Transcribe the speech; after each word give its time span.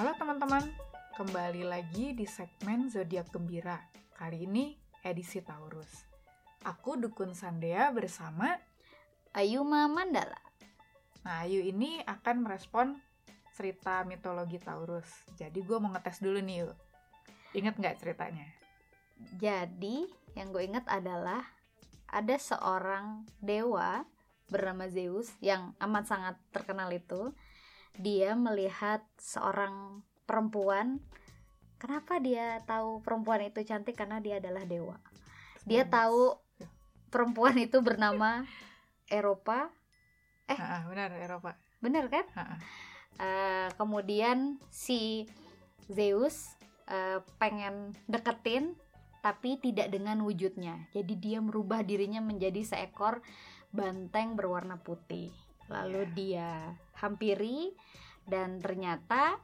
Halo 0.00 0.16
teman-teman, 0.16 0.64
kembali 1.12 1.68
lagi 1.68 2.16
di 2.16 2.24
segmen 2.24 2.88
Zodiak 2.88 3.28
Gembira. 3.36 3.76
Kali 4.16 4.48
ini 4.48 4.72
edisi 5.04 5.44
Taurus. 5.44 6.08
Aku 6.64 6.96
Dukun 6.96 7.36
Sandea 7.36 7.92
bersama 7.92 8.56
Ayuma 9.36 9.92
Mandala. 9.92 10.40
Nah, 11.20 11.44
Ayu 11.44 11.60
ini 11.60 12.00
akan 12.08 12.48
merespon 12.48 12.96
cerita 13.52 14.00
mitologi 14.08 14.56
Taurus. 14.56 15.04
Jadi 15.36 15.60
gue 15.60 15.76
mau 15.76 15.92
ngetes 15.92 16.24
dulu 16.24 16.40
nih 16.40 16.64
yuk. 16.64 16.72
Ingat 17.60 17.76
nggak 17.76 17.96
ceritanya? 18.00 18.48
Jadi, 19.36 20.08
yang 20.32 20.48
gue 20.48 20.64
ingat 20.64 20.88
adalah 20.88 21.44
ada 22.08 22.40
seorang 22.40 23.28
dewa 23.36 24.08
bernama 24.48 24.88
Zeus 24.88 25.28
yang 25.44 25.76
amat 25.76 26.08
sangat 26.08 26.40
terkenal 26.56 26.88
itu. 26.88 27.36
Dia 27.96 28.36
melihat 28.38 29.02
seorang 29.18 30.04
perempuan. 30.28 31.00
Kenapa 31.80 32.20
dia 32.20 32.60
tahu 32.68 33.00
perempuan 33.00 33.40
itu 33.46 33.64
cantik? 33.64 33.96
Karena 33.96 34.20
dia 34.20 34.38
adalah 34.38 34.68
dewa. 34.68 35.00
Dia 35.64 35.88
tahu 35.88 36.36
perempuan 37.08 37.56
itu 37.56 37.80
bernama 37.80 38.44
Eropa. 39.08 39.72
Eh. 40.46 40.58
Benar 40.86 41.10
Eropa. 41.16 41.56
Bener 41.80 42.06
kan? 42.12 42.26
Ah, 42.36 42.60
Eh, 43.20 43.68
kemudian 43.76 44.56
si 44.72 45.28
Zeus 45.92 46.56
eh, 46.88 47.20
pengen 47.36 47.92
deketin 48.08 48.72
tapi 49.20 49.60
tidak 49.60 49.92
dengan 49.92 50.24
wujudnya. 50.24 50.88
Jadi 50.96 51.20
dia 51.20 51.38
merubah 51.44 51.84
dirinya 51.84 52.24
menjadi 52.24 52.64
seekor 52.64 53.20
banteng 53.68 54.40
berwarna 54.40 54.80
putih. 54.80 55.28
Lalu 55.68 56.08
dia 56.16 56.72
hampiri 57.00 57.72
dan 58.24 58.60
ternyata 58.60 59.40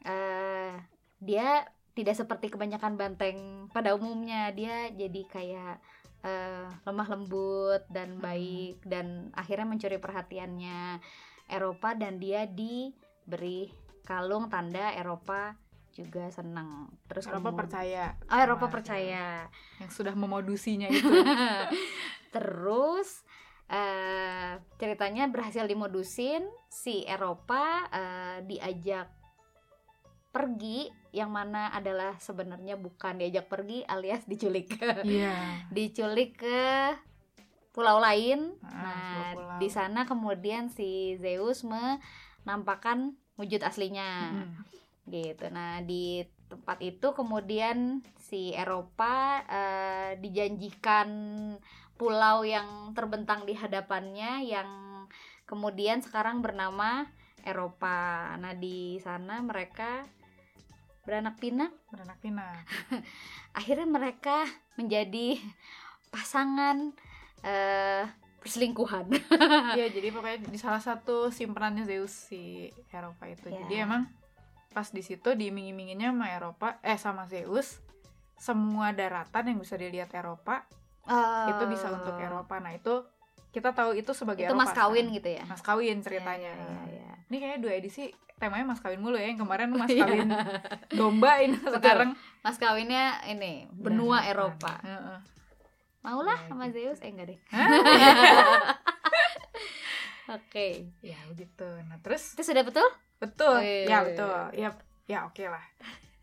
eh, 0.00 0.72
dia 1.18 1.66
tidak 1.92 2.16
seperti 2.16 2.48
kebanyakan 2.48 2.94
banteng 2.94 3.38
pada 3.68 3.92
umumnya. 3.92 4.48
Dia 4.50 4.88
jadi 4.88 5.22
kayak 5.26 5.76
eh, 6.20 6.66
lemah 6.84 7.08
lembut 7.08 7.82
dan 7.88 8.16
Hmm. 8.16 8.22
baik 8.22 8.80
dan 8.84 9.06
akhirnya 9.32 9.66
mencuri 9.66 9.96
perhatiannya 9.96 11.00
Eropa 11.46 11.92
dan 11.92 12.16
dia 12.16 12.46
diberi 12.46 13.68
kalung 14.02 14.46
tanda 14.46 14.92
Eropa 14.92 15.58
juga 15.90 16.30
senang. 16.30 16.86
Terus 17.04 17.26
Eropa 17.26 17.50
kemud- 17.50 17.58
percaya. 17.58 18.14
Oh, 18.24 18.38
Eropa 18.38 18.66
percaya. 18.70 19.50
Yang 19.76 19.90
sudah 19.92 20.14
memodusinya 20.14 20.86
itu. 20.86 21.02
Terus 22.30 23.26
eh, 23.70 24.52
ceritanya 24.76 25.30
berhasil 25.30 25.62
dimodusin 25.64 26.42
si 26.66 27.06
Eropa 27.06 27.86
eh, 27.88 28.38
diajak 28.44 29.06
pergi 30.30 30.86
yang 31.10 31.34
mana 31.34 31.74
adalah 31.74 32.14
sebenarnya 32.22 32.78
bukan 32.78 33.18
diajak 33.18 33.50
pergi 33.50 33.82
alias 33.82 34.22
diculik. 34.26 34.70
Iya. 35.06 35.66
diculik 35.70 36.38
ke 36.38 36.94
pulau 37.70 37.98
lain. 37.98 38.54
Ah, 38.62 38.70
nah, 38.70 39.30
pulau. 39.34 39.58
di 39.58 39.68
sana 39.70 40.06
kemudian 40.06 40.70
si 40.70 41.18
Zeus 41.18 41.66
menampakkan 41.66 43.14
wujud 43.38 43.62
aslinya 43.62 44.30
Mm. 44.30 44.54
gitu. 45.10 45.46
Nah, 45.50 45.82
di 45.82 46.22
tempat 46.46 46.78
itu 46.82 47.10
kemudian 47.10 48.02
si 48.18 48.54
Eropa 48.54 49.42
eh, 49.46 50.10
dijanjikan 50.18 51.08
pulau 52.00 52.48
yang 52.48 52.96
terbentang 52.96 53.44
di 53.44 53.52
hadapannya 53.52 54.48
yang 54.48 54.68
kemudian 55.44 56.00
sekarang 56.00 56.40
bernama 56.40 57.04
Eropa. 57.44 58.32
Nah, 58.40 58.56
di 58.56 58.96
sana 59.04 59.44
mereka 59.44 60.08
beranak 61.04 61.36
pinak 61.36 61.68
Beranak 61.92 62.16
pinak. 62.24 62.64
akhirnya 63.58 63.84
mereka 63.84 64.48
menjadi 64.80 65.36
pasangan 66.08 66.96
eh 67.44 68.08
perselingkuhan. 68.40 69.12
Iya, 69.76 69.92
jadi 69.92 70.08
pokoknya 70.08 70.48
di 70.48 70.56
salah 70.56 70.80
satu 70.80 71.28
simpenannya 71.28 71.84
Zeus 71.84 72.32
si 72.32 72.72
Eropa 72.88 73.28
itu. 73.28 73.52
Ya. 73.52 73.60
Jadi 73.60 73.74
emang 73.84 74.08
pas 74.72 74.88
di 74.88 75.04
situ 75.04 75.36
diiming-iminginnya 75.36 76.14
sama 76.14 76.32
Eropa 76.32 76.68
eh 76.80 76.96
sama 76.96 77.28
Zeus 77.28 77.82
semua 78.40 78.96
daratan 78.96 79.52
yang 79.52 79.58
bisa 79.60 79.76
dilihat 79.76 80.14
Eropa 80.16 80.64
itu 81.46 81.64
bisa 81.66 81.86
untuk 81.88 82.14
Eropa. 82.14 82.56
Nah, 82.56 82.72
itu 82.72 83.04
kita 83.50 83.70
tahu 83.70 83.92
itu 83.92 84.10
sebagai 84.10 84.44
Oh. 84.44 84.46
Itu 84.46 84.54
Eropa. 84.54 84.62
mas 84.62 84.72
kawin 84.72 84.96
sekarang. 85.04 85.16
gitu 85.16 85.28
ya. 85.30 85.44
Mas 85.44 85.60
kawin 85.60 85.96
ceritanya. 86.00 86.52
Iya, 86.52 86.64
iya, 86.64 86.82
iya. 87.02 87.14
Ini 87.26 87.36
kayaknya 87.36 87.58
dua 87.60 87.72
edisi 87.74 88.04
temanya 88.36 88.64
mas 88.64 88.78
kawin 88.78 88.98
mulu 88.98 89.14
ya. 89.14 89.26
Yang 89.26 89.40
kemarin 89.40 89.68
mas 89.70 89.90
Iya. 89.92 90.04
kawin 90.04 90.28
domba 90.90 91.32
ini 91.38 91.56
sekarang 91.58 92.10
Mas 92.40 92.56
kawinnya 92.56 93.04
ini 93.26 93.68
benua 93.70 94.20
daratan. 94.20 94.30
Eropa. 94.32 94.72
Heeh. 94.80 95.18
Maulah 96.00 96.32
Iya, 96.34 96.48
sama 96.48 96.64
gitu. 96.66 96.76
Zeus 96.80 96.98
eh 97.00 97.10
enggak 97.10 97.26
deh. 97.28 97.38
Oke. 100.30 100.88
Ya 101.02 101.18
begitu. 101.26 101.66
Nah, 101.84 101.98
terus 102.00 102.32
Itu 102.32 102.46
sudah 102.46 102.62
betul? 102.62 102.86
Betul, 103.18 103.60
Wih. 103.60 103.84
ya 103.84 104.00
betul, 104.00 104.40
ya 104.56 104.68
ya 105.04 105.28
oke 105.28 105.44
lah. 105.44 105.60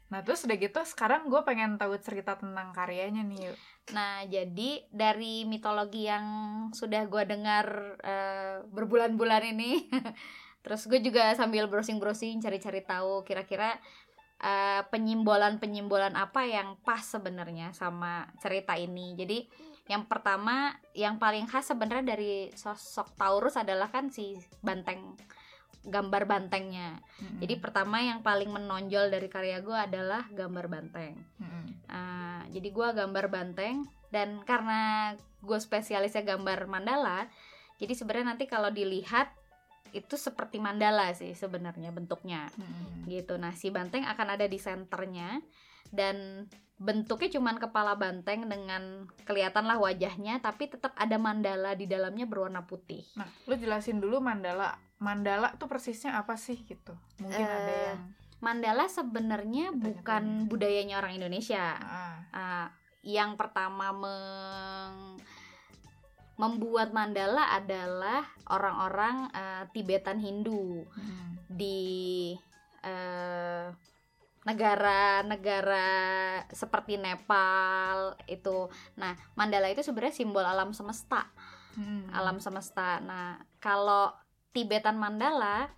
Nah 0.08 0.24
terus 0.24 0.48
udah 0.48 0.56
gitu 0.56 0.80
sekarang 0.88 1.28
gue 1.28 1.42
pengen 1.44 1.76
tahu 1.76 2.00
cerita 2.00 2.40
tentang 2.40 2.72
karyanya 2.72 3.24
nih. 3.28 3.52
Yuk. 3.52 3.58
Nah, 3.96 4.28
jadi 4.28 4.84
dari 4.92 5.48
mitologi 5.48 6.12
yang 6.12 6.28
sudah 6.76 7.08
gue 7.08 7.24
dengar 7.24 7.96
eh, 8.04 8.60
berbulan-bulan 8.68 9.56
ini, 9.56 9.88
terus 10.64 10.84
gue 10.92 11.00
juga 11.00 11.32
sambil 11.40 11.72
browsing-browsing 11.72 12.44
cari-cari 12.44 12.84
tahu 12.84 13.24
kira-kira 13.24 13.80
eh, 14.44 14.84
penyimbolan-penyimbolan 14.92 16.20
apa 16.20 16.44
yang 16.44 16.76
pas 16.84 17.00
sebenarnya 17.00 17.72
sama 17.72 18.28
cerita 18.44 18.76
ini. 18.76 19.16
Jadi 19.16 19.48
yang 19.88 20.04
pertama, 20.04 20.76
yang 20.92 21.16
paling 21.16 21.48
khas 21.48 21.72
sebenarnya 21.72 22.16
dari 22.16 22.52
sosok 22.52 23.16
Taurus 23.16 23.56
adalah 23.56 23.88
kan 23.88 24.12
si 24.12 24.36
banteng, 24.60 25.16
gambar 25.88 26.28
bantengnya. 26.28 27.00
Mm-mm. 27.24 27.40
Jadi 27.40 27.54
pertama 27.64 28.04
yang 28.04 28.20
paling 28.20 28.52
menonjol 28.52 29.08
dari 29.08 29.32
karya 29.32 29.64
gue 29.64 29.74
adalah 29.74 30.28
gambar 30.36 30.68
banteng. 30.68 31.16
Mm-mm. 31.40 31.66
Ah, 31.88 32.44
jadi 32.52 32.68
gua 32.76 32.92
gambar 32.92 33.32
banteng 33.32 33.88
dan 34.12 34.44
karena 34.44 35.16
gue 35.40 35.60
spesialisnya 35.60 36.28
gambar 36.28 36.68
mandala, 36.68 37.32
jadi 37.80 37.96
sebenarnya 37.96 38.36
nanti 38.36 38.46
kalau 38.52 38.68
dilihat 38.68 39.32
itu 39.96 40.20
seperti 40.20 40.60
mandala 40.60 41.16
sih 41.16 41.32
sebenarnya 41.32 41.96
bentuknya 41.96 42.52
Mm-mm. 42.60 43.08
gitu. 43.08 43.40
Nah 43.40 43.56
si 43.56 43.72
banteng 43.72 44.04
akan 44.04 44.36
ada 44.36 44.44
di 44.44 44.60
senternya 44.60 45.40
dan 45.96 46.46
bentuknya 46.78 47.34
cuman 47.34 47.58
kepala 47.58 47.98
banteng 47.98 48.46
dengan 48.46 49.06
kelihatan 49.26 49.66
lah 49.66 49.78
wajahnya, 49.78 50.38
tapi 50.38 50.70
tetap 50.70 50.94
ada 50.94 51.18
mandala 51.18 51.74
di 51.74 51.86
dalamnya 51.86 52.30
berwarna 52.30 52.62
putih. 52.64 53.02
Nah 53.18 53.26
lu 53.46 53.58
jelasin 53.58 53.98
dulu 53.98 54.22
mandala. 54.22 54.78
Mandala 54.98 55.54
tuh 55.58 55.66
persisnya 55.66 56.18
apa 56.18 56.38
sih 56.38 56.58
gitu? 56.64 56.94
Mungkin 57.22 57.38
ada 57.38 57.70
Eh, 57.70 57.86
yang 57.94 58.02
Mandala 58.38 58.86
sebenarnya 58.86 59.74
bukan 59.74 60.46
budayanya 60.46 61.02
orang 61.02 61.18
Indonesia. 61.18 61.74
ah, 61.74 62.22
Ah, 62.30 62.68
yang 63.02 63.34
pertama 63.34 63.90
meng- 63.90 65.18
membuat 66.38 66.94
mandala 66.94 67.50
adalah 67.50 68.22
orang-orang 68.46 69.34
eh, 69.34 69.64
Tibetan 69.74 70.22
Hindu 70.22 70.86
mm. 70.86 71.50
di 71.50 71.82
eh, 72.86 73.74
negara-negara 74.48 75.88
seperti 76.50 76.96
Nepal 76.96 78.16
itu. 78.26 78.72
Nah, 78.96 79.14
mandala 79.36 79.68
itu 79.68 79.84
sebenarnya 79.84 80.16
simbol 80.16 80.44
alam 80.44 80.72
semesta 80.72 81.28
Mm. 81.78 82.10
alam 82.10 82.42
semesta. 82.42 82.98
Nah, 83.06 83.38
kalau 83.62 84.10
Tibetan 84.50 84.98
mandala, 84.98 85.70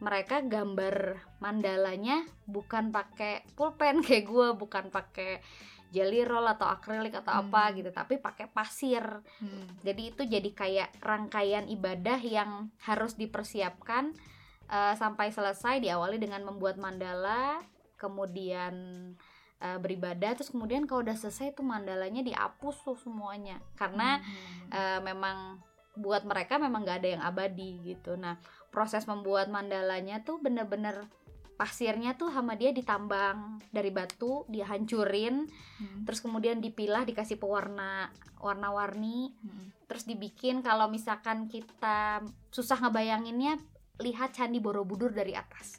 mereka 0.00 0.40
gambar 0.40 1.20
mandalanya 1.38 2.24
bukan 2.48 2.88
pakai 2.88 3.44
pulpen 3.52 4.00
kayak 4.08 4.24
gue, 4.24 4.48
bukan 4.56 4.88
pakai 4.88 5.44
jelly 5.92 6.24
roll 6.24 6.48
atau 6.48 6.64
akrilik 6.64 7.12
atau 7.12 7.36
apa 7.36 7.68
Hmm. 7.68 7.76
gitu, 7.76 7.92
tapi 7.92 8.16
pakai 8.16 8.48
pasir. 8.48 9.04
Mm. 9.44 9.84
Jadi 9.84 10.02
itu 10.08 10.22
jadi 10.24 10.50
kayak 10.56 11.04
rangkaian 11.04 11.68
ibadah 11.68 12.16
yang 12.16 12.72
harus 12.80 13.12
dipersiapkan 13.14 14.16
eh, 14.72 14.94
sampai 14.96 15.28
selesai 15.28 15.84
diawali 15.84 16.16
dengan 16.16 16.48
membuat 16.48 16.80
mandala, 16.80 17.60
kemudian 18.02 18.74
eh, 19.62 19.78
beribadah, 19.78 20.34
terus 20.34 20.50
kemudian 20.50 20.90
kalau 20.90 21.06
udah 21.06 21.14
selesai 21.14 21.54
tuh 21.54 21.62
mandalanya 21.62 22.26
dihapus 22.26 22.82
tuh 22.82 22.98
semuanya. 22.98 23.62
Karena 23.78 24.18
Mm. 24.18 24.74
eh, 24.74 25.00
memang 25.06 25.62
buat 25.94 26.26
mereka 26.26 26.58
memang 26.58 26.82
gak 26.82 26.98
ada 27.04 27.08
yang 27.14 27.22
abadi 27.22 27.78
gitu. 27.94 28.18
Nah, 28.18 28.42
proses 28.74 29.06
membuat 29.06 29.52
mandalanya 29.52 30.24
tuh 30.26 30.42
bener-bener 30.42 31.06
pasirnya 31.54 32.18
tuh 32.18 32.32
sama 32.32 32.58
dia 32.58 32.74
ditambang 32.74 33.62
dari 33.70 33.94
batu, 33.94 34.42
dia 34.50 34.66
hancurin, 34.66 35.46
Mm. 35.78 36.10
terus 36.10 36.18
kemudian 36.18 36.58
dipilah, 36.58 37.06
dikasih 37.06 37.38
pewarna 37.38 38.10
warna-warni, 38.42 39.30
Mm. 39.38 39.86
terus 39.86 40.08
dibikin 40.10 40.64
kalau 40.66 40.90
misalkan 40.90 41.46
kita 41.46 42.24
susah 42.50 42.82
ngebayanginnya, 42.82 43.62
lihat 44.02 44.34
candi 44.34 44.58
Borobudur 44.58 45.14
dari 45.14 45.38
atas. 45.38 45.78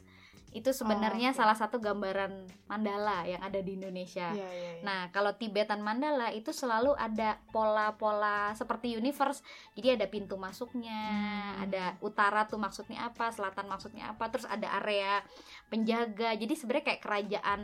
Itu 0.54 0.70
sebenarnya 0.70 1.34
oke. 1.34 1.38
salah 1.42 1.58
satu 1.58 1.82
gambaran 1.82 2.46
mandala 2.70 3.26
yang 3.26 3.42
ada 3.42 3.58
di 3.58 3.74
Indonesia 3.74 4.30
Iya, 4.30 4.48
iya, 4.54 4.70
iya. 4.78 4.82
Nah, 4.86 5.10
kalau 5.10 5.34
Tibetan 5.34 5.82
Mandala 5.82 6.30
itu 6.30 6.54
selalu 6.54 6.94
ada 6.94 7.42
pola-pola 7.50 8.54
seperti 8.54 8.94
universe. 8.94 9.42
Jadi 9.74 9.98
ada 9.98 10.06
pintu 10.06 10.38
masuknya, 10.38 10.94
Hmm. 10.94 11.64
ada 11.66 11.98
utara 11.98 12.46
tuh 12.46 12.62
maksudnya 12.62 13.10
apa, 13.10 13.34
selatan 13.34 13.66
maksudnya 13.66 14.14
apa, 14.14 14.30
terus 14.30 14.46
ada 14.46 14.70
area 14.78 15.26
penjaga. 15.66 16.38
Jadi 16.38 16.54
sebenarnya 16.54 16.86
kayak 16.94 17.02
kerajaan 17.02 17.60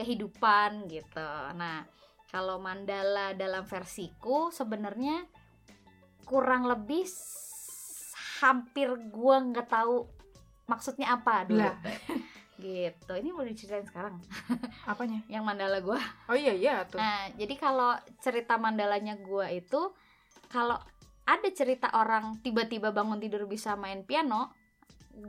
kehidupan 0.00 0.88
gitu. 0.88 1.30
Nah, 1.54 1.84
kalau 2.30 2.56
mandala 2.62 3.36
dalam 3.36 3.66
versiku 3.66 4.48
sebenarnya 4.48 5.26
kurang 6.24 6.64
lebih 6.64 7.04
hampir 8.40 8.88
gua 9.10 9.42
nggak 9.42 9.68
tahu 9.68 10.06
maksudnya 10.64 11.12
apa 11.12 11.44
dulu. 11.44 11.60
Lah. 11.60 11.74
gitu. 12.60 13.12
Ini 13.16 13.32
mau 13.32 13.42
diceritain 13.42 13.82
sekarang 13.82 14.20
apanya 14.90 15.24
yang 15.26 15.42
mandala 15.42 15.80
gua. 15.80 15.98
oh 16.28 16.36
iya 16.36 16.52
iya 16.52 16.84
tuh 16.84 17.00
Nah, 17.00 17.32
jadi 17.34 17.54
kalau 17.56 17.96
cerita 18.20 18.60
mandalanya 18.60 19.16
gua 19.16 19.48
itu 19.48 19.90
kalau 20.52 20.76
ada 21.24 21.48
cerita 21.50 21.88
orang 21.94 22.38
tiba-tiba 22.42 22.90
bangun 22.90 23.18
tidur 23.18 23.46
bisa 23.46 23.74
main 23.74 24.04
piano, 24.04 24.52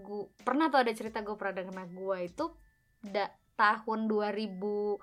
gua 0.04 0.28
pernah 0.44 0.68
tuh 0.68 0.84
ada 0.84 0.92
cerita 0.92 1.22
gue 1.22 1.36
pernah 1.38 1.62
denger 1.62 1.76
nah, 1.78 1.88
gua 1.88 2.20
itu 2.20 2.50
da, 3.00 3.30
tahun 3.56 4.10
2016 4.10 5.02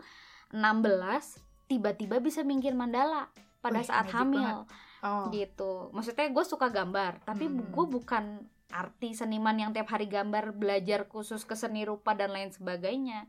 tiba-tiba 1.68 2.16
bisa 2.18 2.40
minggir 2.42 2.72
mandala 2.72 3.28
pada 3.60 3.80
Wih, 3.82 3.88
saat 3.88 4.06
hamil 4.10 4.64
oh 5.02 5.30
gitu. 5.30 5.94
Maksudnya 5.94 6.26
gue 6.26 6.42
suka 6.42 6.66
gambar, 6.74 7.22
tapi 7.22 7.46
Hmm. 7.46 7.70
gue 7.70 7.84
bukan 7.86 8.42
artis 8.68 9.24
seniman 9.24 9.56
yang 9.56 9.70
tiap 9.72 9.88
hari 9.88 10.04
gambar, 10.06 10.52
belajar 10.52 11.08
khusus 11.08 11.44
ke 11.48 11.56
seni 11.56 11.88
rupa 11.88 12.12
dan 12.12 12.32
lain 12.32 12.52
sebagainya. 12.52 13.24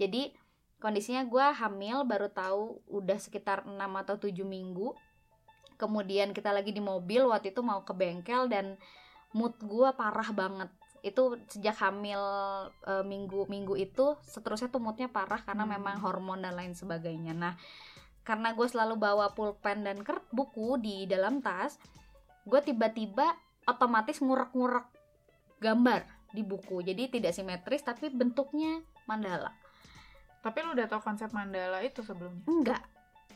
Jadi 0.00 0.32
kondisinya 0.80 1.28
gue 1.28 1.46
hamil 1.60 2.08
baru 2.08 2.32
tahu 2.32 2.80
udah 2.88 3.18
sekitar 3.20 3.68
6 3.68 3.76
atau 3.76 4.16
7 4.16 4.32
minggu. 4.48 4.96
Kemudian 5.76 6.32
kita 6.32 6.52
lagi 6.52 6.72
di 6.72 6.80
mobil 6.80 7.28
waktu 7.28 7.52
itu 7.52 7.60
mau 7.60 7.84
ke 7.84 7.92
bengkel 7.92 8.48
dan 8.48 8.80
mood 9.36 9.56
gue 9.60 9.88
parah 9.92 10.32
banget. 10.32 10.72
Itu 11.00 11.40
sejak 11.48 11.76
hamil 11.80 12.20
e, 12.84 12.92
minggu-minggu 13.04 13.76
itu 13.76 14.16
seterusnya 14.24 14.68
tuh 14.68 14.80
moodnya 14.80 15.08
parah 15.08 15.40
karena 15.40 15.64
Hmm. 15.64 15.76
memang 15.76 15.96
hormon 16.00 16.40
dan 16.44 16.56
lain 16.56 16.76
sebagainya. 16.76 17.32
Nah, 17.32 17.56
karena 18.24 18.52
gue 18.52 18.68
selalu 18.68 19.00
bawa 19.00 19.32
pulpen 19.32 19.84
dan 19.84 20.04
ker 20.04 20.20
buku 20.32 20.76
di 20.80 21.08
dalam 21.08 21.40
tas, 21.40 21.80
gue 22.44 22.60
tiba-tiba 22.60 23.36
otomatis 23.64 24.20
ngurek-ngurek 24.20 24.86
gambar 25.58 26.02
di 26.30 26.42
buku. 26.42 26.80
Jadi 26.80 27.18
tidak 27.18 27.34
simetris 27.34 27.82
tapi 27.82 28.08
bentuknya 28.08 28.80
mandala. 29.04 29.52
tapi 30.40 30.64
lu 30.64 30.72
udah 30.72 30.88
tau 30.88 31.04
konsep 31.04 31.28
mandala 31.36 31.84
itu 31.84 32.00
sebelumnya 32.00 32.48
Enggak, 32.48 32.80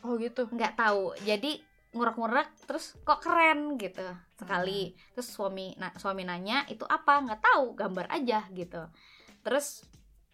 oh 0.01 0.17
gitu 0.17 0.49
nggak 0.49 0.73
tahu. 0.73 1.13
Jadi 1.21 1.61
ngurek-ngurek 1.93 2.65
terus 2.65 2.97
kok 3.05 3.21
keren 3.21 3.77
gitu 3.77 4.01
sekali. 4.33 4.89
Terus 5.13 5.29
suami 5.29 5.77
nah 5.77 5.93
suami 5.93 6.25
nanya 6.25 6.65
itu 6.65 6.81
apa? 6.81 7.21
nggak 7.21 7.41
tahu, 7.45 7.77
gambar 7.77 8.09
aja 8.09 8.49
gitu. 8.49 8.89
Terus 9.45 9.85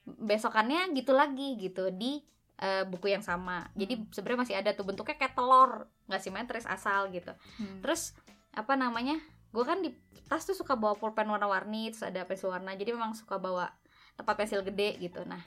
besokannya 0.08 0.96
gitu 0.96 1.12
lagi 1.12 1.60
gitu 1.60 1.92
di 1.92 2.24
eh, 2.56 2.86
buku 2.86 3.10
yang 3.10 3.26
sama. 3.26 3.68
Jadi 3.74 3.98
Hmm. 3.98 4.08
sebenarnya 4.14 4.42
masih 4.46 4.56
ada 4.56 4.72
tuh 4.72 4.86
bentuknya 4.86 5.18
kayak 5.18 5.34
telur, 5.34 5.90
nggak 6.08 6.22
simetris 6.22 6.64
asal 6.64 7.10
gitu. 7.10 7.34
Hmm. 7.58 7.82
terus 7.82 8.14
apa 8.54 8.78
namanya 8.78 9.18
gue 9.52 9.64
kan 9.68 9.84
di 9.84 9.92
tas 10.28 10.48
tuh 10.48 10.56
suka 10.56 10.80
bawa 10.80 10.96
pulpen 10.96 11.28
warna-warni 11.28 11.92
terus 11.92 12.08
ada 12.08 12.24
pensil 12.24 12.52
warna 12.52 12.72
jadi 12.76 12.96
memang 12.96 13.12
suka 13.12 13.36
bawa 13.36 13.68
tempat 14.16 14.36
pensil 14.40 14.64
gede 14.64 14.96
gitu. 15.00 15.24
Nah 15.28 15.44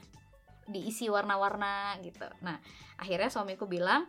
diisi 0.65 1.09
warna-warna 1.09 1.97
gitu. 2.01 2.25
Nah 2.45 2.57
akhirnya 2.97 3.29
suamiku 3.29 3.65
bilang 3.65 4.05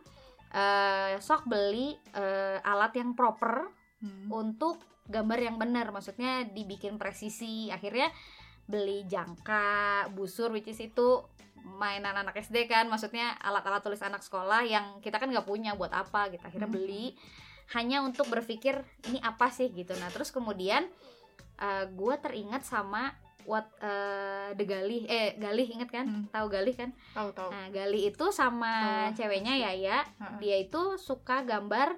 eh 0.52 1.16
sok 1.19 1.48
beli 1.48 1.96
eh, 2.14 2.60
alat 2.62 2.93
yang 2.96 3.16
proper 3.16 3.72
Hmm. 3.96 4.28
untuk 4.28 4.76
gambar 5.08 5.38
yang 5.40 5.56
benar. 5.56 5.88
Maksudnya 5.88 6.44
dibikin 6.52 7.00
presisi. 7.00 7.72
Akhirnya 7.72 8.12
beli 8.69 9.06
jangka 9.08 10.10
busur 10.12 10.52
which 10.52 10.69
is 10.69 10.81
itu 10.82 11.25
mainan 11.81 12.12
anak 12.12 12.37
SD 12.37 12.69
kan. 12.69 12.93
Maksudnya 12.93 13.40
alat-alat 13.40 13.81
tulis 13.81 14.02
anak 14.04 14.20
sekolah 14.20 14.69
yang 14.69 15.00
kita 15.00 15.16
kan 15.16 15.32
nggak 15.32 15.48
punya 15.48 15.72
buat 15.75 15.93
apa 15.96 16.28
gitu. 16.28 16.44
Akhirnya 16.44 16.69
Hmm. 16.69 16.76
Hanya 17.75 18.05
untuk 18.05 18.31
berpikir 18.31 18.85
ini 19.11 19.19
apa 19.25 19.51
sih? 19.51 19.73
gitu. 19.75 19.97
Nah 19.99 20.11
terus 20.15 20.31
kemudian 20.31 20.87
gue 21.97 22.15
teringat 22.21 22.69
sama 22.69 23.17
what 23.47 23.67
eh, 23.81 24.53
The 24.59 24.65
Galih. 24.67 25.03
Eh 25.07 25.39
Galih 25.39 25.67
inget 25.71 25.89
kan? 25.89 26.07
Hmm. 26.07 26.25
tahu 26.29 26.47
Galih 26.51 26.75
kan? 26.75 26.91
Tahu 27.15 27.31
tahu. 27.33 27.49
Nah 27.55 27.71
Galih 27.71 28.13
itu 28.13 28.27
sama 28.35 29.09
Tahu. 29.11 29.23
ceweknya 29.23 29.55
Yaya. 29.57 30.03
Heeh. 30.05 30.39
dia 30.43 30.57
itu 30.61 30.99
suka 30.99 31.47
gambar 31.47 31.95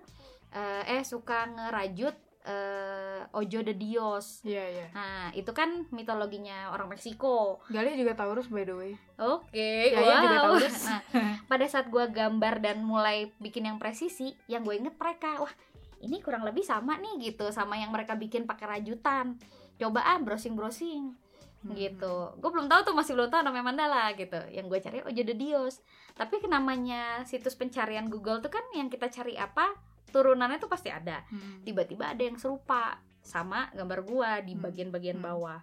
eh, 0.52 1.00
eh 1.00 1.02
suka 1.02 1.48
ngerajut 1.48 2.14
eh, 2.48 3.20
Ojo 3.36 3.60
de 3.60 3.76
Dios. 3.76 4.40
Iya 4.42 4.64
iya. 4.72 4.86
Nah 4.96 5.28
itu 5.36 5.52
kan 5.52 5.84
mitologinya 5.92 6.72
orang 6.72 6.88
Meksiko. 6.88 7.60
Gali 7.68 7.92
juga 8.00 8.16
Taurus 8.16 8.48
by 8.48 8.64
the 8.64 8.74
way. 8.74 8.92
Oke 9.20 9.92
Yaya 9.92 10.24
juga 10.24 10.36
wow. 10.40 10.44
Taurus. 10.56 10.78
Nah 10.88 11.00
pada 11.44 11.66
saat 11.68 11.92
gua 11.92 12.08
gambar 12.08 12.64
dan 12.64 12.80
mulai 12.80 13.28
bikin 13.36 13.68
yang 13.68 13.76
presisi 13.76 14.32
yang 14.48 14.64
gue 14.64 14.80
inget 14.80 14.96
mereka 14.96 15.44
wah 15.44 15.52
ini 16.00 16.22
kurang 16.24 16.46
lebih 16.46 16.62
sama 16.62 16.96
nih 16.96 17.30
gitu 17.34 17.50
sama 17.52 17.76
yang 17.76 17.92
mereka 17.92 18.16
bikin 18.16 18.48
pakai 18.48 18.80
rajutan. 18.80 19.36
Coba 19.76 20.02
ah 20.08 20.18
browsing 20.18 20.56
browsing 20.56 21.14
Hmm. 21.58 21.74
gitu. 21.74 22.38
Gue 22.38 22.50
belum 22.54 22.70
tahu 22.70 22.86
tuh 22.86 22.94
masih 22.94 23.18
belum 23.18 23.34
tahu 23.34 23.42
namanya 23.42 23.66
mandala 23.66 24.14
gitu. 24.14 24.38
Yang 24.54 24.66
gue 24.70 24.78
cari 24.78 24.98
Ojo 25.02 25.22
de 25.26 25.34
Dios. 25.34 25.82
Tapi 26.14 26.38
namanya 26.46 27.26
situs 27.26 27.58
pencarian 27.58 28.06
Google 28.06 28.38
tuh 28.38 28.50
kan 28.54 28.62
yang 28.78 28.86
kita 28.86 29.10
cari 29.10 29.34
apa 29.34 29.74
turunannya 30.08 30.56
tuh 30.56 30.66
pasti 30.66 30.88
ada 30.88 31.22
Hmm. 31.24 31.62
tiba-tiba 31.62 32.08
ada 32.08 32.20
yang 32.20 32.34
serupa 32.34 32.96
sama 33.20 33.68
gambar 33.72 34.00
gua 34.02 34.30
di 34.40 34.52
Hmm. 34.52 34.62
bagian-bagian 34.62 35.16
Hmm. 35.16 35.26
bawah 35.26 35.60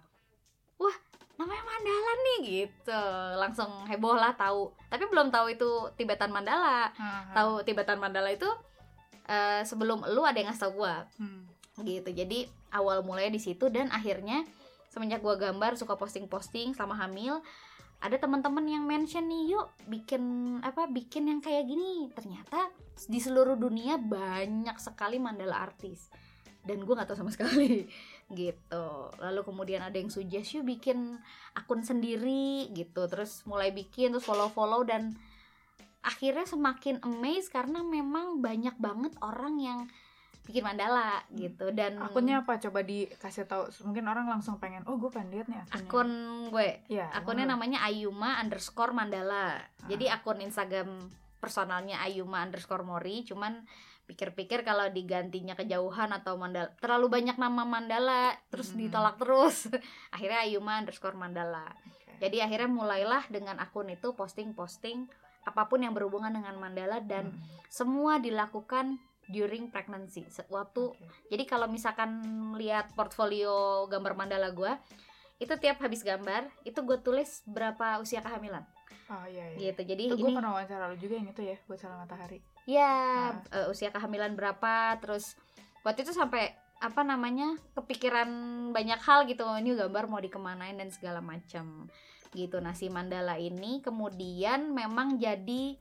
wah 0.76 0.96
namanya 1.36 1.62
mandala 1.62 2.12
nih 2.16 2.38
gitu 2.42 3.02
langsung 3.36 3.68
heboh 3.84 4.14
lah 4.14 4.32
tahu 4.32 4.70
tapi 4.86 5.04
belum 5.04 5.28
tahu 5.28 5.50
itu 5.50 5.68
Tibetan 5.94 6.30
mandala 6.30 6.88
ha. 6.90 7.32
tahu 7.32 7.60
Tibetan 7.60 7.96
mandala 7.96 8.30
itu 8.30 8.48
eh, 9.24 9.60
sebelum 9.60 10.06
lu 10.06 10.22
ada 10.22 10.34
yang 10.34 10.48
ngasih 10.48 10.62
tau 10.62 10.72
gua 10.72 11.04
Hmm. 11.16 11.44
gitu 11.78 12.08
jadi 12.08 12.46
awal 12.70 13.02
mulai 13.02 13.28
di 13.28 13.36
situ 13.36 13.68
dan 13.68 13.90
akhirnya 13.90 14.46
semenjak 14.86 15.20
gua 15.20 15.34
gambar 15.34 15.74
suka 15.74 15.92
posting-posting 15.92 16.72
selama 16.72 16.96
hamil 16.96 17.42
ada 17.96 18.16
teman-teman 18.20 18.64
yang 18.68 18.84
mention 18.84 19.24
nih 19.24 19.56
yuk 19.56 19.72
bikin 19.88 20.22
apa 20.60 20.86
bikin 20.86 21.32
yang 21.32 21.40
kayak 21.40 21.64
gini. 21.64 22.12
Ternyata 22.12 22.68
di 23.08 23.18
seluruh 23.18 23.56
dunia 23.56 23.96
banyak 23.96 24.76
sekali 24.76 25.16
mandala 25.16 25.64
artis. 25.64 26.12
Dan 26.66 26.82
gue 26.82 26.94
nggak 26.94 27.08
tahu 27.08 27.18
sama 27.24 27.32
sekali 27.36 27.88
gitu. 28.30 28.86
Lalu 29.16 29.40
kemudian 29.42 29.80
ada 29.86 29.96
yang 29.96 30.12
suggest 30.12 30.52
yuk 30.54 30.68
bikin 30.68 31.16
akun 31.56 31.80
sendiri 31.80 32.68
gitu. 32.76 33.08
Terus 33.08 33.42
mulai 33.48 33.72
bikin 33.72 34.12
terus 34.12 34.26
follow 34.28 34.52
follow 34.52 34.84
dan 34.84 35.16
akhirnya 36.06 36.46
semakin 36.46 37.02
amazed 37.02 37.50
karena 37.50 37.82
memang 37.82 38.38
banyak 38.38 38.78
banget 38.78 39.12
orang 39.18 39.58
yang 39.58 39.80
bikin 40.46 40.62
mandala 40.62 41.26
gitu. 41.34 41.74
Dan 41.74 41.98
akunnya 41.98 42.40
apa? 42.40 42.56
Coba 42.56 42.80
dikasih 42.80 43.44
tahu. 43.44 43.66
Mungkin 43.82 44.06
orang 44.06 44.30
langsung 44.30 44.56
pengen 44.56 44.86
oh 44.86 44.94
gue 44.94 45.10
pengen 45.10 45.34
lihat 45.34 45.46
nih 45.46 45.58
akunnya. 45.60 45.82
Akun 45.82 46.10
gue. 46.48 46.68
Ya 46.86 47.06
akunnya 47.10 47.44
namanya 47.44 47.82
Ayuma 47.82 48.38
underscore 48.38 48.94
Mandala. 48.94 49.58
Ah. 49.58 49.60
jadi 49.86 50.14
akun 50.14 50.38
Instagram 50.38 51.10
personalnya 51.36 51.98
Ayuma 52.00 52.40
underscore 52.40 52.82
Mori 52.82 53.22
cuman 53.22 53.66
pikir-pikir 54.06 54.62
kalau 54.62 54.86
digantinya 54.86 55.52
kejauhan 55.52 56.14
atau 56.14 56.38
mandala 56.38 56.70
terlalu 56.78 57.10
banyak 57.10 57.36
nama 57.36 57.66
mandala 57.66 58.38
terus 58.48 58.70
Hmm. 58.70 58.86
ditolak 58.86 59.18
terus. 59.18 59.66
Akhirnya 60.14 60.46
Ayuma 60.46 60.78
underscore 60.78 61.18
Mandala. 61.18 61.66
Oke. 61.74 62.14
jadi 62.16 62.46
akhirnya 62.46 62.70
mulailah 62.70 63.26
dengan 63.28 63.58
akun 63.58 63.90
itu 63.90 64.14
posting-posting 64.14 65.10
apa 65.42 65.66
pun 65.66 65.78
yang 65.78 65.92
berhubungan 65.92 66.32
dengan 66.32 66.54
mandala 66.56 66.98
dan 66.98 67.30
Hmm. 67.30 67.42
semua 67.68 68.16
dilakukan 68.16 68.96
during 69.26 69.68
pregnancy 69.68 70.22
waktu 70.48 70.94
Oke. 70.94 71.06
jadi 71.30 71.44
kalau 71.44 71.66
misalkan 71.66 72.22
lihat 72.54 72.94
portfolio 72.94 73.84
gambar 73.86 74.14
mandala 74.14 74.50
gue 74.50 74.72
itu 75.36 75.52
tiap 75.60 75.76
habis 75.84 76.00
gambar 76.00 76.48
itu 76.64 76.80
gue 76.80 76.98
tulis 77.04 77.44
berapa 77.44 78.00
usia 78.00 78.24
kehamilan. 78.24 78.64
Oh 79.06 79.22
iya 79.28 79.52
iya. 79.52 79.70
Gitu 79.70 79.84
jadi 79.84 80.02
itu 80.08 80.16
gue 80.16 80.32
pernah 80.32 80.56
wawancara 80.56 80.88
lu 80.88 80.96
juga 80.96 81.20
yang 81.20 81.28
itu 81.28 81.42
ya 81.44 81.56
buat 81.68 81.76
salam 81.76 82.00
matahari. 82.02 82.40
Ya 82.64 82.88
Ah. 83.36 83.36
eh, 83.52 83.66
usia 83.68 83.92
kehamilan 83.92 84.32
berapa 84.32 84.96
terus 84.98 85.36
waktu 85.84 86.08
itu 86.08 86.16
sampai 86.16 86.56
apa 86.80 87.04
namanya 87.04 87.56
kepikiran 87.76 88.28
banyak 88.72 89.00
hal 89.00 89.24
gitu 89.28 89.44
ini 89.60 89.76
gambar 89.76 90.08
mau 90.08 90.20
dikemanain 90.20 90.76
dan 90.76 90.88
segala 90.88 91.20
macam 91.20 91.86
gitu. 92.32 92.56
Nah 92.60 92.72
si 92.72 92.88
mandala 92.88 93.36
ini 93.36 93.84
kemudian 93.84 94.72
memang 94.72 95.20
jadi 95.20 95.76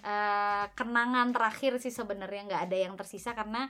eh, 0.00 0.64
kenangan 0.74 1.34
terakhir 1.34 1.78
sih 1.82 1.92
sebenarnya 1.92 2.42
nggak 2.48 2.62
ada 2.70 2.76
yang 2.78 2.94
tersisa 2.94 3.34
karena 3.36 3.66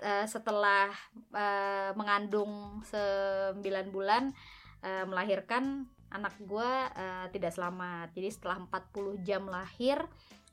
eh, 0.00 0.26
setelah 0.28 0.90
eh, 1.34 1.90
mengandung 1.94 2.80
9 2.84 3.60
bulan 3.90 4.30
eh, 4.82 5.04
melahirkan 5.04 5.86
anak 6.10 6.38
gue 6.38 6.70
uh, 6.96 7.26
tidak 7.34 7.52
selamat. 7.52 8.14
Jadi 8.14 8.28
setelah 8.30 8.62
40 8.62 9.26
jam 9.26 9.42
lahir 9.50 9.98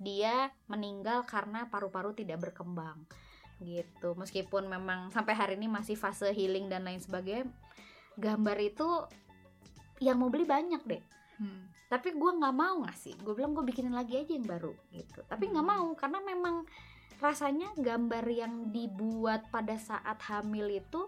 dia 0.01 0.49
meninggal 0.67 1.23
karena 1.29 1.69
paru-paru 1.69 2.11
tidak 2.17 2.41
berkembang 2.41 3.05
gitu. 3.61 4.17
Meskipun 4.17 4.67
memang 4.67 5.13
sampai 5.13 5.33
hari 5.37 5.53
ini 5.55 5.69
masih 5.69 5.95
fase 5.95 6.33
healing 6.33 6.67
dan 6.67 6.83
lain 6.83 6.99
sebagainya 6.99 7.47
gambar 8.17 8.57
itu 8.61 8.87
yang 10.01 10.19
mau 10.19 10.29
beli 10.29 10.45
banyak 10.45 10.81
deh. 10.85 11.03
Hmm. 11.39 11.72
Tapi 11.91 12.15
gue 12.15 12.31
nggak 12.39 12.55
mau 12.55 12.81
ngasih. 12.87 13.19
Gue 13.21 13.33
bilang 13.37 13.53
gue 13.53 13.63
bikinin 13.65 13.93
lagi 13.93 14.17
aja 14.17 14.33
yang 14.33 14.47
baru 14.47 14.73
gitu. 14.89 15.21
Tapi 15.27 15.43
nggak 15.51 15.65
hmm. 15.65 15.73
mau 15.77 15.87
karena 15.93 16.19
memang 16.23 16.55
rasanya 17.21 17.71
gambar 17.77 18.25
yang 18.27 18.73
dibuat 18.73 19.47
pada 19.47 19.77
saat 19.77 20.17
hamil 20.27 20.67
itu 20.73 21.05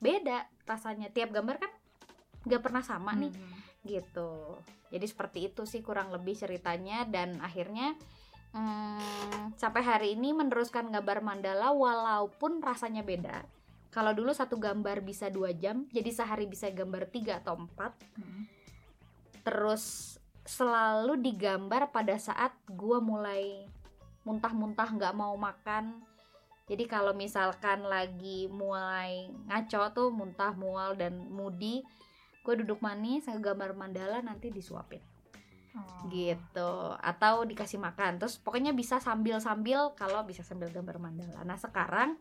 beda 0.00 0.48
rasanya. 0.64 1.12
Tiap 1.12 1.34
gambar 1.34 1.56
kan 1.60 1.72
nggak 2.46 2.62
pernah 2.62 2.82
sama 2.82 3.12
nih 3.18 3.34
hmm. 3.34 3.86
gitu. 3.86 4.56
Jadi 4.88 5.06
seperti 5.06 5.38
itu 5.52 5.62
sih 5.68 5.84
kurang 5.84 6.14
lebih 6.14 6.32
ceritanya. 6.32 7.04
Dan 7.04 7.42
akhirnya 7.44 7.92
hmm, 8.56 9.58
sampai 9.60 9.82
hari 9.84 10.08
ini 10.16 10.32
meneruskan 10.32 10.88
gambar 10.88 11.20
mandala 11.20 11.76
walaupun 11.76 12.64
rasanya 12.64 13.04
beda. 13.04 13.44
Kalau 13.92 14.12
dulu 14.12 14.32
satu 14.32 14.60
gambar 14.60 15.00
bisa 15.04 15.32
dua 15.32 15.56
jam 15.56 15.88
jadi 15.88 16.12
sehari 16.12 16.44
bisa 16.48 16.72
gambar 16.72 17.08
tiga 17.12 17.44
atau 17.44 17.56
empat. 17.60 17.92
Hmm. 18.16 18.55
Terus 19.46 20.16
selalu 20.42 21.22
digambar 21.22 21.94
pada 21.94 22.18
saat 22.18 22.50
gue 22.66 22.98
mulai 22.98 23.70
muntah-muntah 24.26 24.90
nggak 24.90 25.14
mau 25.14 25.38
makan. 25.38 26.02
Jadi 26.66 26.90
kalau 26.90 27.14
misalkan 27.14 27.86
lagi 27.86 28.50
mulai 28.50 29.30
ngaco 29.46 29.94
tuh 29.94 30.08
muntah 30.10 30.50
mual 30.58 30.98
dan 30.98 31.14
mudi 31.30 31.86
gue 32.42 32.54
duduk 32.62 32.82
manis 32.82 33.30
gambar 33.30 33.78
mandala 33.78 34.18
nanti 34.18 34.50
disuapin. 34.50 35.02
Oh. 35.76 36.08
gitu. 36.08 36.96
Atau 36.98 37.44
dikasih 37.46 37.78
makan. 37.78 38.18
Terus 38.18 38.40
pokoknya 38.40 38.72
bisa 38.72 38.98
sambil 38.98 39.38
sambil 39.38 39.92
kalau 39.94 40.26
bisa 40.26 40.42
sambil 40.42 40.72
gambar 40.74 40.98
mandala. 40.98 41.46
Nah 41.46 41.60
sekarang 41.60 42.18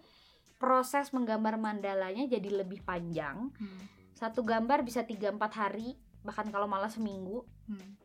proses 0.62 1.10
menggambar 1.10 1.58
mandalanya 1.58 2.30
jadi 2.30 2.62
lebih 2.62 2.86
panjang. 2.86 3.50
Hmm. 3.58 3.82
satu 4.16 4.48
gambar 4.48 4.88
bisa 4.88 5.04
3-4 5.04 5.36
hari 5.60 6.00
bahkan 6.26 6.50
kalau 6.50 6.66
malah 6.66 6.90
seminggu. 6.90 7.46
Hmm. 7.70 7.96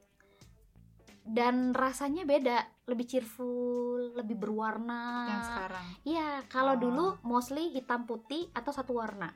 Dan 1.25 1.73
rasanya 1.73 2.29
beda 2.29 2.59
lebih 2.85 3.07
cheerful 3.09 4.13
lebih 4.15 4.37
berwarna. 4.37 5.27
Yang 5.33 5.45
sekarang. 5.49 5.87
Iya 6.05 6.29
kalau 6.53 6.75
oh. 6.77 6.81
dulu 6.81 7.07
mostly 7.25 7.73
hitam 7.73 8.05
putih 8.05 8.53
atau 8.53 8.71
satu 8.71 9.01
warna. 9.01 9.33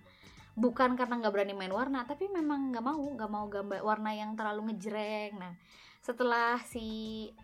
Bukan 0.54 0.94
karena 0.94 1.18
nggak 1.18 1.32
berani 1.34 1.54
main 1.56 1.72
warna 1.72 2.06
tapi 2.06 2.30
memang 2.30 2.70
nggak 2.70 2.84
mau 2.84 3.00
nggak 3.00 3.30
mau 3.30 3.46
gambar 3.48 3.80
warna 3.82 4.10
yang 4.12 4.36
terlalu 4.36 4.70
ngejreng. 4.70 5.34
Nah 5.40 5.54
setelah 6.04 6.60
si 6.68 6.86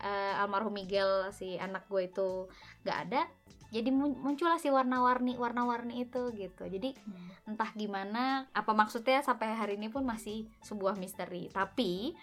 uh, 0.05 0.37
almarhum 0.37 0.77
Miguel 0.77 1.33
si 1.33 1.57
anak 1.57 1.89
gue 1.89 2.05
itu 2.05 2.45
nggak 2.85 2.97
ada 3.09 3.25
jadi 3.73 3.89
muncullah 3.89 4.61
si 4.61 4.69
warna-warni 4.69 5.33
warna-warni 5.33 6.05
itu 6.05 6.29
gitu 6.37 6.69
jadi 6.69 6.93
hmm. 6.93 7.49
entah 7.49 7.73
gimana 7.73 8.45
apa 8.53 8.69
maksudnya 8.77 9.25
sampai 9.25 9.57
hari 9.57 9.81
ini 9.81 9.89
pun 9.89 10.05
masih 10.05 10.45
sebuah 10.61 10.93
misteri 11.01 11.49
tapi 11.49 12.13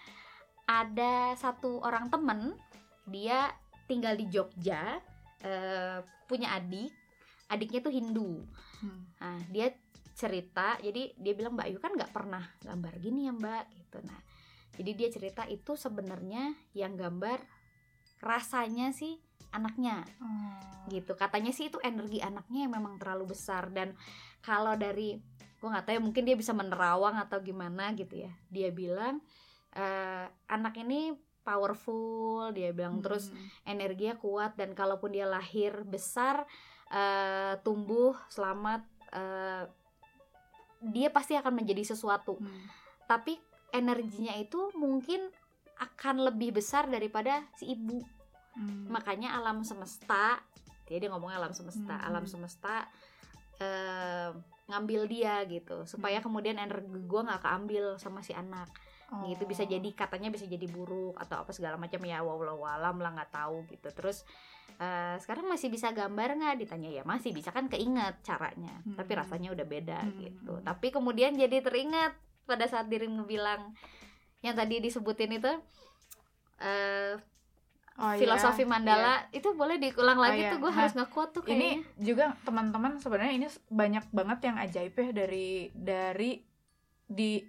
ada 0.63 1.35
satu 1.35 1.83
orang 1.83 2.07
temen 2.07 2.55
dia 3.03 3.51
tinggal 3.91 4.15
di 4.15 4.31
Jogja 4.31 4.95
uh, 5.43 5.99
punya 6.23 6.55
adik 6.55 6.95
adiknya 7.51 7.83
tuh 7.83 7.91
Hindu 7.91 8.47
hmm. 8.79 9.01
nah 9.19 9.43
dia 9.51 9.75
cerita 10.15 10.79
jadi 10.79 11.11
dia 11.19 11.33
bilang 11.35 11.59
Mbak 11.59 11.67
Ayu 11.67 11.77
kan 11.83 11.91
nggak 11.99 12.15
pernah 12.15 12.47
gambar 12.63 12.93
gini 13.03 13.27
ya 13.27 13.35
Mbak 13.35 13.63
gitu 13.75 13.99
nah 14.07 14.28
jadi 14.79 14.91
dia 14.95 15.09
cerita 15.11 15.43
itu 15.51 15.75
sebenarnya 15.75 16.55
yang 16.71 16.95
gambar 16.95 17.43
rasanya 18.23 18.95
sih 18.95 19.19
anaknya 19.51 20.07
hmm. 20.23 20.87
gitu 20.93 21.19
katanya 21.19 21.51
sih 21.51 21.67
itu 21.67 21.81
energi 21.83 22.23
anaknya 22.23 22.69
yang 22.69 22.73
memang 22.79 22.95
terlalu 22.95 23.35
besar 23.35 23.67
dan 23.75 23.91
kalau 24.39 24.79
dari 24.79 25.19
gue 25.59 25.67
nggak 25.67 25.83
tahu 25.83 25.93
ya 25.99 26.01
mungkin 26.01 26.23
dia 26.23 26.37
bisa 26.39 26.55
menerawang 26.55 27.19
atau 27.19 27.43
gimana 27.43 27.91
gitu 27.91 28.23
ya 28.23 28.31
dia 28.47 28.71
bilang 28.71 29.19
uh, 29.75 30.25
anak 30.47 30.79
ini 30.79 31.11
powerful 31.43 32.55
dia 32.55 32.71
bilang 32.71 33.01
hmm. 33.01 33.03
terus 33.03 33.33
energinya 33.67 34.15
kuat 34.15 34.55
dan 34.55 34.71
kalaupun 34.71 35.11
dia 35.11 35.27
lahir 35.27 35.83
besar 35.83 36.47
uh, 36.93 37.59
tumbuh 37.65 38.15
selamat 38.31 38.85
uh, 39.11 39.67
dia 40.79 41.11
pasti 41.11 41.35
akan 41.35 41.59
menjadi 41.59 41.91
sesuatu 41.91 42.39
hmm. 42.39 42.63
tapi 43.09 43.35
energinya 43.73 44.33
itu 44.37 44.71
mungkin 44.77 45.21
akan 45.79 46.27
lebih 46.27 46.59
besar 46.59 46.91
daripada 46.91 47.45
si 47.55 47.71
ibu 47.71 48.03
hmm. 48.59 48.91
makanya 48.91 49.39
alam 49.39 49.63
semesta 49.63 50.43
dia 50.89 50.97
dia 50.99 51.09
ngomongnya 51.13 51.39
alam 51.39 51.53
semesta 51.55 51.95
hmm. 51.95 52.07
alam 52.09 52.25
semesta 52.27 52.75
uh, 53.61 54.29
ngambil 54.69 55.01
dia 55.09 55.41
gitu 55.47 55.87
supaya 55.87 56.19
hmm. 56.19 56.25
kemudian 56.25 56.57
energi 56.59 56.89
gue 56.89 57.21
nggak 57.25 57.41
keambil 57.41 57.97
sama 57.97 58.21
si 58.21 58.35
anak 58.35 58.69
oh. 59.13 59.25
gitu 59.25 59.47
bisa 59.49 59.65
oh. 59.65 59.69
jadi 59.69 59.89
katanya 59.95 60.29
bisa 60.29 60.45
jadi 60.45 60.65
buruk 60.69 61.17
atau 61.17 61.41
apa 61.41 61.51
segala 61.55 61.79
macam 61.79 62.01
ya 62.05 62.21
walau 62.21 62.61
alam 62.67 63.01
lah 63.01 63.11
nggak 63.15 63.33
tahu 63.33 63.65
gitu 63.71 63.89
terus 63.95 64.27
uh, 64.77 65.17
sekarang 65.17 65.49
masih 65.49 65.73
bisa 65.73 65.89
gambar 65.89 66.37
nggak 66.37 66.55
ditanya 66.61 66.89
ya 67.01 67.03
masih 67.05 67.33
bisa 67.33 67.49
kan 67.49 67.65
keinget 67.71 68.21
caranya 68.21 68.81
hmm. 68.85 68.97
tapi 68.99 69.11
rasanya 69.17 69.49
udah 69.53 69.65
beda 69.65 69.99
hmm. 70.05 70.17
gitu 70.21 70.53
tapi 70.61 70.93
kemudian 70.93 71.33
jadi 71.33 71.65
teringat 71.65 72.13
pada 72.49 72.65
saat 72.65 72.89
dirimu 72.89 73.29
bilang 73.29 73.77
yang 74.41 74.57
tadi 74.57 74.81
disebutin 74.81 75.37
itu 75.37 75.51
uh, 76.59 77.13
Oh, 77.99 78.15
filosofi 78.15 78.63
iya, 78.63 78.71
mandala 78.71 79.27
iya. 79.27 79.43
itu 79.43 79.51
boleh 79.51 79.75
diulang 79.75 80.23
lagi 80.23 80.39
oh, 80.39 80.43
iya. 80.47 80.51
tuh 80.55 80.59
gue 80.63 80.71
nah, 80.71 80.77
harus 80.79 80.93
ngekuat 80.95 81.29
tuh 81.35 81.43
kayaknya. 81.43 81.83
Ini 81.83 81.99
juga 81.99 82.31
teman-teman 82.47 82.95
sebenarnya 82.95 83.33
ini 83.35 83.47
banyak 83.67 84.05
banget 84.15 84.39
yang 84.47 84.55
ajaib 84.55 84.95
ya 84.95 85.07
dari 85.11 85.67
dari 85.75 86.39
di 87.03 87.43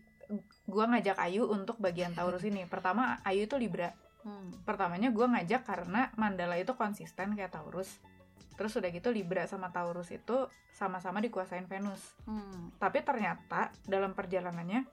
gue 0.67 0.85
ngajak 0.91 1.23
Ayu 1.23 1.47
untuk 1.47 1.79
bagian 1.79 2.19
Taurus 2.19 2.43
ini 2.43 2.67
pertama 2.67 3.23
Ayu 3.23 3.47
itu 3.47 3.55
Libra 3.63 3.95
hmm. 4.27 4.67
pertamanya 4.67 5.15
gue 5.15 5.23
ngajak 5.23 5.63
karena 5.63 6.11
Mandala 6.19 6.59
itu 6.59 6.75
konsisten 6.75 7.39
kayak 7.39 7.55
Taurus 7.55 8.03
terus 8.57 8.77
udah 8.77 8.91
gitu 8.93 9.09
Libra 9.11 9.45
sama 9.49 9.73
Taurus 9.73 10.11
itu 10.13 10.47
sama-sama 10.73 11.21
dikuasain 11.25 11.67
Venus 11.67 12.01
hmm. 12.25 12.81
tapi 12.81 13.05
ternyata 13.05 13.73
dalam 13.85 14.13
perjalanannya 14.13 14.87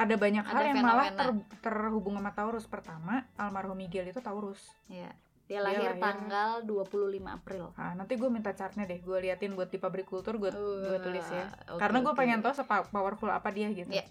ada 0.00 0.14
banyak 0.16 0.44
ada 0.44 0.54
hal 0.56 0.64
yang 0.72 0.82
malah 0.82 1.08
ter, 1.12 1.28
terhubung 1.60 2.16
sama 2.16 2.32
Taurus 2.32 2.66
pertama 2.66 3.28
almarhum 3.36 3.76
Miguel 3.76 4.10
itu 4.10 4.20
Taurus 4.20 4.60
ya 4.88 5.12
dia 5.50 5.58
lahir, 5.60 5.84
dia 5.84 5.92
lahir 5.92 6.00
tanggal 6.00 6.50
25 6.64 7.12
April. 7.28 7.76
Nah, 7.76 7.92
nanti 7.92 8.14
gue 8.16 8.30
minta 8.30 8.56
chartnya 8.56 8.88
deh, 8.88 9.02
gue 9.04 9.18
liatin 9.20 9.52
buat 9.52 9.68
di 9.68 9.76
pabrik 9.76 10.08
kultur, 10.08 10.40
gue 10.40 10.48
uh, 10.48 10.96
gue 10.96 10.98
tulis 11.02 11.26
ya. 11.28 11.44
Okay, 11.66 11.76
Karena 11.76 11.98
gue 12.00 12.14
okay. 12.14 12.20
pengen 12.24 12.40
tahu 12.40 12.54
sepowerful 12.62 13.28
apa 13.28 13.52
dia 13.52 13.68
gitu. 13.68 13.90
Yeah 13.90 14.06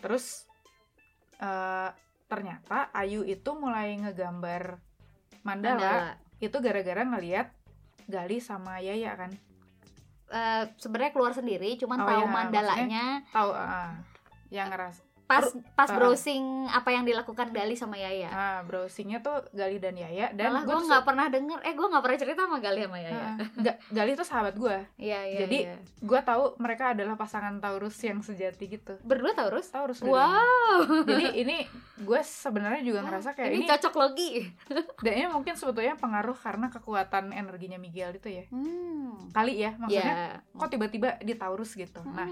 terus 0.00 0.44
uh, 1.40 1.90
ternyata 2.28 2.90
Ayu 2.92 3.24
itu 3.24 3.50
mulai 3.56 3.96
ngegambar 3.96 4.78
mandala, 5.42 5.74
mandala. 5.74 6.12
itu 6.42 6.56
gara-gara 6.60 7.02
ngeliat 7.02 7.48
Gali 8.06 8.38
sama 8.38 8.78
Yaya 8.78 9.14
kan? 9.18 9.30
Uh, 10.26 10.66
sebenarnya 10.78 11.14
keluar 11.14 11.30
sendiri 11.30 11.78
cuman 11.78 12.02
oh, 12.02 12.06
tahu 12.06 12.22
ya, 12.26 12.30
mandalanya. 12.30 13.06
tahu 13.30 13.50
uh, 13.54 13.94
yang 14.50 14.66
ngeras 14.70 15.06
pas 15.26 15.42
pas 15.74 15.90
uh, 15.90 15.96
browsing 15.98 16.70
apa 16.70 16.94
yang 16.94 17.02
dilakukan 17.02 17.50
Gali 17.50 17.74
sama 17.74 17.98
Yaya. 17.98 18.30
Nah, 18.30 18.58
browsingnya 18.62 19.18
tuh 19.26 19.42
Gali 19.50 19.82
dan 19.82 19.98
Yaya 19.98 20.30
dan 20.30 20.62
gue 20.62 20.78
nggak 20.86 21.02
pernah 21.02 21.26
denger, 21.26 21.58
eh 21.66 21.74
gue 21.74 21.86
nggak 21.86 22.02
pernah 22.06 22.18
cerita 22.18 22.40
sama 22.46 22.62
Gali 22.62 22.86
sama 22.86 22.98
Yaya. 23.02 23.34
Uh, 23.58 23.74
Gali 23.90 24.12
tuh 24.14 24.22
sahabat 24.22 24.54
gue. 24.54 24.76
Iya 25.02 25.20
iya. 25.26 25.38
Jadi 25.44 25.58
iya. 25.66 25.76
gue 25.82 26.20
tahu 26.22 26.54
mereka 26.62 26.94
adalah 26.94 27.18
pasangan 27.18 27.58
Taurus 27.58 27.98
yang 28.06 28.22
sejati 28.22 28.70
gitu. 28.70 28.94
Berdua 29.02 29.34
Taurus? 29.34 29.66
Taurus. 29.66 29.98
Wow. 30.06 30.86
Jadi 31.10 31.42
ini 31.42 31.66
gue 31.98 32.20
sebenarnya 32.22 32.86
juga 32.86 33.02
ngerasa 33.02 33.34
kayak 33.34 33.50
ini, 33.50 33.66
ini 33.66 33.70
cocok 33.70 33.94
logi. 33.98 34.46
dan 35.02 35.12
ini 35.12 35.26
mungkin 35.26 35.58
sebetulnya 35.58 35.98
pengaruh 35.98 36.38
karena 36.38 36.70
kekuatan 36.70 37.34
energinya 37.34 37.82
Miguel 37.82 38.14
itu 38.14 38.30
ya. 38.30 38.44
Hmm. 38.54 39.26
Kali 39.34 39.58
ya 39.58 39.74
maksudnya. 39.74 40.38
Yeah. 40.38 40.54
Kok 40.54 40.70
tiba-tiba 40.70 41.18
di 41.18 41.34
Taurus 41.34 41.74
gitu. 41.74 41.98
Nah. 42.06 42.30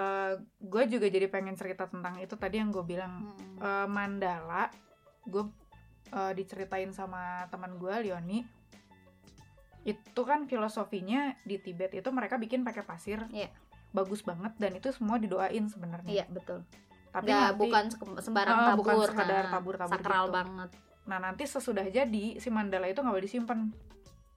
Uh, 0.00 0.32
eh, 0.32 0.32
gue 0.64 0.82
juga 0.96 1.06
jadi 1.12 1.28
pengen 1.28 1.52
cerita 1.60 1.84
tentang 1.84 2.16
itu 2.16 2.32
tadi 2.40 2.56
yang 2.56 2.72
gue 2.72 2.80
bilang. 2.80 3.36
Hmm. 3.36 3.60
uh, 3.60 3.86
mandala 3.86 4.72
gue 5.28 5.44
uh, 6.16 6.32
diceritain 6.32 6.88
sama 6.96 7.44
teman 7.52 7.76
gue 7.76 7.92
Leoni. 8.08 8.40
Itu 9.84 10.24
kan 10.24 10.48
filosofinya 10.48 11.36
di 11.44 11.60
Tibet 11.60 11.92
itu 11.92 12.08
mereka 12.08 12.40
bikin 12.40 12.64
pakai 12.64 12.84
pasir. 12.84 13.28
Yeah. 13.30 13.52
bagus 13.90 14.22
banget 14.22 14.54
dan 14.54 14.78
itu 14.78 14.86
semua 14.94 15.18
didoain 15.18 15.66
sebenarnya. 15.66 16.06
Iya 16.06 16.18
yeah, 16.22 16.28
betul. 16.30 16.62
Tapi 17.10 17.26
Nggak, 17.26 17.42
nanti, 17.42 17.58
bukan 17.58 17.84
sembarang 18.22 18.58
uh, 18.62 18.66
tabur 18.70 18.78
bukan 18.86 18.96
sekadar 19.10 19.44
nah, 19.50 19.52
tabur 19.58 19.74
tabur 19.74 19.92
sakral 19.98 20.24
gitu. 20.30 20.36
banget. 20.38 20.70
Nah 21.10 21.18
nanti 21.18 21.42
sesudah 21.42 21.86
jadi 21.90 22.24
si 22.38 22.48
mandala 22.54 22.86
itu 22.86 23.02
nggak 23.02 23.14
boleh 23.18 23.26
disimpan. 23.26 23.58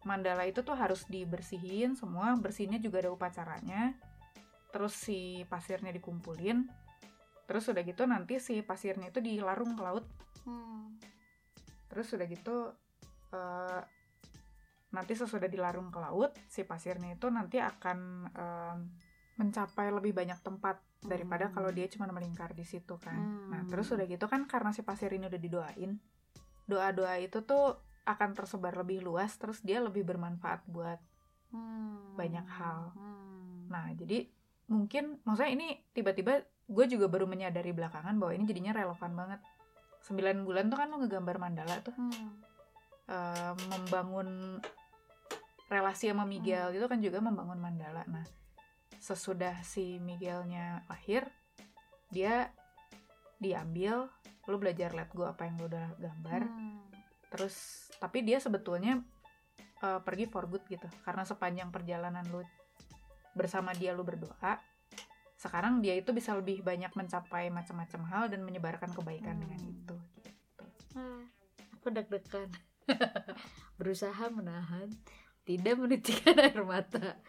Mandala 0.09 0.43
itu 0.49 0.65
tuh 0.65 0.73
harus 0.73 1.05
dibersihin 1.05 1.93
semua 1.93 2.33
bersihnya 2.33 2.81
juga 2.81 3.05
ada 3.05 3.13
upacaranya 3.13 3.93
terus 4.73 4.97
si 4.97 5.45
pasirnya 5.45 5.93
dikumpulin 5.93 6.65
terus 7.45 7.69
udah 7.69 7.85
gitu 7.85 8.09
nanti 8.09 8.41
si 8.41 8.65
pasirnya 8.65 9.13
itu 9.13 9.21
dilarung 9.21 9.77
ke 9.77 9.81
laut 9.85 10.05
hmm. 10.49 10.97
terus 11.93 12.09
udah 12.17 12.25
gitu 12.25 12.73
uh, 13.37 13.81
nanti 14.93 15.13
sesudah 15.13 15.45
dilarung 15.45 15.93
ke 15.93 15.99
laut 16.01 16.33
si 16.49 16.65
pasirnya 16.65 17.13
itu 17.13 17.29
nanti 17.29 17.61
akan 17.61 17.97
um, 18.33 18.77
mencapai 19.37 19.89
lebih 19.89 20.13
banyak 20.13 20.41
tempat 20.41 20.81
daripada 21.01 21.49
hmm. 21.49 21.53
kalau 21.53 21.69
dia 21.73 21.85
cuma 21.89 22.09
melingkar 22.09 22.53
di 22.57 22.63
situ 22.63 22.95
kan 22.97 23.17
hmm. 23.17 23.49
nah 23.53 23.61
terus 23.69 23.93
udah 23.93 24.05
gitu 24.09 24.25
kan 24.25 24.49
karena 24.49 24.73
si 24.73 24.81
pasir 24.81 25.13
ini 25.13 25.29
udah 25.29 25.41
didoain 25.41 26.01
doa-doa 26.65 27.19
itu 27.19 27.43
tuh 27.43 27.77
akan 28.07 28.29
tersebar 28.35 28.73
lebih 28.79 29.03
luas 29.03 29.35
terus 29.35 29.59
dia 29.61 29.83
lebih 29.83 30.07
bermanfaat 30.07 30.63
buat 30.69 31.01
hmm. 31.51 32.15
banyak 32.15 32.47
hal 32.47 32.93
hmm. 32.95 33.73
nah 33.73 33.89
jadi 33.93 34.29
mungkin 34.73 35.21
maksudnya 35.23 35.51
ini 35.53 35.67
tiba-tiba 35.93 36.41
gue 36.67 36.85
juga 36.89 37.05
baru 37.05 37.29
menyadari 37.29 37.71
belakangan 37.71 38.17
bahwa 38.17 38.33
ini 38.33 38.43
jadinya 38.49 38.73
relevan 38.73 39.13
banget 39.13 39.39
sembilan 40.03 40.43
bulan 40.43 40.67
tuh 40.67 40.77
kan 40.77 40.87
lo 40.91 40.97
ngegambar 40.99 41.35
mandala 41.39 41.75
tuh 41.79 41.95
hmm. 41.95 42.29
uh, 43.07 43.53
membangun 43.71 44.59
relasi 45.71 46.11
sama 46.11 46.27
Miguel 46.27 46.73
hmm. 46.73 46.77
itu 46.81 46.85
kan 46.89 46.99
juga 46.99 47.17
membangun 47.23 47.59
mandala 47.59 48.03
nah 48.09 48.25
sesudah 48.99 49.63
si 49.63 49.99
Miguelnya 49.99 50.83
lahir 50.87 51.27
dia 52.11 52.51
diambil 53.39 54.07
lu 54.47 54.59
belajar 54.59 54.91
let 54.95 55.11
go 55.11 55.27
apa 55.27 55.47
yang 55.47 55.55
lu 55.59 55.67
udah 55.71 55.87
gambar 55.99 56.41
hmm. 56.47 56.79
terus 57.31 57.87
tapi 57.99 58.23
dia 58.23 58.39
sebetulnya 58.39 59.03
uh, 59.83 59.99
pergi 60.03 60.27
for 60.27 60.47
good 60.47 60.63
gitu 60.67 60.87
karena 61.03 61.23
sepanjang 61.27 61.71
perjalanan 61.71 62.23
lu 62.31 62.43
bersama 63.33 63.73
dia 63.73 63.93
lu 63.93 64.05
berdoa 64.05 64.61
sekarang 65.43 65.83
dia 65.83 65.99
itu 65.99 66.15
bisa 66.15 66.31
lebih 66.31 66.63
banyak 66.63 66.95
mencapai 66.95 67.51
macam-macam 67.51 68.01
hal 68.07 68.23
dan 68.31 68.47
menyebarkan 68.47 68.87
kebaikan 68.95 69.35
hmm. 69.35 69.41
dengan 69.43 69.59
itu 69.67 69.95
gitu. 70.23 70.63
ah, 70.95 71.23
aku 71.75 71.91
deg-degan 71.91 72.47
berusaha 73.79 74.23
menahan 74.31 74.87
tidak 75.43 75.75
menitikkan 75.75 76.39
air 76.39 76.63
mata 76.63 77.19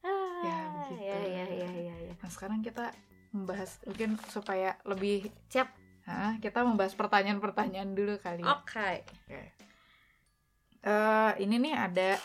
ah, 0.00 0.40
ya 0.40 0.56
begitu 0.72 1.04
ya, 1.04 1.20
ya, 1.20 1.46
ya, 1.52 1.68
ya, 1.68 1.96
ya. 2.08 2.14
nah 2.16 2.30
sekarang 2.32 2.64
kita 2.64 2.88
membahas 3.36 3.76
mungkin 3.84 4.16
supaya 4.32 4.80
lebih 4.88 5.28
siap 5.52 5.68
Hah, 6.04 6.36
kita 6.36 6.60
membahas 6.60 6.92
pertanyaan-pertanyaan 7.00 7.96
dulu 7.96 8.20
kali 8.20 8.44
ya 8.44 8.60
oke 8.60 8.68
okay. 8.68 8.96
okay. 9.24 9.46
uh, 10.84 11.32
eh, 11.32 11.44
ini 11.44 11.56
nih 11.60 11.74
ada 11.76 12.20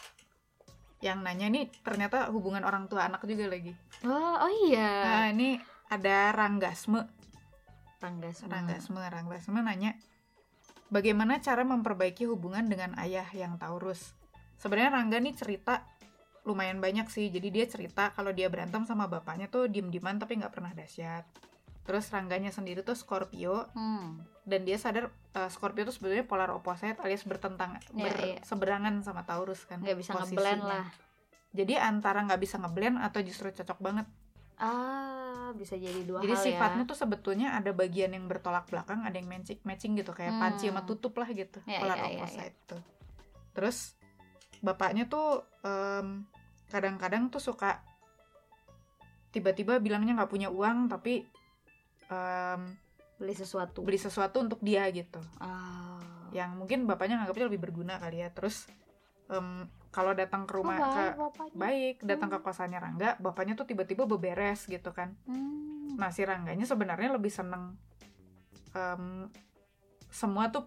yang 1.00 1.24
nanya 1.24 1.48
nih 1.48 1.72
ternyata 1.80 2.28
hubungan 2.32 2.64
orang 2.68 2.92
tua 2.92 3.08
anak 3.08 3.24
juga 3.24 3.48
lagi. 3.48 3.72
Oh, 4.04 4.36
oh 4.44 4.52
iya. 4.68 4.92
Nah, 5.04 5.28
ini 5.32 5.50
ada 5.88 6.36
Ranggasme. 6.36 7.08
Ranggasme. 8.00 8.48
Ranggasme, 8.52 9.00
Ranggasme 9.00 9.60
nanya, 9.60 9.96
bagaimana 10.92 11.40
cara 11.40 11.64
memperbaiki 11.64 12.28
hubungan 12.28 12.68
dengan 12.68 12.96
ayah 13.00 13.28
yang 13.32 13.56
Taurus? 13.60 14.16
Sebenarnya 14.60 15.00
Rangga 15.00 15.18
nih 15.24 15.36
cerita 15.36 15.88
lumayan 16.44 16.84
banyak 16.84 17.08
sih. 17.12 17.32
Jadi 17.32 17.48
dia 17.52 17.66
cerita 17.68 18.12
kalau 18.12 18.32
dia 18.36 18.48
berantem 18.52 18.84
sama 18.84 19.08
bapaknya 19.08 19.48
tuh 19.48 19.68
diem-dieman 19.68 20.20
tapi 20.20 20.40
nggak 20.40 20.52
pernah 20.52 20.72
dahsyat 20.76 21.49
terus 21.90 22.06
rangganya 22.14 22.54
sendiri 22.54 22.86
tuh 22.86 22.94
Scorpio 22.94 23.66
hmm. 23.74 24.22
dan 24.46 24.62
dia 24.62 24.78
sadar 24.78 25.10
uh, 25.34 25.50
Scorpio 25.50 25.90
tuh 25.90 25.96
sebenarnya 25.98 26.22
polar 26.30 26.54
opposite 26.54 27.02
alias 27.02 27.26
bertentang 27.26 27.82
ya, 27.98 28.14
berseberangan 28.14 29.02
ya. 29.02 29.10
sama 29.10 29.26
Taurus 29.26 29.66
kan 29.66 29.82
nggak 29.82 29.98
bisa 29.98 30.14
ngeblend 30.14 30.62
lah 30.62 30.86
jadi 31.50 31.82
antara 31.82 32.22
nggak 32.30 32.46
bisa 32.46 32.62
ngeblend 32.62 33.02
atau 33.02 33.26
justru 33.26 33.50
cocok 33.50 33.82
banget 33.82 34.06
ah 34.62 35.50
bisa 35.58 35.82
jadi 35.82 36.06
dua 36.06 36.22
jadi 36.22 36.38
hal 36.38 36.46
sifatnya 36.46 36.84
ya. 36.86 36.90
tuh 36.94 36.98
sebetulnya 37.02 37.58
ada 37.58 37.74
bagian 37.74 38.14
yang 38.14 38.30
bertolak 38.30 38.70
belakang 38.70 39.02
ada 39.02 39.18
yang 39.18 39.26
matching 39.26 39.58
matching 39.66 39.98
gitu 39.98 40.14
kayak 40.14 40.38
hmm. 40.38 40.46
panci 40.46 40.70
sama 40.70 40.86
tutup 40.86 41.18
lah 41.18 41.26
gitu 41.34 41.58
ya, 41.66 41.82
polar 41.82 41.98
ya, 41.98 42.06
opposite 42.06 42.38
ya, 42.38 42.54
ya. 42.54 42.68
tuh 42.70 42.82
terus 43.58 43.98
bapaknya 44.62 45.10
tuh 45.10 45.42
kadang 45.66 46.30
kadang-kadang 46.70 47.34
tuh 47.34 47.42
suka 47.42 47.82
tiba-tiba 49.34 49.82
bilangnya 49.82 50.22
nggak 50.22 50.30
punya 50.30 50.54
uang 50.54 50.86
tapi 50.86 51.26
um, 52.10 52.62
beli 53.20 53.36
sesuatu 53.36 53.84
beli 53.84 54.00
sesuatu 54.00 54.42
untuk 54.44 54.60
dia 54.64 54.88
gitu 54.92 55.20
oh. 55.40 56.00
yang 56.32 56.56
mungkin 56.56 56.88
bapaknya 56.88 57.20
nganggapnya 57.22 57.46
lebih 57.52 57.62
berguna 57.70 58.00
kali 58.00 58.24
ya 58.24 58.30
terus 58.32 58.66
um, 59.28 59.68
kalau 59.90 60.14
datang 60.14 60.46
ke 60.46 60.54
rumah 60.54 60.78
oh, 60.78 60.82
baik, 60.86 60.94
ke 60.94 61.04
bapaknya. 61.18 61.58
baik 61.58 61.96
datang 62.06 62.30
hmm. 62.30 62.40
ke 62.40 62.46
kosannya 62.46 62.80
Rangga 62.80 63.10
bapaknya 63.18 63.54
tuh 63.58 63.68
tiba-tiba 63.68 64.06
beberes 64.06 64.66
gitu 64.70 64.90
kan 64.94 65.18
hmm. 65.28 65.98
nah 65.98 66.14
si 66.14 66.24
Rangganya 66.24 66.64
sebenarnya 66.64 67.10
lebih 67.12 67.34
seneng 67.34 67.76
um, 68.74 69.28
semua 70.10 70.50
tuh 70.50 70.66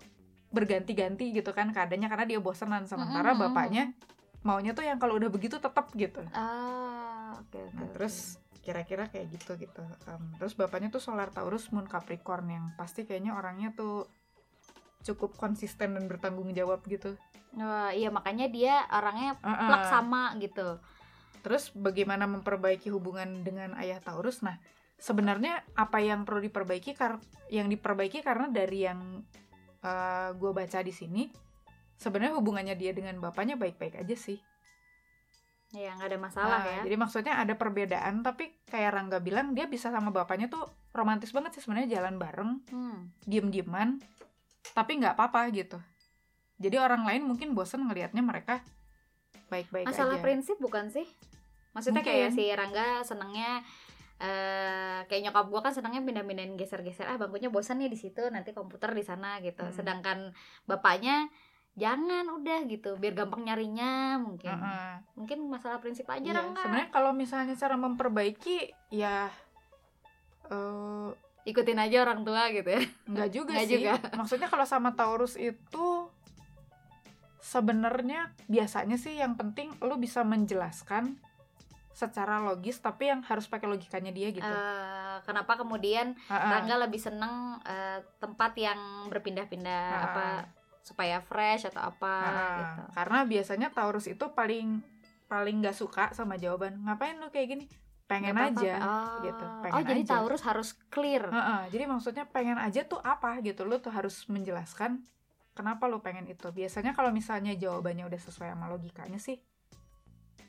berganti-ganti 0.52 1.32
gitu 1.32 1.50
kan 1.56 1.72
keadaannya 1.72 2.08
karena 2.12 2.26
dia 2.28 2.38
bosenan 2.38 2.84
sementara 2.84 3.32
hmm, 3.32 3.40
bapaknya 3.40 3.96
maunya 4.44 4.76
tuh 4.76 4.84
yang 4.84 4.98
kalau 5.00 5.16
udah 5.16 5.32
begitu 5.32 5.56
tetap 5.56 5.88
gitu 5.96 6.20
ah 6.36 7.32
okay, 7.40 7.62
okay, 7.62 7.72
nah 7.72 7.86
okay. 7.88 7.92
terus 7.96 8.41
kira-kira 8.62 9.10
kayak 9.10 9.34
gitu 9.34 9.58
gitu. 9.58 9.82
Um, 10.06 10.32
terus 10.38 10.54
bapaknya 10.54 10.88
tuh 10.88 11.02
solar 11.02 11.34
Taurus 11.34 11.68
Moon 11.74 11.84
Capricorn 11.90 12.46
yang 12.48 12.64
pasti 12.78 13.02
kayaknya 13.02 13.34
orangnya 13.34 13.74
tuh 13.74 14.06
cukup 15.02 15.34
konsisten 15.34 15.98
dan 15.98 16.06
bertanggung 16.06 16.54
jawab 16.54 16.80
gitu. 16.86 17.18
Wah, 17.58 17.90
iya 17.90 18.08
makanya 18.08 18.46
dia 18.48 18.86
orangnya 18.88 19.36
uh 19.42 19.50
-uh. 19.50 19.66
plak 19.68 19.84
sama 19.90 20.22
gitu. 20.38 20.78
Terus 21.42 21.74
bagaimana 21.74 22.30
memperbaiki 22.30 22.88
hubungan 22.94 23.42
dengan 23.42 23.74
ayah 23.82 23.98
Taurus? 23.98 24.46
Nah 24.46 24.56
sebenarnya 25.02 25.66
apa 25.74 25.98
yang 25.98 26.22
perlu 26.22 26.46
diperbaiki 26.46 26.94
kar 26.94 27.18
yang 27.50 27.66
diperbaiki 27.66 28.22
karena 28.22 28.46
dari 28.46 28.86
yang 28.86 29.26
uh, 29.82 30.30
gue 30.38 30.50
baca 30.54 30.78
di 30.78 30.94
sini 30.94 31.26
sebenarnya 31.98 32.38
hubungannya 32.38 32.78
dia 32.78 32.94
dengan 32.94 33.18
bapaknya 33.18 33.58
baik-baik 33.58 33.98
aja 33.98 34.14
sih 34.14 34.38
Ya 35.72 35.96
nggak 35.96 36.08
ada 36.12 36.20
masalah 36.20 36.60
nah, 36.60 36.68
ya. 36.68 36.80
Jadi 36.84 36.96
maksudnya 37.00 37.34
ada 37.40 37.56
perbedaan 37.56 38.20
tapi 38.20 38.52
kayak 38.68 38.92
Rangga 38.92 39.18
bilang 39.24 39.56
dia 39.56 39.64
bisa 39.64 39.88
sama 39.88 40.12
bapaknya 40.12 40.52
tuh 40.52 40.68
romantis 40.92 41.32
banget 41.32 41.56
sih 41.56 41.64
sebenarnya 41.64 42.00
jalan 42.00 42.20
bareng, 42.20 42.60
hmm. 42.68 43.24
diem-dieman, 43.24 43.96
tapi 44.76 45.00
nggak 45.00 45.16
apa-apa 45.16 45.48
gitu. 45.56 45.80
Jadi 46.60 46.76
orang 46.76 47.08
lain 47.08 47.24
mungkin 47.24 47.56
bosen 47.56 47.88
ngelihatnya 47.88 48.20
mereka 48.20 48.60
baik-baik 49.48 49.88
aja. 49.88 49.96
Masalah 49.96 50.16
prinsip 50.20 50.60
bukan 50.60 50.92
sih? 50.92 51.08
Maksudnya 51.72 52.04
mungkin. 52.04 52.20
kayak 52.20 52.30
si 52.36 52.44
Rangga 52.52 52.86
senengnya 53.02 53.64
Uh, 54.22 55.02
kayak 55.10 55.26
nyokap 55.26 55.50
gue 55.50 55.60
kan 55.66 55.74
senangnya 55.74 55.98
pindah-pindahin 56.06 56.54
geser-geser 56.54 57.10
ah 57.10 57.18
bangkunya 57.18 57.50
bosan 57.50 57.82
nih 57.82 57.90
di 57.90 57.98
situ 57.98 58.22
nanti 58.30 58.54
komputer 58.54 58.94
di 58.94 59.02
sana 59.02 59.42
gitu 59.42 59.66
hmm. 59.66 59.74
sedangkan 59.74 60.30
bapaknya 60.62 61.26
jangan 61.72 62.28
udah 62.28 62.68
gitu 62.68 63.00
biar 63.00 63.16
gampang 63.16 63.48
nyarinya 63.48 64.20
mungkin 64.20 64.52
uh 64.52 64.60
-uh. 64.60 64.92
mungkin 65.16 65.48
masalah 65.48 65.80
prinsip 65.80 66.04
aja 66.12 66.20
iya, 66.20 66.36
sebenarnya 66.36 66.92
kalau 66.92 67.16
misalnya 67.16 67.56
cara 67.56 67.80
memperbaiki 67.80 68.76
ya 68.92 69.32
uh, 70.52 71.08
ikutin 71.48 71.80
aja 71.80 72.04
orang 72.04 72.28
tua 72.28 72.52
gitu 72.52 72.76
ya 72.76 72.82
nggak 73.08 73.30
juga 73.32 73.52
nggak 73.56 73.68
sih 73.72 73.80
juga. 73.88 73.96
maksudnya 74.12 74.48
kalau 74.52 74.68
sama 74.68 74.92
Taurus 74.92 75.40
itu 75.40 76.12
sebenarnya 77.40 78.36
biasanya 78.52 79.00
sih 79.00 79.16
yang 79.16 79.40
penting 79.40 79.72
lo 79.80 79.96
bisa 79.96 80.22
menjelaskan 80.22 81.16
secara 81.92 82.40
logis 82.40 82.80
tapi 82.80 83.12
yang 83.12 83.20
harus 83.20 83.44
pakai 83.52 83.68
logikanya 83.68 84.16
dia 84.16 84.32
gitu. 84.32 84.48
Uh, 84.48 85.20
kenapa 85.28 85.60
kemudian 85.60 86.16
uh 86.28 86.32
-uh. 86.32 86.50
Rangga 86.56 86.80
lebih 86.88 86.96
seneng 86.96 87.60
uh, 87.60 88.00
tempat 88.16 88.56
yang 88.56 89.12
berpindah-pindah 89.12 89.84
uh 89.92 89.92
-uh. 89.92 90.06
apa 90.08 90.24
supaya 90.82 91.22
fresh 91.22 91.70
atau 91.70 91.82
apa 91.94 92.16
nah, 92.26 92.58
gitu. 92.58 92.82
Karena 92.98 93.18
biasanya 93.24 93.68
Taurus 93.70 94.10
itu 94.10 94.26
paling 94.34 94.82
paling 95.30 95.64
nggak 95.64 95.72
suka 95.72 96.12
sama 96.12 96.36
jawaban 96.36 96.76
ngapain 96.84 97.16
lu 97.16 97.32
kayak 97.32 97.56
gini 97.56 97.64
pengen 98.04 98.36
apa 98.36 98.52
-apa. 98.52 98.60
aja 98.60 98.74
oh. 98.76 99.16
gitu 99.24 99.44
pengen 99.64 99.76
oh 99.80 99.82
jadi 99.88 100.02
aja. 100.04 100.10
Taurus 100.12 100.42
harus 100.44 100.68
clear 100.92 101.24
uh 101.32 101.38
-uh. 101.40 101.60
jadi 101.72 101.88
maksudnya 101.88 102.28
pengen 102.28 102.60
aja 102.60 102.84
tuh 102.84 103.00
apa 103.00 103.40
gitu 103.40 103.64
lu 103.64 103.80
tuh 103.80 103.88
harus 103.88 104.28
menjelaskan 104.28 105.00
kenapa 105.56 105.88
lu 105.88 106.04
pengen 106.04 106.28
itu 106.28 106.44
biasanya 106.52 106.92
kalau 106.92 107.08
misalnya 107.08 107.56
jawabannya 107.56 108.04
udah 108.04 108.20
sesuai 108.20 108.52
sama 108.52 108.68
logikanya 108.68 109.16
sih 109.16 109.40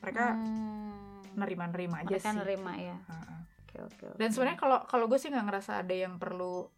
mereka 0.04 0.36
hmm. 0.36 1.32
nerima-nerima 1.40 2.04
aja 2.04 2.20
mereka 2.20 2.28
sih 2.28 2.38
nerima 2.44 2.72
ya 2.76 2.96
uh 3.00 3.12
-uh. 3.16 3.40
okay, 3.64 3.80
okay, 3.88 4.06
okay. 4.12 4.18
dan 4.20 4.28
sebenarnya 4.36 4.58
kalau 4.60 4.78
kalau 4.84 5.08
gue 5.08 5.16
sih 5.16 5.32
nggak 5.32 5.48
ngerasa 5.48 5.80
ada 5.80 5.94
yang 5.96 6.20
perlu 6.20 6.68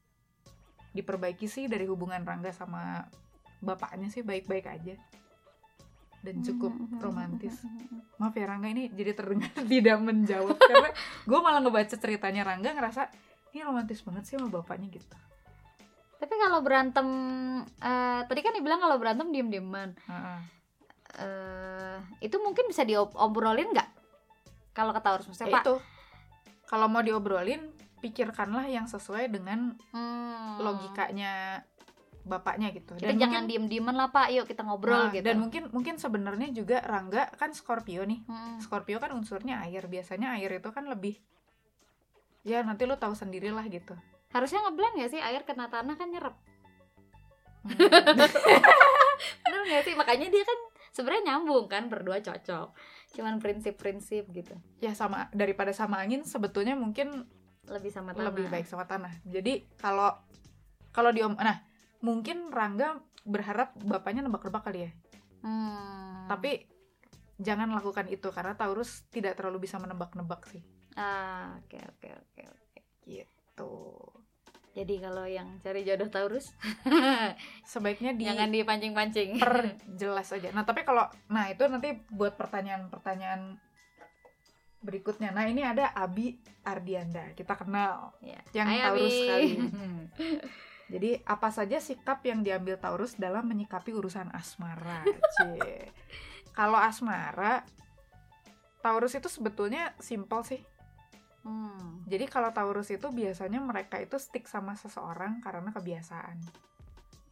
diperbaiki 0.95 1.51
sih 1.51 1.67
dari 1.67 1.85
hubungan 1.91 2.23
Rangga 2.23 2.55
sama 2.55 3.05
bapaknya 3.67 4.07
sih 4.09 4.23
baik-baik 4.23 4.71
aja 4.71 4.95
dan 6.27 6.43
cukup 6.43 6.75
hmm, 6.75 6.83
hmm, 6.83 6.91
hmm, 6.99 7.03
romantis. 7.03 7.55
Maaf 8.19 8.35
ya 8.35 8.47
Rangga 8.51 8.69
ini 8.71 8.91
jadi 8.91 9.15
terdengar 9.15 9.53
tidak 9.71 9.99
menjawab 10.03 10.59
karena 10.59 10.91
gue 11.27 11.39
malah 11.39 11.61
ngebaca 11.63 11.95
ceritanya 11.95 12.43
Rangga 12.43 12.75
ngerasa 12.75 13.03
ini 13.55 13.63
romantis 13.63 14.03
banget 14.03 14.23
sih 14.27 14.35
sama 14.35 14.51
bapaknya 14.51 14.91
gitu. 14.91 15.17
Tapi 16.17 16.35
kalau 16.41 16.65
berantem, 16.65 17.09
uh, 17.85 18.21
tadi 18.25 18.41
kan 18.41 18.57
dibilang 18.57 18.81
kalau 18.81 18.97
berantem 18.97 19.29
diem-dieman. 19.31 19.93
Uh 20.09 20.13
-uh. 20.13 20.41
Uh, 21.17 21.99
itu 22.21 22.37
mungkin 22.41 22.69
bisa 22.69 22.85
diobrolin 22.85 23.73
nggak? 23.73 23.89
Kalau 24.73 24.93
kata 24.93 25.17
harus 25.17 25.25
maksudnya 25.29 25.49
ya 25.49 25.57
Pak? 25.61 25.65
Itu. 25.65 25.75
Kalau 26.67 26.91
mau 26.91 27.01
diobrolin, 27.01 27.73
pikirkanlah 28.01 28.69
yang 28.69 28.85
sesuai 28.91 29.33
dengan 29.33 29.77
Hmm. 29.93 30.61
logikanya 30.61 31.65
bapaknya 32.27 32.75
gitu. 32.75 32.99
Kita 32.99 33.15
jangan 33.15 33.47
diem 33.47 33.71
dieman 33.71 33.95
lah 33.95 34.11
pak. 34.11 34.35
Yuk 34.35 34.51
kita 34.51 34.67
ngobrol 34.67 35.09
Nah, 35.09 35.15
gitu. 35.15 35.23
dan 35.23 35.39
mungkin 35.39 35.71
mungkin 35.71 35.95
sebenarnya 35.97 36.51
juga 36.51 36.83
Rangga 36.83 37.31
kan 37.39 37.55
Scorpio 37.55 38.03
nih. 38.03 38.27
Mm-mm. 38.27 38.59
Scorpio 38.59 38.99
kan 38.99 39.15
unsurnya 39.15 39.63
air. 39.63 39.87
Biasanya 39.87 40.35
air 40.37 40.51
itu 40.59 40.69
kan 40.75 40.91
lebih 40.91 41.17
ya 42.43 42.63
nanti 42.67 42.87
lu 42.87 42.99
tahu 42.99 43.15
sendirilah 43.15 43.63
gitu. 43.71 43.95
Harusnya 44.35 44.61
ngeblend 44.67 44.99
gak 44.99 45.11
sih? 45.15 45.23
Air 45.23 45.47
kena 45.47 45.71
tanah 45.71 45.95
kan 45.95 46.11
nyerap 46.11 46.35
Hmm. 47.67 47.75
bener 49.43 49.61
gak 49.67 49.83
sih? 49.83 49.95
Makanya 49.99 50.31
dia 50.31 50.45
kan 50.47 50.59
sebenarnya 50.95 51.35
nyambung 51.35 51.67
kan 51.67 51.91
berdua 51.91 52.23
cocok. 52.23 52.71
Cuman 53.15 53.43
prinsip-prinsip 53.43 54.31
gitu. 54.31 54.55
Ya 54.79 54.95
sama 54.95 55.27
daripada 55.35 55.75
sama 55.75 55.99
angin 55.99 56.23
sebetulnya 56.23 56.79
mungkin 56.79 57.27
lebih 57.67 57.91
sama 57.91 58.15
tanah. 58.15 58.31
lebih 58.31 58.47
baik 58.47 58.67
sama 58.71 58.87
tanah. 58.87 59.11
Jadi 59.27 59.67
kalau 59.75 60.15
kalau 60.95 61.11
di 61.11 61.21
nah 61.21 61.59
mungkin 62.07 62.55
Rangga 62.55 63.03
berharap 63.27 63.75
bapaknya 63.83 64.23
nebak-nebak 64.23 64.63
kali 64.63 64.87
ya. 64.87 64.91
Hmm. 65.43 66.27
tapi 66.27 66.67
jangan 67.39 67.71
lakukan 67.71 68.11
itu 68.11 68.35
karena 68.35 68.59
Taurus 68.59 69.07
tidak 69.15 69.39
terlalu 69.39 69.67
bisa 69.67 69.79
menebak-nebak 69.79 70.43
sih. 70.47 70.63
Ah 70.95 71.55
oke 71.61 71.77
oke 71.77 72.09
oke 72.11 72.43
oke. 72.47 72.81
Gitu. 73.05 73.75
Jadi 74.75 74.95
kalau 74.99 75.25
yang 75.25 75.57
cari 75.63 75.87
jodoh 75.87 76.11
Taurus 76.11 76.51
sebaiknya 77.71 78.17
di 78.17 78.27
jangan 78.27 78.51
dipancing-pancing. 78.51 79.39
perjelas 79.45 80.35
aja. 80.35 80.51
Nah 80.51 80.67
tapi 80.67 80.83
kalau 80.83 81.07
nah 81.29 81.47
itu 81.47 81.63
nanti 81.71 81.95
buat 82.11 82.35
pertanyaan-pertanyaan 82.35 83.61
berikutnya. 84.83 85.31
Nah 85.31 85.47
ini 85.47 85.63
ada 85.63 85.95
Abi 85.95 86.37
Ardianda. 86.63 87.33
Kita 87.35 87.55
kenal 87.55 88.19
Ya. 88.19 88.41
yang 88.51 88.67
Hai, 88.67 88.81
Taurus 88.83 89.07
Abi. 89.07 89.19
sekali 89.23 89.47
jadi 90.87 91.19
apa 91.27 91.51
saja 91.51 91.79
sikap 91.79 92.23
yang 92.23 92.41
diambil 92.41 92.79
Taurus 92.79 93.19
dalam 93.19 93.47
menyikapi 93.47 93.91
urusan 93.91 94.31
asmara 94.31 95.03
kalau 96.59 96.79
asmara 96.79 97.67
Taurus 98.81 99.15
itu 99.15 99.27
sebetulnya 99.27 99.95
simpel 99.99 100.43
sih 100.43 100.63
Hmm. 101.47 102.03
jadi 102.11 102.27
kalau 102.27 102.51
Taurus 102.51 102.91
itu 102.91 103.07
biasanya 103.07 103.63
mereka 103.63 104.03
itu 104.03 104.19
stick 104.19 104.51
sama 104.51 104.75
seseorang 104.75 105.39
karena 105.39 105.71
kebiasaan 105.71 106.43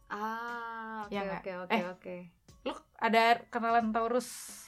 ah 0.07 1.03
oke 1.03 1.11
Ya 1.11 1.35
oke 1.35 1.51
oke 1.67 1.75
Eh. 1.75 1.83
oke 1.83 2.15
lu 2.63 2.71
ada 2.95 3.43
kenalan 3.51 3.91
Taurus 3.91 4.63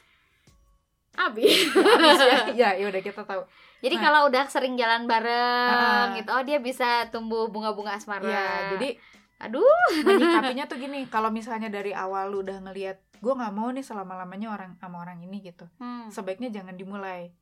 Abi 1.17 1.43
Abis 1.67 2.19
ya? 2.21 2.37
Ya 2.61 2.69
ya 2.73 2.85
udah 2.85 3.01
kita 3.01 3.21
tahu. 3.21 3.41
Jadi 3.77 3.95
Nah. 3.95 4.03
kalau 4.03 4.21
udah 4.25 4.43
sering 4.45 4.73
jalan 4.73 5.05
bareng 5.05 5.73
Ah. 5.73 6.13
gitu 6.13 6.29
oh 6.29 6.41
dia 6.41 6.57
bisa 6.57 7.09
tumbuh 7.09 7.45
bunga-bunga 7.47 7.93
asmara. 7.93 8.23
Ya 8.23 8.45
jadi 8.71 8.97
aduh. 9.37 9.65
Menyikapinya 9.99 10.65
tuh 10.71 10.77
gini 10.77 11.05
kalau 11.05 11.29
misalnya 11.29 11.67
dari 11.67 11.91
awal 11.91 12.29
lu 12.29 12.41
udah 12.41 12.57
ngelihat 12.63 13.01
gue 13.17 13.33
nggak 13.33 13.49
mau 13.51 13.69
nih 13.69 13.81
selama 13.81 14.13
lamanya 14.15 14.49
orang 14.51 14.71
sama 14.75 14.97
orang 14.99 15.17
ini 15.19 15.41
gitu. 15.43 15.65
Hmm. 15.77 16.05
sebaiknya 16.07 16.49
jangan 16.51 16.73
dimulai. 16.73 17.33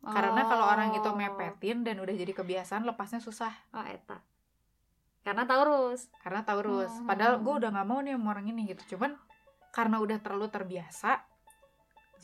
Karena 0.00 0.44
kalau 0.44 0.68
orang 0.68 0.92
itu 0.92 1.04
Oh. 1.04 1.12
mepetin 1.12 1.80
dan 1.80 1.96
udah 1.96 2.12
jadi 2.12 2.30
kebiasaan 2.30 2.84
lepasnya 2.84 3.18
susah. 3.18 3.50
Oh 3.70 3.82
eta. 3.82 4.20
Karena 5.22 5.42
Taurus. 5.42 6.12
Karena 6.20 6.44
Taurus. 6.44 6.92
Hmm. 6.92 7.08
padahal 7.08 7.40
gue 7.40 7.54
udah 7.56 7.70
nggak 7.70 7.86
mau 7.86 7.98
nih 7.98 8.12
sama 8.12 8.28
orang 8.30 8.46
ini 8.46 8.68
gitu. 8.68 8.94
Cuman 8.94 9.16
karena 9.70 9.98
udah 9.98 10.20
terlalu 10.20 10.46
terbiasa 10.48 11.24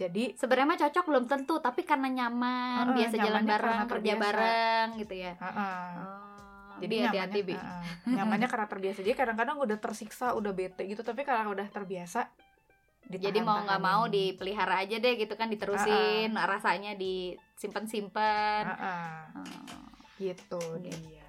jadi 0.01 0.33
sebenarnya 0.33 0.65
mah 0.67 0.81
cocok 0.81 1.05
belum 1.05 1.25
tentu. 1.27 1.55
Tapi 1.59 1.85
karena 1.85 2.09
nyaman 2.09 2.89
Heeh, 2.89 2.97
biasa 2.97 3.15
jalan 3.19 3.45
bareng 3.45 3.77
kerja 3.77 3.87
terbiasa. 3.87 4.23
bareng 4.25 4.89
gitu 4.97 5.15
ya. 5.15 5.33
Heeh. 5.37 5.89
oh, 5.93 6.77
jadi 6.81 6.95
Bi, 6.95 7.05
hati-hati 7.05 7.41
bi. 7.45 7.53
heeh. 7.53 8.17
nyamannya 8.17 8.49
karena 8.49 8.65
terbiasa. 8.67 8.99
Jadi 9.05 9.13
kadang-kadang 9.15 9.61
udah 9.61 9.77
tersiksa 9.77 10.33
udah 10.33 10.51
bete 10.51 10.83
gitu. 10.85 11.01
Tapi 11.01 11.21
karena 11.21 11.45
udah 11.47 11.69
terbiasa 11.69 12.33
jadi 13.11 13.43
mau 13.43 13.59
nggak 13.61 13.83
mau 13.83 14.07
dipelihara 14.07 14.81
aja 14.81 14.97
deh 14.97 15.15
gitu 15.15 15.35
kan 15.35 15.51
diterusin. 15.51 16.33
Rasanya 16.33 16.95
disimpan-simpan. 16.95 18.65
Heeh, 18.67 19.15
Hmm. 19.31 19.45
gitu 20.17 20.61
Gitu. 20.81 20.85
dia 20.87 21.21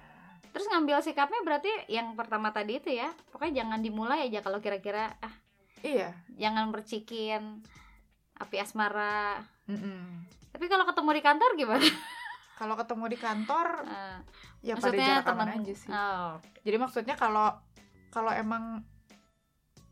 terus 0.52 0.68
ngambil 0.68 1.00
sikapnya 1.00 1.40
berarti 1.40 1.72
yang 1.88 2.12
pertama 2.12 2.52
tadi 2.52 2.76
itu 2.76 2.92
ya. 2.92 3.08
Pokoknya 3.32 3.64
jangan 3.64 3.80
dimulai 3.80 4.28
aja 4.28 4.44
kalau 4.44 4.60
kira-kira 4.60 5.16
ah 5.18 5.32
iya. 5.80 6.12
jangan 6.36 6.68
mercikin 6.68 7.64
api 8.42 8.56
asmara. 8.58 9.38
Mm-mm. 9.64 10.26
tapi 10.50 10.66
kalau 10.66 10.84
ketemu 10.84 11.10
di 11.14 11.22
kantor 11.22 11.50
gimana? 11.54 11.86
Kalau 12.52 12.74
ketemu 12.76 13.04
di 13.08 13.18
kantor 13.18 13.66
Ah, 13.82 14.18
ya 14.66 14.74
pada 14.76 14.92
maksudnya 14.92 15.14
aman 15.16 15.26
teman 15.26 15.48
aja 15.56 15.74
sih. 15.74 15.88
Oh 15.90 16.30
jadi 16.60 16.76
maksudnya 16.76 17.14
kalau 17.14 17.48
kalau 18.10 18.30
emang 18.30 18.84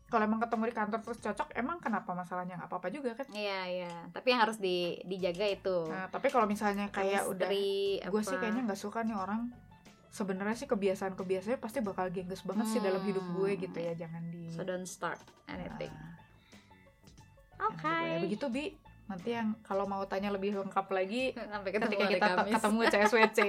kalau 0.07 0.27
emang 0.27 0.39
ketemu 0.39 0.63
di 0.67 0.75
kantor 0.75 0.99
terus 1.01 1.19
cocok 1.19 1.55
emang 1.55 1.79
kenapa 1.79 2.11
masalahnya? 2.11 2.59
Nggak 2.59 2.67
apa-apa 2.67 2.87
juga 2.91 3.15
kan? 3.15 3.27
Iya 3.31 3.59
iya. 3.65 3.91
Tapi 4.11 4.27
yang 4.29 4.43
harus 4.43 4.59
di 4.59 4.99
dijaga 5.03 5.47
itu. 5.47 5.87
Nah 5.87 6.07
tapi 6.07 6.27
kalau 6.27 6.43
misalnya 6.45 6.91
kayak 6.91 7.25
udah 7.25 7.47
Chemistry, 7.47 8.03
gue 8.05 8.21
sih 8.21 8.35
kayaknya 8.37 8.61
nggak 8.67 8.77
suka 8.77 9.01
nih 9.01 9.15
orang 9.15 9.49
sebenarnya 10.11 10.55
sih 10.57 10.67
kebiasaan 10.67 11.15
kebiasaannya 11.15 11.57
pasti 11.57 11.79
bakal 11.79 12.11
gengges 12.11 12.43
banget 12.43 12.67
sih 12.67 12.79
dalam 12.79 12.99
hidup 13.01 13.23
gue 13.33 13.51
Hmm. 13.55 13.61
gitu 13.63 13.77
ya 13.79 13.95
jangan 13.95 14.23
di 14.27 14.51
so 14.51 14.61
don't 14.61 14.83
start 14.83 15.17
anything. 15.47 15.87
Nah, 15.89 16.20
oke. 17.61 17.77
jangan 17.77 18.01
diboleh. 18.01 18.21
begitu 18.23 18.45
bi. 18.47 18.65
Nanti 19.05 19.29
yang 19.29 19.59
kalau 19.61 19.83
mau 19.83 20.01
tanya 20.05 20.31
lebih 20.31 20.55
lengkap 20.55 20.87
lagi 20.87 21.35
sampai 21.35 21.69
ketemu 21.69 21.91
ketika 21.91 22.07
kita 22.09 22.27
Kamis. 22.33 22.53
ketemu 22.55 22.79
CSWC 22.87 23.39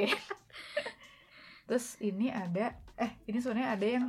terus 1.71 1.87
ini 2.03 2.27
ada 2.29 2.75
eh 2.99 3.15
ini 3.25 3.39
sebenarnya 3.39 3.71
ada 3.73 3.87
yang 3.87 4.05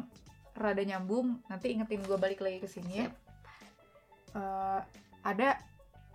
rada 0.54 0.82
nyambung. 0.82 1.38
Nanti 1.46 1.72
ingetin 1.72 2.02
gue 2.02 2.18
balik 2.18 2.42
lagi 2.42 2.58
ke 2.58 2.68
sini 2.68 3.06
ya. 3.06 3.08
Eh, 4.34 4.80
ada 5.22 5.62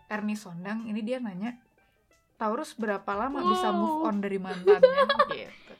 Ernie 0.09 0.35
Sondang 0.35 0.85
ini 0.85 1.01
dia 1.01 1.19
nanya 1.19 1.55
Taurus 2.35 2.75
berapa 2.75 3.07
lama 3.15 3.39
bisa 3.45 3.71
move 3.71 4.03
Wow. 4.03 4.09
on 4.11 4.17
dari 4.19 4.39
mantannya? 4.39 5.07
Gitu. 5.31 5.75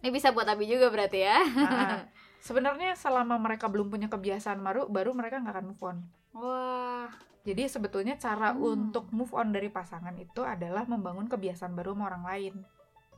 Ini 0.00 0.08
bisa 0.08 0.32
buat 0.32 0.44
Abi 0.44 0.64
juga 0.64 0.88
berarti 0.88 1.20
ya. 1.20 1.40
Nah, 1.44 2.04
sebenarnya 2.46 2.92
selama 2.92 3.36
mereka 3.36 3.68
belum 3.68 3.88
punya 3.88 4.08
kebiasaan 4.08 4.60
baru 4.60 4.84
baru 4.84 5.12
mereka 5.12 5.40
nggak 5.40 5.54
akan 5.54 5.66
move 5.68 5.82
on. 5.84 5.96
Wah 6.34 7.08
jadi 7.44 7.68
sebetulnya 7.68 8.16
cara 8.16 8.50
Hmm. 8.50 8.88
untuk 8.88 9.08
move 9.10 9.30
on 9.30 9.48
dari 9.50 9.68
pasangan 9.68 10.16
itu 10.16 10.40
adalah 10.40 10.84
membangun 10.84 11.24
kebiasaan 11.26 11.72
baru 11.72 11.92
sama 11.92 12.08
orang 12.08 12.24
lain 12.24 12.54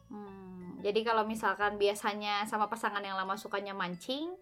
Hmm, 0.06 0.78
jadi 0.80 1.02
kalau 1.02 1.22
misalkan 1.22 1.74
biasanya 1.76 2.46
sama 2.46 2.66
pasangan 2.66 3.02
yang 3.02 3.18
lama 3.18 3.34
sukanya 3.34 3.74
mancing, 3.74 4.38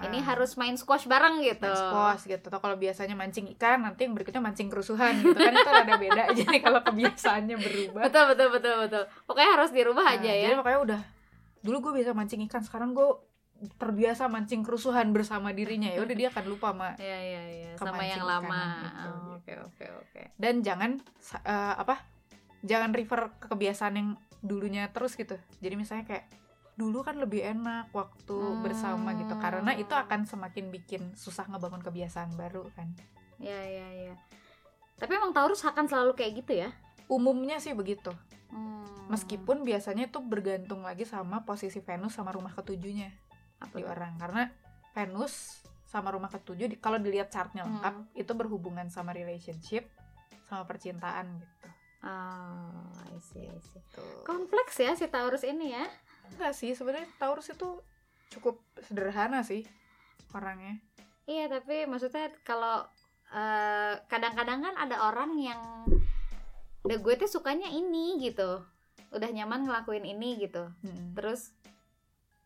ini 0.00 0.18
Ah, 0.18 0.26
harus 0.30 0.54
main 0.54 0.78
squash 0.78 1.04
bareng 1.04 1.42
gitu. 1.42 1.66
main 1.66 1.74
squash 1.74 2.30
gitu 2.30 2.46
atau 2.46 2.62
kalau 2.62 2.78
biasanya 2.78 3.18
mancing 3.18 3.50
ikan 3.50 3.82
nanti 3.82 4.06
yang 4.06 4.14
berikutnya 4.14 4.38
mancing 4.38 4.70
kerusuhan 4.70 5.18
gitu 5.18 5.34
kan 5.34 5.50
itu 5.50 5.66
ada 5.68 5.94
beda 5.98 6.22
jadi 6.38 6.58
kalau 6.58 6.78
kebiasaannya 6.80 7.56
berubah 7.58 8.06
Betul 8.06 8.24
betul 8.28 8.48
betul 8.52 8.74
betul. 8.80 9.02
Pokoknya 9.26 9.50
harus 9.50 9.70
dirubah 9.72 10.04
Nah, 10.04 10.14
aja 10.14 10.30
jadi 10.30 10.46
ya. 10.46 10.54
makanya 10.54 10.80
udah 10.80 11.00
dulu 11.60 11.76
gue 11.82 11.92
bisa 11.98 12.14
mancing 12.14 12.46
ikan 12.46 12.62
sekarang 12.62 12.94
gue 12.94 13.10
terbiasa 13.76 14.24
mancing 14.26 14.60
kerusuhan 14.60 15.10
bersama 15.10 15.52
dirinya 15.52 15.88
ya 15.88 16.00
udah 16.00 16.16
dia 16.16 16.28
akan 16.28 16.44
lupa 16.46 16.72
sama 16.72 16.88
Iya 16.98 17.18
iya 17.20 17.42
iya. 17.50 17.70
Sama 17.74 18.00
yang 18.02 18.22
lama. 18.22 18.48
ikanan 18.48 18.70
itu, 18.80 19.10
Oh, 19.10 19.36
Oke 19.36 19.52
oke 19.54 19.84
oke. 19.98 20.22
dan 20.36 20.54
jangan 20.60 20.90
eh, 21.38 21.74
apa 21.76 22.00
jangan 22.60 22.90
refer 22.90 23.32
ke 23.36 23.46
kebiasaan 23.48 23.94
yang 23.94 24.08
dulunya 24.40 24.88
terus 24.88 25.12
gitu 25.14 25.36
jadi 25.58 25.74
misalnya 25.74 26.04
kayak 26.06 26.26
dulu 26.72 27.00
kan 27.00 27.16
lebih 27.16 27.44
enak 27.46 27.88
waktu 27.90 28.32
Hmm. 28.32 28.60
bersama 28.60 29.12
gitu 29.12 29.36
karena 29.36 29.72
itu 29.74 29.90
akan 29.90 30.24
semakin 30.24 30.68
bikin 30.70 31.02
susah 31.12 31.44
ngebangun 31.46 31.80
kebiasaan 31.80 32.32
baru 32.34 32.64
kan 32.72 32.88
Iya 33.36 33.60
iya 33.62 33.86
iya. 33.98 34.14
Tapi 34.96 35.12
emang 35.14 35.32
Taurus 35.32 35.60
akan 35.62 35.84
selalu 35.84 36.12
kayak 36.12 36.32
gitu 36.40 36.52
ya? 36.58 36.72
umumnya 37.06 37.56
sih 37.56 37.72
begitu 37.72 38.12
Hmm. 38.48 38.82
meskipun 39.06 39.62
biasanya 39.62 40.06
itu 40.06 40.18
bergantung 40.20 40.80
lagi 40.80 41.04
sama 41.04 41.42
posisi 41.42 41.78
Venus 41.78 42.12
sama 42.12 42.30
rumah 42.30 42.50
ketujuhnya 42.50 43.10
apa 43.60 43.72
di 43.72 43.84
orang 43.84 44.16
karena 44.16 44.48
Venus 44.90 45.60
sama 45.84 46.10
rumah 46.10 46.28
ketujuh 46.28 46.66
di- 46.66 46.78
kalau 46.78 46.96
dilihat 46.96 47.28
chartnya 47.28 47.62
lengkap 47.62 47.94
Hmm. 47.96 48.10
itu 48.14 48.32
berhubungan 48.32 48.88
sama 48.88 49.10
relationship 49.10 49.86
sama 50.44 50.64
percintaan 50.64 51.38
gitu 51.38 51.68
Oh, 52.00 52.80
I 53.06 53.20
see, 53.20 53.44
I 53.44 53.60
see. 53.60 53.76
Tuh. 53.90 54.24
Kompleks 54.24 54.80
ya 54.80 54.96
si 54.96 55.04
Taurus 55.06 55.44
ini 55.44 55.68
ya. 55.70 55.84
enggak 56.26 56.54
sih 56.54 56.72
sebenarnya 56.72 57.04
Taurus 57.14 57.48
itu 57.48 57.84
cukup 58.30 58.56
sederhana 58.80 59.42
sih 59.42 59.68
orangnya 60.30 60.80
Iya, 61.22 61.46
tapi 61.50 61.84
maksudnya 61.84 62.32
kalau 62.40 62.88
eh, 63.28 63.94
kadang-kadang 64.06 64.58
kan 64.60 64.74
ada 64.76 64.96
orang 65.04 65.36
yang 65.36 65.60
udah 66.80 66.98
gue 66.98 67.14
tuh 67.16 67.30
sukanya 67.30 67.68
ini 67.68 68.18
gitu. 68.18 68.64
Udah 69.10 69.28
nyaman 69.28 69.62
ngelakuin 69.62 70.02
ini 70.02 70.40
gitu. 70.40 70.72
Mm-mm. 70.80 71.12
Terus 71.12 71.52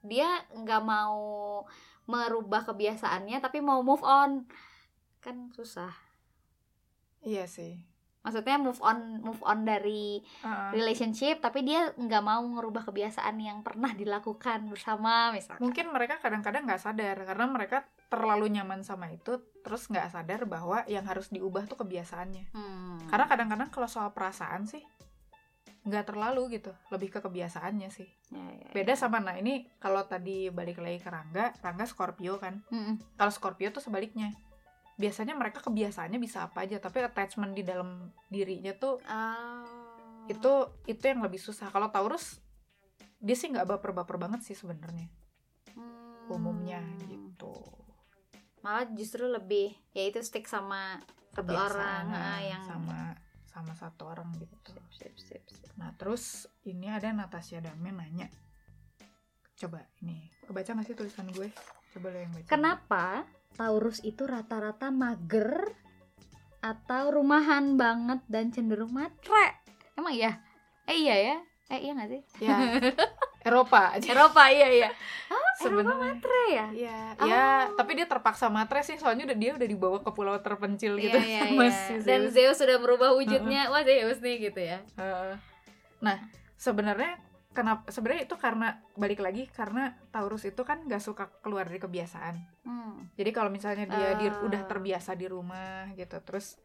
dia 0.05 0.29
nggak 0.53 0.83
mau 0.85 1.65
merubah 2.05 2.63
kebiasaannya 2.63 3.41
tapi 3.41 3.59
mau 3.59 3.81
move 3.81 4.05
on. 4.05 4.45
Kan 5.19 5.49
susah. 5.51 5.91
iya 7.25 7.49
sih 7.49 7.81
maksudnya 8.21 8.57
move 8.57 8.81
on 8.81 9.21
move 9.21 9.41
on 9.45 9.65
dari 9.65 10.21
Uh-uh. 10.41 10.73
relationship 10.73 11.41
tapi 11.41 11.61
dia 11.61 11.93
nggak 11.93 12.21
mau 12.21 12.41
ngerubah 12.41 12.89
kebiasaan 12.89 13.37
yang 13.37 13.61
pernah 13.61 13.93
dilakukan 13.93 14.65
bersama 14.69 15.29
misalnya 15.29 15.61
mungkin 15.61 15.93
mereka 15.93 16.17
kadang-kadang 16.17 16.65
nggak 16.65 16.81
sadar 16.81 17.21
karena 17.21 17.45
mereka 17.45 17.85
terlalu 18.09 18.49
nyaman 18.49 18.81
sama 18.81 19.13
itu 19.13 19.41
terus 19.61 19.89
nggak 19.89 20.09
sadar 20.09 20.49
bahwa 20.49 20.85
yang 20.85 21.05
harus 21.05 21.29
diubah 21.29 21.65
tuh 21.65 21.77
kebiasaannya 21.81 22.49
Hmm. 22.53 22.97
karena 23.09 23.29
kadang-kadang 23.29 23.69
kalau 23.69 23.89
soal 23.89 24.13
perasaan 24.13 24.65
sih 24.65 24.81
nggak 25.85 26.05
terlalu 26.07 26.57
gitu 26.57 26.73
lebih 26.89 27.09
ke 27.09 27.21
kebiasaannya 27.21 27.89
sih 27.89 28.09
Ya, 28.29 28.41
ya, 28.41 28.57
ya. 28.59 28.71
beda 28.73 28.93
sama 28.95 29.21
nah 29.21 29.37
ini 29.37 29.69
kalau 29.77 30.03
tadi 30.05 30.49
balik 30.49 30.81
lagi 30.81 30.99
ke 30.99 31.07
Rangga 31.07 31.53
Rangga 31.61 31.85
Scorpio 31.85 32.37
kan 32.37 32.65
Mm-mm. 32.69 32.99
kalau 33.15 33.29
Scorpio 33.29 33.69
tuh 33.69 33.81
sebaliknya 33.81 34.33
biasanya 34.95 35.35
mereka 35.35 35.61
kebiasaannya 35.61 36.17
bisa 36.17 36.47
apa 36.47 36.65
aja 36.65 36.79
tapi 36.79 36.99
attachment 36.99 37.53
di 37.53 37.63
dalam 37.63 38.09
dirinya 38.27 38.73
tuh 38.73 38.97
Oh. 39.05 39.65
itu 40.25 40.53
itu 40.87 41.05
yang 41.05 41.21
lebih 41.21 41.37
susah 41.37 41.69
kalau 41.69 41.91
Taurus 41.91 42.41
dia 43.19 43.35
sih 43.35 43.49
nggak 43.49 43.69
baper-baper 43.69 44.17
banget 44.17 44.41
sih 44.43 44.55
sebenarnya 44.55 45.07
Hmm. 45.75 46.31
umumnya 46.31 46.81
gitu 47.03 47.53
malah 48.61 48.89
justru 48.89 49.27
lebih 49.27 49.75
ya 49.91 50.07
itu 50.07 50.23
stick 50.23 50.47
sama 50.47 50.97
satu 51.31 51.51
orang 51.51 52.09
nah, 52.09 52.39
ah, 52.39 52.41
yang 52.41 52.63
sama 52.63 53.13
sama 53.55 53.71
satu 53.79 54.11
orang 54.11 54.35
gitu. 54.43 54.75
Sip, 54.91 55.15
sip, 55.15 55.15
sip, 55.15 55.43
sip. 55.47 55.71
nah 55.79 55.95
terus 55.95 56.51
ini 56.67 56.91
ada 56.91 57.15
Natasha 57.15 57.63
Damen 57.63 57.95
nanya. 57.95 58.27
Coba 59.55 59.87
ini 60.03 60.27
kebaca 60.43 60.75
nggak 60.75 60.87
sih 60.91 60.97
tulisan 60.99 61.31
gue? 61.31 61.55
Coba 61.95 62.11
lo 62.11 62.19
yang 62.19 62.35
baca. 62.35 62.51
Kenapa 62.51 63.05
Taurus 63.55 64.03
itu 64.03 64.27
rata-rata 64.27 64.91
mager 64.91 65.71
atau 66.59 67.15
rumahan 67.15 67.79
banget 67.79 68.27
dan 68.27 68.51
cenderung 68.51 68.91
matre? 68.91 69.63
Emang 69.95 70.19
iya? 70.19 70.43
Eh 70.91 70.99
iya 70.99 71.15
ya? 71.15 71.37
Eh 71.71 71.81
iya 71.87 71.93
nggak 71.95 72.11
sih? 72.11 72.23
Ya. 72.43 72.59
Eropa 73.47 73.95
aja. 73.95 74.09
Eropa 74.11 74.51
iya 74.51 74.69
iya 74.75 74.91
sebenarnya 75.57 75.97
matre 75.97 76.43
ya 76.49 76.67
ya 76.73 76.99
Oh. 77.15 77.25
ya 77.25 77.47
tapi 77.73 77.95
dia 77.95 78.05
terpaksa 78.05 78.47
matre 78.49 78.81
sih 78.81 78.97
soalnya 78.97 79.25
udah 79.25 79.37
dia 79.37 79.53
udah 79.53 79.67
dibawa 79.67 79.99
ke 79.99 80.11
pulau 80.11 80.35
terpencil 80.39 80.97
gitu 80.97 81.15
Iya, 81.15 81.25
iya, 81.31 81.41
sama 81.47 81.65
iya. 81.65 81.73
si 81.73 81.95
dan 82.03 82.23
Zeus. 82.29 82.57
Sudah 82.57 82.77
merubah 82.77 83.13
wujudnya 83.13 83.69
wah 83.69 83.81
Zeus 83.81 84.19
nih 84.19 84.37
gitu 84.45 84.61
ya 84.61 84.79
Heeh. 84.95 85.35
nah 86.01 86.19
sebenarnya 86.57 87.17
kenapa 87.51 87.87
sebenarnya 87.87 88.25
itu 88.25 88.35
karena 88.35 88.69
balik 88.93 89.21
lagi 89.21 89.47
karena 89.47 89.95
Taurus 90.09 90.43
itu 90.43 90.59
kan 90.61 90.83
nggak 90.83 90.99
suka 90.99 91.31
keluar 91.39 91.65
dari 91.65 91.79
kebiasaan 91.79 92.35
hmm. 92.63 93.15
jadi 93.15 93.31
kalau 93.31 93.47
misalnya 93.49 93.87
dia 93.87 94.09
di- 94.17 94.27
Ah. 94.27 94.43
udah 94.43 94.63
terbiasa 94.65 95.15
di 95.15 95.27
rumah 95.27 95.87
gitu 95.93 96.19
terus 96.21 96.59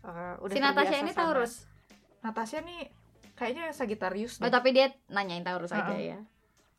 eh, 0.00 0.34
udah 0.36 0.52
si 0.52 0.60
Natasha 0.60 0.96
ini 0.96 1.10
sama- 1.10 1.32
Taurus 1.32 1.64
Natasha 2.20 2.60
nih 2.60 2.92
kayaknya 3.32 3.68
Sagittarius 3.70 4.36
oh 4.36 4.44
deh. 4.44 4.52
tapi 4.52 4.70
dia 4.70 4.92
nanyain 5.08 5.40
Taurus 5.40 5.70
aja 5.70 5.90
Heeh. 5.90 6.12
ya 6.12 6.18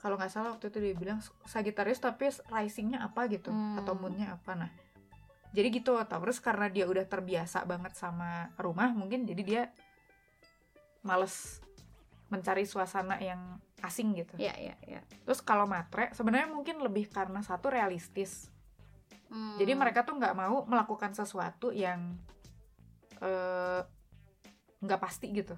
kalau 0.05 0.21
nggak 0.21 0.29
salah 0.29 0.53
waktu 0.53 0.69
itu 0.69 0.77
dia 0.77 0.93
bilang 0.93 1.17
Sagittarius 1.49 1.97
tapi 1.97 2.29
risingnya 2.53 3.01
apa 3.01 3.25
gitu 3.25 3.49
Hmm. 3.49 3.81
atau 3.81 3.97
moonnya 3.97 4.37
apa 4.37 4.53
nah 4.53 4.69
jadi 5.49 5.73
gitu 5.73 5.97
Taurus 6.05 6.37
karena 6.37 6.69
dia 6.69 6.85
udah 6.85 7.01
terbiasa 7.09 7.65
banget 7.65 7.97
sama 7.97 8.53
rumah 8.61 8.93
mungkin 8.93 9.25
jadi 9.25 9.41
dia 9.41 9.63
males 11.01 11.57
mencari 12.29 12.69
suasana 12.69 13.17
yang 13.17 13.57
asing 13.81 14.13
gitu 14.13 14.37
Iya 14.37 14.53
iya 14.61 14.75
iya. 14.85 15.01
terus 15.25 15.41
kalau 15.41 15.65
matre 15.65 16.13
sebenarnya 16.13 16.53
mungkin 16.53 16.77
lebih 16.85 17.09
karena 17.09 17.41
satu 17.41 17.73
realistis 17.73 18.53
Hmm. 19.25 19.57
jadi 19.57 19.73
mereka 19.73 20.05
tuh 20.05 20.21
nggak 20.21 20.37
mau 20.37 20.69
melakukan 20.69 21.17
sesuatu 21.17 21.73
yang 21.73 22.13
eh, 23.17 23.81
nggak 24.85 25.01
pasti 25.01 25.33
gitu 25.33 25.57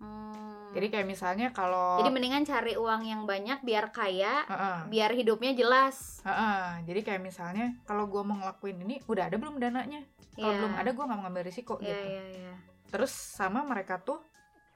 Hmm. 0.00 0.47
Jadi 0.78 0.86
kayak 0.88 1.06
misalnya 1.10 1.50
kalau 1.50 1.98
Jadi 1.98 2.14
mendingan 2.14 2.46
cari 2.46 2.78
uang 2.78 3.02
yang 3.02 3.26
banyak 3.26 3.58
biar 3.60 3.90
kaya, 3.90 4.46
Heeh. 4.46 4.78
biar 4.86 5.10
hidupnya 5.10 5.50
jelas. 5.52 6.22
Heeh, 6.22 6.86
jadi 6.86 7.02
kayak 7.02 7.20
misalnya 7.20 7.74
kalau 7.82 8.06
gue 8.06 8.22
mau 8.22 8.38
ngelakuin 8.38 8.78
ini 8.86 9.02
udah 9.04 9.26
ada 9.26 9.34
belum 9.34 9.58
dananya 9.58 10.06
kalau 10.38 10.54
Iya. 10.54 10.58
belum 10.62 10.74
ada 10.78 10.90
gue 10.94 11.04
nggak 11.04 11.18
mau 11.18 11.24
ngambil 11.26 11.44
risiko 11.44 11.74
Iya 11.82 11.90
gitu 11.90 12.06
iya 12.06 12.24
iya. 12.30 12.54
terus 12.88 13.10
sama 13.10 13.66
mereka 13.66 13.98
tuh 13.98 14.22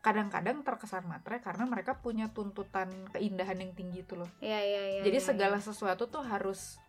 kadang-kadang 0.03 0.67
terkesan 0.67 1.07
matre 1.07 1.39
karena 1.39 1.63
mereka 1.63 1.95
punya 1.95 2.27
tuntutan 2.27 2.91
keindahan 3.15 3.55
yang 3.55 3.71
tinggi 3.71 4.03
itu 4.03 4.19
loh 4.19 4.27
Iya 4.43 4.59
iya 4.59 4.83
iya. 4.99 5.03
jadi 5.07 5.19
iya, 5.23 5.27
segala 5.31 5.63
iya. 5.63 5.65
sesuatu 5.65 6.11
tuh 6.11 6.27
harus 6.27 6.82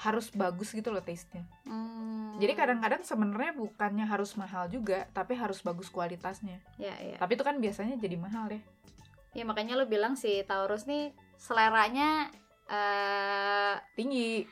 harus 0.00 0.32
bagus 0.32 0.72
gitu 0.72 0.88
loh 0.88 1.04
taste-nya 1.04 1.44
Hmm. 1.68 2.40
jadi 2.40 2.56
kadang-kadang 2.56 3.04
sebenarnya 3.04 3.52
bukannya 3.52 4.08
harus 4.08 4.32
mahal 4.34 4.66
juga 4.66 5.04
tapi 5.12 5.36
harus 5.36 5.60
bagus 5.60 5.92
kualitasnya 5.92 6.56
Iya 6.80 6.94
iya. 6.98 7.16
tapi 7.20 7.36
itu 7.36 7.44
kan 7.44 7.60
biasanya 7.60 8.00
jadi 8.00 8.16
mahal 8.16 8.48
deh 8.48 8.62
Ya 9.30 9.46
makanya 9.46 9.78
lo 9.78 9.86
bilang 9.86 10.18
si 10.18 10.42
Taurus 10.42 10.90
nih 10.90 11.14
seleranya 11.38 12.26
eh 12.66 13.74
tinggi 13.94 14.42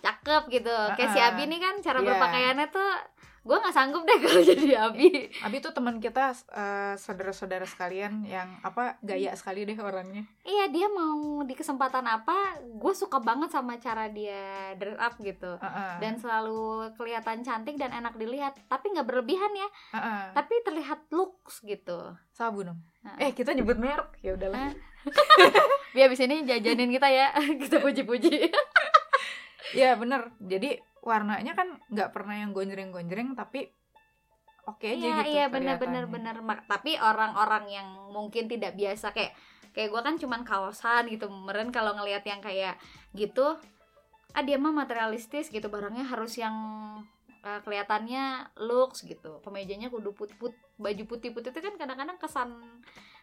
cakep 0.00 0.42
gitu. 0.52 0.76
Kayak 0.96 1.10
si 1.12 1.20
Abi 1.20 1.48
nih 1.48 1.60
kan 1.60 1.74
cara 1.80 2.00
iya. 2.00 2.06
berpakaiannya 2.08 2.66
tuh 2.68 2.90
gue 3.40 3.56
nggak 3.56 3.72
sanggup 3.72 4.04
deh 4.04 4.20
kalau 4.20 4.42
jadi 4.42 4.66
Abi. 4.82 5.08
Abi 5.40 5.56
tuh 5.58 5.70
teman 5.70 5.96
kita 5.96 6.28
eh, 6.50 6.94
saudara-saudara 6.94 7.64
sekalian 7.64 8.22
yang 8.22 8.60
apa 8.60 9.00
gaya 9.00 9.32
sekali 9.32 9.64
deh 9.64 9.74
orangnya 9.74 10.28
Iya 10.42 10.68
dia 10.68 10.86
mau 10.86 11.16
di 11.40 11.52
kesempatan 11.52 12.04
apa, 12.04 12.36
gue 12.60 12.92
suka 12.92 13.16
banget 13.18 13.48
sama 13.48 13.76
cara 13.76 14.06
dia 14.06 14.44
dress 14.74 14.98
up 14.98 15.16
gitu. 15.18 15.56
Heeh, 15.56 15.92
Dan 15.98 16.16
selalu 16.16 16.92
kelihatan 16.94 17.40
cantik 17.40 17.74
dan 17.74 17.92
enak 17.92 18.14
dilihat, 18.14 18.60
tapi 18.66 18.90
nggak 18.90 19.04
berlebihan 19.04 19.52
ya. 19.52 19.68
heeh. 19.94 20.22
Tapi 20.32 20.54
terlihat 20.60 21.08
looks 21.10 21.62
gitu. 21.62 22.12
sabu 22.30 22.60
dong 22.62 22.80
Heeh. 23.02 23.16
eh 23.20 23.32
kita 23.32 23.52
nyebut 23.52 23.76
merek 23.76 24.16
ya 24.20 24.32
udahlah 24.32 24.72
Biar 25.92 26.06
abis 26.06 26.20
ini 26.20 26.44
jajanin 26.44 26.88
kita 26.88 27.08
ya, 27.08 27.32
kita 27.62 27.80
puji-puji. 27.80 28.52
ya 29.72 29.94
bener 29.94 30.34
jadi 30.36 30.82
warnanya 31.00 31.52
kan 31.56 31.80
nggak 31.88 32.10
pernah 32.12 32.36
yang 32.36 32.50
gonjreng-gonjreng 32.52 33.32
tapi 33.32 33.72
oke 34.68 34.84
aja 34.84 34.96
Iya 35.00 35.16
gitu 35.24 35.30
iya 35.32 35.44
benar 35.48 35.76
benar. 36.06 36.36
Mak- 36.44 36.66
Tapi 36.68 36.94
orang-orang 37.00 37.64
yang 37.72 37.88
mungkin 38.12 38.46
tidak 38.46 38.76
biasa 38.76 39.10
kayak 39.16 39.32
kayak 39.72 39.88
gue 39.90 40.00
kan 40.02 40.14
cuman 40.20 40.42
kaosan 40.44 41.08
gitu. 41.08 41.26
Meren 41.30 41.70
kalau 41.72 41.94
ngelihat 41.96 42.22
yang 42.26 42.42
kayak 42.42 42.76
gitu, 43.16 43.56
ah 44.36 44.42
dia 44.44 44.58
mah 44.60 44.70
materialistis 44.74 45.48
gitu. 45.48 45.66
Barangnya 45.72 46.04
harus 46.06 46.36
yang 46.36 46.54
eh, 47.42 47.60
kelihatannya 47.64 48.52
looks 48.60 49.02
gitu. 49.08 49.40
Kemejanya 49.42 49.88
kudu 49.88 50.12
put 50.12 50.30
put 50.36 50.52
baju 50.76 51.02
putih 51.08 51.30
putih 51.32 51.50
itu 51.52 51.60
kan 51.60 51.74
kadang-kadang 51.80 52.16
kesan 52.20 52.50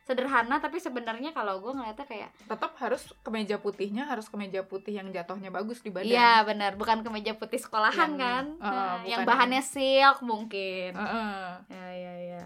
sederhana 0.08 0.58
tapi 0.58 0.80
sebenarnya 0.80 1.30
kalau 1.30 1.60
gue 1.60 1.70
ngeliatnya 1.70 2.04
kayak 2.04 2.32
tetap 2.42 2.72
harus 2.78 3.04
kemeja 3.20 3.58
putihnya 3.58 4.08
harus 4.08 4.26
kemeja 4.26 4.64
putih 4.64 4.96
yang 4.96 5.12
jatuhnya 5.12 5.50
bagus 5.50 5.80
di 5.80 5.92
badan. 5.92 6.08
Iya 6.08 6.42
benar. 6.42 6.74
Bukan 6.74 7.04
kemeja 7.04 7.36
putih 7.36 7.60
sekolahan 7.60 8.16
Yang- 8.16 8.18
kan? 8.18 8.46
eh, 8.56 8.72
Nah, 8.72 8.98
yang 9.04 9.22
bahannya 9.22 9.60
silk 9.60 10.24
mungkin. 10.24 10.96
Heeh, 10.96 11.44
ya 11.68 11.88
ya 11.92 12.14
ya. 12.32 12.44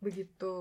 Begitu. 0.00 0.56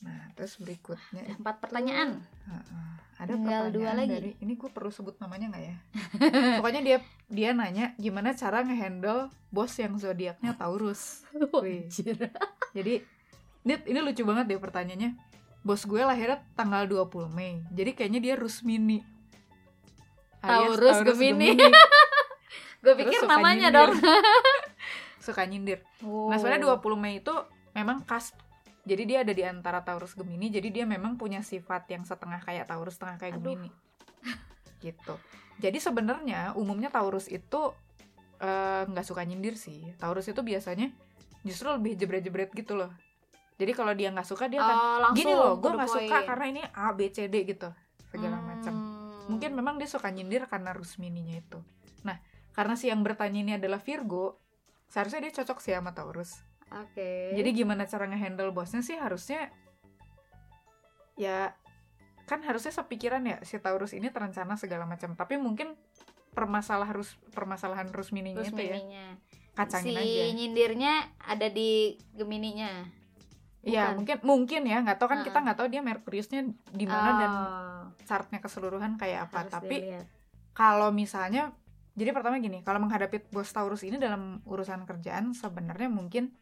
Nah 0.00 0.32
terus 0.32 0.56
berikutnya. 0.56 1.24
Empat 1.34 1.56
pertanyaan. 1.58 2.20
Heeh. 2.44 2.88
ada 3.16 3.36
Tinggal 3.36 3.68
pertanyaan 3.68 3.76
dua 3.76 3.90
lagi. 3.94 4.08
dari 4.10 4.30
ini 4.38 4.52
gue 4.54 4.70
perlu 4.70 4.88
sebut 4.88 5.12
namanya 5.18 5.48
nggak 5.50 5.64
ya? 5.66 5.76
Pokoknya 6.56 6.80
dia 6.80 6.98
dia 7.26 7.50
nanya 7.52 7.92
gimana 7.94 8.32
cara 8.32 8.60
ngehandle 8.60 9.28
bos 9.46 9.76
yang 9.76 9.96
zodiaknya 9.96 10.52
Taurus? 10.54 11.28
Wih. 11.60 11.84
Jadi 12.72 13.04
ini, 13.64 13.74
ini 13.84 13.98
lucu 14.00 14.22
banget 14.24 14.44
deh 14.48 14.60
pertanyaannya. 14.60 15.16
Bos 15.60 15.84
gue 15.84 16.00
lahirnya 16.00 16.40
tanggal 16.56 16.88
20 16.88 17.28
Mei. 17.28 17.60
Jadi 17.68 17.92
kayaknya 17.92 18.20
dia 18.20 18.34
Rusmini. 18.36 19.04
Alias 20.40 20.80
Taurus 20.80 20.98
Gemini. 21.04 21.52
gue 22.84 22.94
pikir 22.96 23.28
namanya 23.28 23.68
nyindir. 23.68 23.76
dong 23.76 23.92
Suka 25.24 25.44
nyindir. 25.44 25.84
Oh. 26.00 26.32
Nah, 26.32 26.40
soalnya 26.40 26.64
20 26.64 26.80
Mei 26.96 27.20
itu 27.20 27.34
memang 27.76 28.00
khas. 28.08 28.32
Jadi 28.88 29.04
dia 29.04 29.20
ada 29.20 29.36
di 29.36 29.44
antara 29.44 29.84
Taurus 29.84 30.16
Gemini. 30.16 30.48
Jadi 30.48 30.72
dia 30.72 30.88
memang 30.88 31.20
punya 31.20 31.44
sifat 31.44 31.84
yang 31.92 32.08
setengah 32.08 32.40
kayak 32.40 32.64
Taurus, 32.64 32.96
setengah 32.96 33.20
kayak 33.20 33.36
Aduh. 33.36 33.52
Gemini. 33.52 33.70
Gitu. 34.80 35.14
Jadi 35.60 35.76
sebenarnya 35.76 36.56
umumnya 36.56 36.88
Taurus 36.88 37.28
itu 37.28 37.76
eh, 38.40 38.82
nggak 38.88 39.04
suka 39.04 39.28
nyindir 39.28 39.60
sih. 39.60 39.92
Taurus 40.00 40.24
itu 40.32 40.40
biasanya 40.40 40.88
justru 41.44 41.68
lebih 41.68 42.00
jebret-jebret 42.00 42.48
gitu 42.56 42.80
loh. 42.80 42.88
Jadi 43.60 43.72
kalau 43.76 43.92
dia 43.92 44.08
nggak 44.08 44.24
suka 44.24 44.48
dia 44.48 44.64
akan 44.64 44.76
langsung 45.04 45.20
gini 45.20 45.32
loh 45.36 45.60
gue 45.60 45.68
nggak 45.68 45.90
suka 45.92 46.16
karena 46.24 46.44
ini 46.48 46.62
A 46.72 46.96
B 46.96 47.12
C 47.12 47.28
D 47.28 47.44
gitu 47.44 47.68
segala 48.08 48.40
Hmm. 48.40 48.46
macam 48.48 48.74
mungkin 49.28 49.52
memang 49.52 49.76
dia 49.76 49.86
suka 49.86 50.08
nyindir 50.08 50.48
karena 50.48 50.72
rusmininya 50.72 51.36
itu. 51.36 51.60
Nah 52.08 52.16
karena 52.56 52.74
si 52.74 52.88
yang 52.88 53.04
bertanya 53.04 53.44
ini 53.44 53.52
adalah 53.60 53.78
Virgo 53.78 54.40
seharusnya 54.88 55.28
dia 55.28 55.32
cocok 55.36 55.60
sih 55.60 55.76
sama 55.76 55.92
Taurus. 55.92 56.40
Oke. 56.72 57.36
Jadi 57.36 57.50
gimana 57.52 57.84
cara 57.84 58.08
ngehandle 58.08 58.50
bosnya 58.50 58.80
sih 58.80 58.96
harusnya 58.96 59.52
ya 61.20 61.52
kan 62.24 62.40
harusnya 62.46 62.72
sepikiran 62.72 63.22
ya 63.26 63.36
si 63.44 63.60
Taurus 63.60 63.92
ini 63.92 64.08
terencana 64.08 64.56
segala 64.56 64.88
macam 64.88 65.12
tapi 65.18 65.36
mungkin 65.36 65.76
permasalah 66.30 66.94
rus 66.94 67.18
permasalahan 67.34 67.90
rusmininya 67.90 68.40
terus 68.40 68.54
itu 68.54 68.62
ya. 68.70 68.78
Kacangin 69.50 69.98
si 69.98 69.98
aja. 69.98 70.24
nyindirnya 70.30 70.92
ada 71.26 71.50
di 71.50 71.98
Gemininya 72.14 72.86
Iya 73.60 73.92
mungkin 73.92 74.16
mungkin 74.22 74.62
ya 74.64 74.80
nggak 74.80 74.96
tahu 74.96 75.08
kan 75.08 75.20
kita 75.20 75.32
Heeh. 75.32 75.44
nggak 75.44 75.58
tahu 75.58 75.68
dia 75.68 75.80
Merkuriusnya 75.80 76.40
di 76.70 76.86
mana 76.88 77.10
dan 77.14 77.32
Oh, 77.32 77.82
chartnya 78.04 78.40
keseluruhan 78.40 78.96
kayak 78.96 79.28
apa 79.28 79.44
harus 79.44 79.52
tapi 79.52 79.76
dilihat. 79.84 80.06
kalau 80.52 80.88
misalnya 80.90 81.52
jadi 81.92 82.10
pertama 82.10 82.38
gini 82.38 82.60
kalau 82.60 82.80
menghadapi 82.80 83.28
bos 83.28 83.50
Taurus 83.50 83.84
ini 83.84 84.00
dalam 84.00 84.40
urusan 84.44 84.84
kerjaan 84.84 85.32
sebenarnya 85.32 85.88
mungkin 85.88 86.32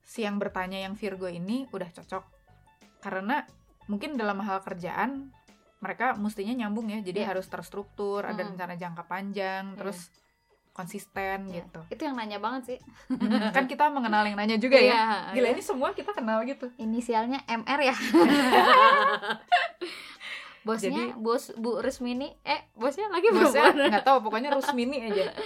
si 0.00 0.22
yang 0.22 0.36
bertanya 0.36 0.80
yang 0.80 0.98
Virgo 0.98 1.26
ini 1.26 1.70
udah 1.70 1.86
cocok 1.88 2.24
karena 2.98 3.46
mungkin 3.86 4.18
dalam 4.18 4.42
hal 4.42 4.58
kerjaan 4.60 5.30
mereka 5.78 6.14
mestinya 6.14 6.54
nyambung 6.56 6.90
ya 6.90 6.98
jadi 7.00 7.22
Iya. 7.22 7.28
harus 7.34 7.46
terstruktur 7.46 8.22
ada 8.22 8.34
Mm-mm. 8.34 8.54
rencana 8.54 8.74
jangka 8.74 9.04
panjang 9.06 9.64
Iya. 9.72 9.78
terus 9.78 10.10
konsisten 10.72 11.46
Iya. 11.46 11.62
gitu 11.62 11.80
itu 11.88 12.02
yang 12.02 12.16
nanya 12.16 12.36
banget 12.36 12.62
sih 12.66 12.78
Mm, 13.08 13.52
kan 13.52 13.64
kita 13.64 13.88
mengenal 13.88 14.24
yang 14.24 14.34
nanya 14.34 14.56
juga 14.56 14.74
ya 14.74 14.88
Iya, 14.88 15.04
gila 15.32 15.46
iya. 15.46 15.54
ini 15.54 15.62
semua 15.62 15.92
kita 15.92 16.10
kenal 16.10 16.40
gitu 16.42 16.72
inisialnya 16.76 17.44
MR 17.46 17.80
ya 17.82 17.96
bosnya 20.62 20.90
Jadi- 21.10 21.14
bos 21.16 21.50
Bu 21.56 21.76
Resmini 21.76 22.30
eh 22.40 22.70
bosnya 22.72 23.10
lagi 23.10 23.28
bosnya 23.30 23.74
nggak 23.74 24.02
tahu 24.02 24.22
pokoknya 24.22 24.50
Rusmini 24.50 24.98
aja 25.04 25.26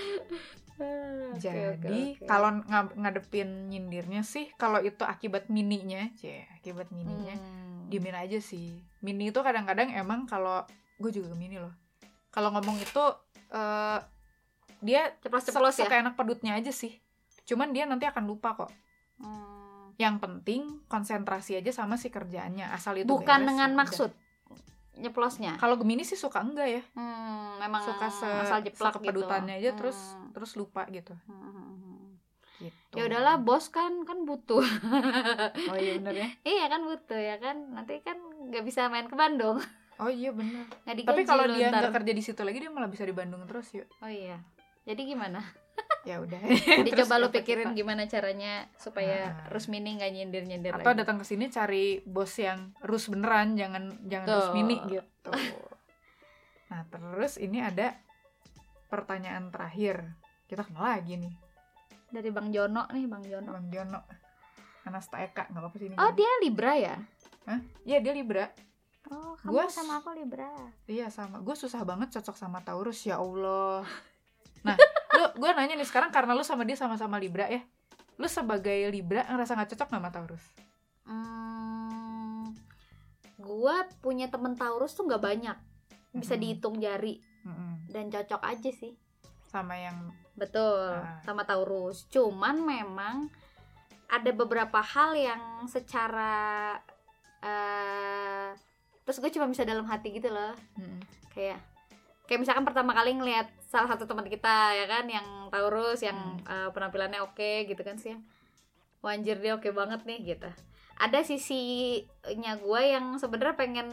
Jadi 1.37 1.57
oke, 1.73 1.89
oke. 2.21 2.29
kalau 2.29 2.61
nga- 2.63 2.93
ngadepin 2.95 3.49
nyindirnya 3.67 4.21
sih 4.21 4.53
kalau 4.55 4.77
itu 4.79 5.03
akibat 5.03 5.49
mininya, 5.49 6.05
cie, 6.15 6.45
akibat 6.53 6.89
mininya, 6.91 7.33
Hmm. 7.33 7.89
diemin 7.89 8.13
aja 8.13 8.37
sih. 8.39 8.85
Mini 9.01 9.31
itu 9.31 9.41
kadang-kadang 9.41 9.89
emang 9.91 10.25
kalau 10.25 10.69
gue 10.99 11.09
juga 11.11 11.33
mini 11.33 11.57
loh. 11.57 11.73
Kalau 12.29 12.53
ngomong 12.53 12.77
itu 12.77 13.05
eh 13.49 13.99
dia 14.87 15.11
ceplos-ceplos 15.21 15.75
ya 15.77 15.91
seenak 15.91 16.15
pedutnya 16.15 16.55
aja 16.55 16.71
sih. 16.71 16.95
Cuman 17.43 17.75
dia 17.75 17.85
nanti 17.85 18.07
akan 18.07 18.25
lupa 18.25 18.55
kok. 18.55 18.71
Hmm. 19.19 19.91
Yang 19.99 20.17
penting 20.23 20.63
konsentrasi 20.87 21.59
aja 21.59 21.75
sama 21.75 21.99
si 21.99 22.09
kerjaannya. 22.09 22.71
Asal 22.71 23.03
itu 23.03 23.11
beres, 23.11 23.19
bukan 23.19 23.41
dengan 23.43 23.71
ya 23.71 23.75
udah. 23.75 23.81
maksud 23.83 24.11
nyeplosnya 24.97 25.61
Kalau 25.61 25.77
Gemini 25.77 26.09
sih 26.09 26.17
suka 26.17 26.41
enggak 26.41 26.69
ya? 26.73 26.83
hmm, 26.97 27.61
memang 27.61 27.85
suka 27.85 28.09
se 28.09 28.25
asal 28.25 28.65
jeplak 28.65 28.97
sekepedutannya 28.97 29.61
gitu. 29.61 29.69
aja 29.69 29.71
terus 29.77 29.99
Hmm. 30.17 30.33
terus 30.33 30.51
lupa 30.57 30.89
gitu. 30.89 31.13
Hmm. 31.29 32.17
gitu. 32.57 32.97
ya 32.97 33.05
udahlah 33.05 33.37
bos 33.37 33.69
kan 33.69 33.93
kan 34.09 34.25
butuh 34.25 34.65
Oh 35.71 35.77
iya 35.77 36.01
bener 36.01 36.15
ya. 36.17 36.29
iya 36.57 36.65
kan 36.73 36.81
butuh 36.81 37.21
ya 37.21 37.37
kan 37.37 37.77
nanti 37.77 38.01
kan 38.01 38.17
nggak 38.49 38.65
bisa 38.65 38.89
main 38.89 39.05
ke 39.05 39.17
Bandung 39.17 39.61
Oh 39.97 40.13
iya 40.13 40.29
bener. 40.29 40.65
Tapi 40.85 41.25
kalau 41.25 41.49
dia 41.49 41.73
nggak 41.73 41.93
kerja 41.93 42.13
di 42.13 42.21
situ 42.21 42.41
lagi 42.45 42.61
dia 42.61 42.69
malah 42.69 42.89
bisa 42.89 43.05
di 43.05 43.13
Bandung 43.13 43.45
terus 43.45 43.73
yuk. 43.73 43.89
oh 44.01 44.09
iya 44.09 44.41
jadi 44.87 45.03
gimana 45.05 45.43
Ya 46.03 46.23
udah. 46.23 46.39
jadi 46.79 46.87
Terus 46.87 47.03
coba 47.05 47.19
lu 47.19 47.29
pikirin 47.29 47.69
kita? 47.69 47.77
gimana 47.77 48.07
caranya 48.07 48.71
supaya 48.77 49.35
Nah. 49.35 49.51
Rusmini 49.51 49.91
nggak 49.93 50.09
nyindir 50.09 50.43
nyindir 50.43 50.73
Atau 50.73 50.87
lagi 50.89 51.03
datang 51.03 51.19
ke 51.19 51.27
sini 51.27 51.51
cari 51.51 51.99
bos 52.01 52.31
yang 52.37 52.71
rus 52.81 53.11
beneran, 53.11 53.59
jangan 53.59 53.91
jangan 54.07 54.25
Tuh. 54.25 54.39
rus 54.39 54.49
mini 54.55 54.77
gitu. 54.89 55.31
Nah 56.67 56.87
terus 56.87 57.37
ini 57.37 57.59
ada 57.59 57.99
pertanyaan 58.87 59.51
terakhir. 59.51 60.07
Kita 60.47 60.63
kenal 60.63 60.95
lagi 60.95 61.19
nih, 61.19 61.35
dari 62.09 62.31
Bang 62.31 62.49
Jono 62.49 62.87
nih 62.87 63.05
Bang 63.05 63.27
Jono 63.27 63.51
Bang 63.51 63.67
Jono. 63.67 64.01
Anasta 64.87 65.19
Eka, 65.19 65.51
nggak 65.51 65.59
apa-apa 65.61 65.77
sih 65.77 65.91
ini. 65.91 65.97
oh 65.99 66.11
dia 66.13 66.31
Libra 66.39 66.73
ya 66.73 66.95
Iya 67.83 67.99
dia 67.99 68.15
Libra. 68.15 68.47
oh 69.09 69.35
Gua 69.43 69.67
kamu 69.67 69.75
sama 69.75 69.99
aku 69.99 70.15
Libra 70.15 70.47
Iya 70.87 71.11
sama. 71.11 71.39
Gue 71.39 71.53
susah 71.53 71.83
banget 71.83 72.15
cocok 72.15 72.35
sama 72.35 72.63
Taurus 72.63 73.03
ya 73.03 73.19
Allah. 73.19 73.83
Gue 75.37 75.51
nanya 75.53 75.77
nih 75.77 75.85
sekarang 75.85 76.09
karena 76.09 76.33
lu 76.33 76.41
sama 76.41 76.65
dia 76.65 76.75
sama-sama 76.75 77.17
Libra 77.17 77.47
ya. 77.47 77.61
Lu 78.17 78.25
sebagai 78.27 78.89
Libra 78.89 79.23
ngerasa 79.23 79.53
nggak 79.53 79.71
cocok 79.73 79.89
sama 79.91 80.09
Taurus? 80.09 80.45
hmm, 81.07 82.51
gua 83.39 83.87
punya 84.01 84.27
temen 84.27 84.53
Taurus 84.53 84.91
tuh 84.91 85.07
nggak 85.07 85.23
banyak 85.23 85.55
bisa 86.11 86.35
Mm-mm. 86.35 86.43
dihitung 86.43 86.77
jari 86.77 87.23
Mm-mm. 87.45 87.87
dan 87.87 88.09
cocok 88.09 88.43
aja 88.43 88.71
sih 88.73 88.91
Sama 89.47 89.79
yang 89.79 90.11
Betul, 90.35 90.93
Ah. 90.93 91.23
sama 91.23 91.45
Taurus. 91.45 92.11
Cuman 92.11 92.59
memang 92.59 93.31
ada 94.07 94.31
beberapa 94.31 94.83
hal 94.83 95.15
yang 95.15 95.43
secara 95.67 96.75
eh 97.41 98.51
terus 99.01 99.17
gue 99.17 99.31
cuma 99.31 99.47
bisa 99.47 99.63
dalam 99.63 99.87
hati 99.87 100.11
gitu 100.11 100.29
loh. 100.29 100.53
Mm-mm. 100.75 100.99
Kayak 101.31 101.63
kayak 102.27 102.41
misalkan 102.43 102.67
pertama 102.67 102.91
kali 102.93 103.15
ngelihat 103.15 103.47
salah 103.67 103.87
satu 103.87 104.07
teman 104.07 104.25
kita 104.25 104.73
ya 104.73 104.87
kan 104.87 105.05
yang 105.07 105.27
Taurus 105.49 106.01
yang 106.01 106.17
eh, 106.43 106.71
penampilannya 106.71 107.21
oke 107.21 107.67
gitu 107.67 107.83
kan 107.83 107.97
sih. 107.97 108.15
Wah, 109.01 109.13
anjir 109.13 109.37
dia 109.37 109.55
oke 109.55 109.69
banget 109.71 110.03
nih 110.03 110.35
gitu. 110.35 110.49
Ada 110.97 111.21
sisinya 111.21 112.57
gue 112.57 112.81
yang 112.87 113.19
sebenarnya 113.19 113.55
pengen 113.55 113.89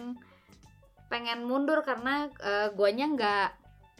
pengen 1.07 1.43
mundur 1.43 1.81
karena 1.81 2.25
eh, 2.39 2.69
guanya 2.71 3.05
nggak 3.07 3.49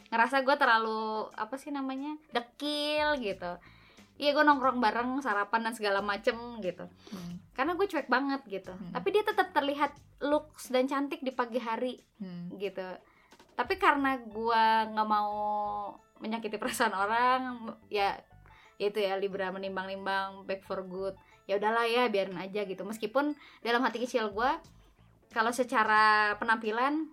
ngerasa 0.10 0.42
gue 0.42 0.56
terlalu 0.56 1.02
apa 1.32 1.58
sih 1.58 1.70
namanya 1.70 2.14
dekil 2.30 3.18
gitu 3.18 3.58
iya 4.16 4.30
gue 4.30 4.42
nongkrong 4.42 4.78
bareng 4.78 5.18
sarapan 5.20 5.66
dan 5.66 5.74
segala 5.74 6.00
macem 6.00 6.38
gitu 6.60 6.86
Hmm. 7.10 7.42
karena 7.52 7.74
gue 7.74 7.86
cuek 7.88 8.06
banget 8.08 8.42
gitu 8.48 8.70
Hmm. 8.70 8.94
tapi 8.94 9.10
dia 9.10 9.22
tetap 9.22 9.50
terlihat 9.52 9.90
looks 10.22 10.70
dan 10.70 10.86
cantik 10.86 11.18
di 11.20 11.30
pagi 11.30 11.58
hari 11.58 11.98
Hmm. 12.18 12.54
gitu 12.56 12.86
tapi 13.54 13.78
karena 13.78 14.18
gue 14.20 14.64
nggak 14.94 15.10
mau 15.10 15.34
menyakiti 16.20 16.58
perasaan 16.58 16.96
orang 16.96 17.42
ya 17.92 18.18
itu 18.82 18.98
ya 19.00 19.16
Libra 19.20 19.54
menimbang-nimbang 19.54 20.50
back 20.50 20.66
for 20.66 20.82
good 20.86 21.14
ya 21.46 21.60
udahlah 21.60 21.86
ya 21.86 22.08
biarin 22.08 22.40
aja 22.40 22.64
gitu. 22.64 22.82
Meskipun 22.88 23.36
dalam 23.62 23.84
hati 23.84 24.00
kecil 24.02 24.32
gue 24.32 24.52
kalau 25.30 25.52
secara 25.52 26.34
penampilan 26.40 27.10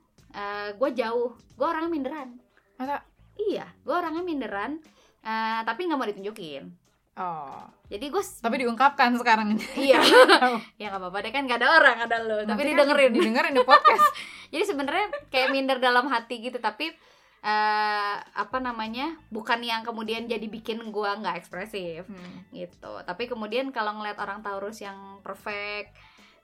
gue 0.78 0.90
jauh 0.94 1.34
gue 1.58 1.66
orangnya 1.66 1.90
minderan. 1.90 2.38
Masa? 2.78 3.04
iya 3.48 3.66
gue 3.84 3.94
orangnya 3.94 4.20
minderan 4.24 4.80
eh, 5.24 5.60
tapi 5.64 5.88
nggak 5.88 5.98
mau 5.98 6.08
ditunjukin 6.08 6.68
Oh. 7.20 7.60
jadi 7.86 8.08
gue 8.08 8.22
Tapi 8.22 8.64
diungkapkan 8.64 9.12
sekarang. 9.14 9.60
iya 9.76 10.00
ya 10.80 10.88
nggak 10.88 10.96
apa-apa 10.96 11.18
deh 11.20 11.30
kan 11.30 11.44
nggak 11.44 11.60
ada 11.60 11.68
orang 11.70 11.96
ada 12.00 12.16
lo 12.18 12.36
tapi 12.42 12.56
kan 12.56 12.68
didengerin 12.72 13.10
Didengerin 13.12 13.52
di 13.52 13.62
podcast. 13.62 14.08
jadi 14.52 14.64
sebenarnya 14.64 15.04
kayak 15.28 15.52
minder 15.52 15.76
dalam 15.76 16.08
hati 16.08 16.40
gitu 16.40 16.56
tapi 16.56 16.88
eh 17.40 18.14
apa 18.20 18.58
namanya 18.58 19.16
bukan 19.28 19.60
yang 19.60 19.80
kemudian 19.80 20.24
jadi 20.24 20.44
bikin 20.44 20.80
gua 20.88 21.16
nggak 21.16 21.36
ekspresif 21.38 22.04
Hmm. 22.04 22.44
gitu 22.50 23.00
tapi 23.02 23.24
kemudian 23.26 23.68
kalau 23.68 23.96
ngeliat 23.96 24.16
orang 24.16 24.40
Taurus 24.40 24.76
yang 24.78 24.96
perfect 25.20 25.96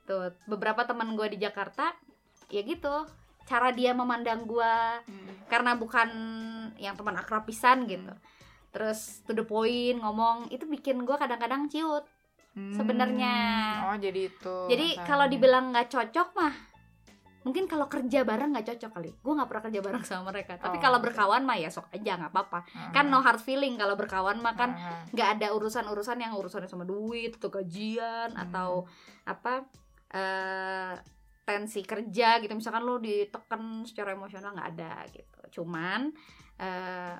tuh 0.05 0.29
beberapa 0.45 0.85
teman 0.85 1.13
gua 1.13 1.27
di 1.27 1.37
Jakarta 1.37 1.93
ya 2.49 2.61
gitu 2.61 3.05
cara 3.45 3.71
dia 3.71 3.93
memandang 3.93 4.45
gua 4.45 5.01
karena 5.47 5.73
bukan 5.73 6.09
yang 6.77 6.93
teman 6.93 7.15
akrab 7.15 7.45
pisan 7.45 7.85
gitu 7.85 8.13
terus 8.77 9.25
to 9.25 9.33
the 9.33 9.41
point 9.41 9.97
ngomong 9.97 10.53
itu 10.53 10.69
bikin 10.69 11.01
gua 11.03 11.17
kadang-kadang 11.17 11.65
ciut 11.67 12.05
Hmm. 12.53 12.73
Sebenarnya. 12.73 13.37
Oh, 13.85 13.97
jadi 13.97 14.33
itu. 14.33 14.57
jadi 14.67 14.97
kalau 15.05 15.29
dibilang 15.29 15.69
nggak 15.71 15.93
cocok 15.93 16.29
mah 16.33 16.57
mungkin 17.45 17.69
kalau 17.69 17.85
kerja 17.87 18.25
bareng 18.25 18.51
nggak 18.51 18.67
cocok 18.67 18.91
kali 18.91 19.13
gue 19.13 19.33
nggak 19.37 19.47
pernah 19.47 19.63
kerja 19.63 19.81
bareng 19.81 20.03
sama 20.03 20.33
mereka 20.33 20.57
tapi 20.57 20.77
Oh, 20.77 20.83
kalau 20.83 20.99
berkawan 20.99 21.45
mah 21.45 21.55
ya 21.55 21.69
sok 21.69 21.93
aja 21.93 22.17
nggak 22.17 22.33
apa-apa 22.33 22.65
Ah. 22.67 22.91
kan 22.91 23.07
no 23.07 23.21
hard 23.21 23.39
feeling 23.39 23.77
kalau 23.77 23.93
berkawan 23.95 24.41
mah 24.41 24.57
kan 24.57 24.73
Ah. 24.73 25.05
nggak 25.07 25.29
ada 25.37 25.53
urusan-urusan 25.53 26.17
yang 26.19 26.33
urusannya 26.33 26.67
sama 26.67 26.83
duit 26.83 27.37
atau 27.37 27.53
gajian 27.53 28.33
Hmm. 28.33 28.43
atau 28.43 28.89
apa 29.23 29.69
eh 30.11 30.95
tensi 31.45 31.85
kerja 31.85 32.41
gitu 32.41 32.51
misalkan 32.51 32.83
lo 32.83 32.99
ditekan 32.99 33.85
secara 33.85 34.11
emosional 34.11 34.51
nggak 34.51 34.71
ada 34.75 34.93
gitu 35.07 35.61
cuman 35.61 36.09
eh 36.57 37.15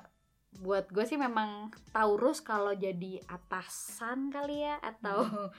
buat 0.57 0.87
gue 0.87 1.03
sih 1.03 1.15
memang 1.15 1.69
Taurus 1.87 2.39
kalau 2.39 2.71
jadi 2.71 3.21
atasan 3.23 4.27
kali 4.27 4.61
ya 4.61 4.77
atau 4.77 5.21
Hmm. 5.23 5.49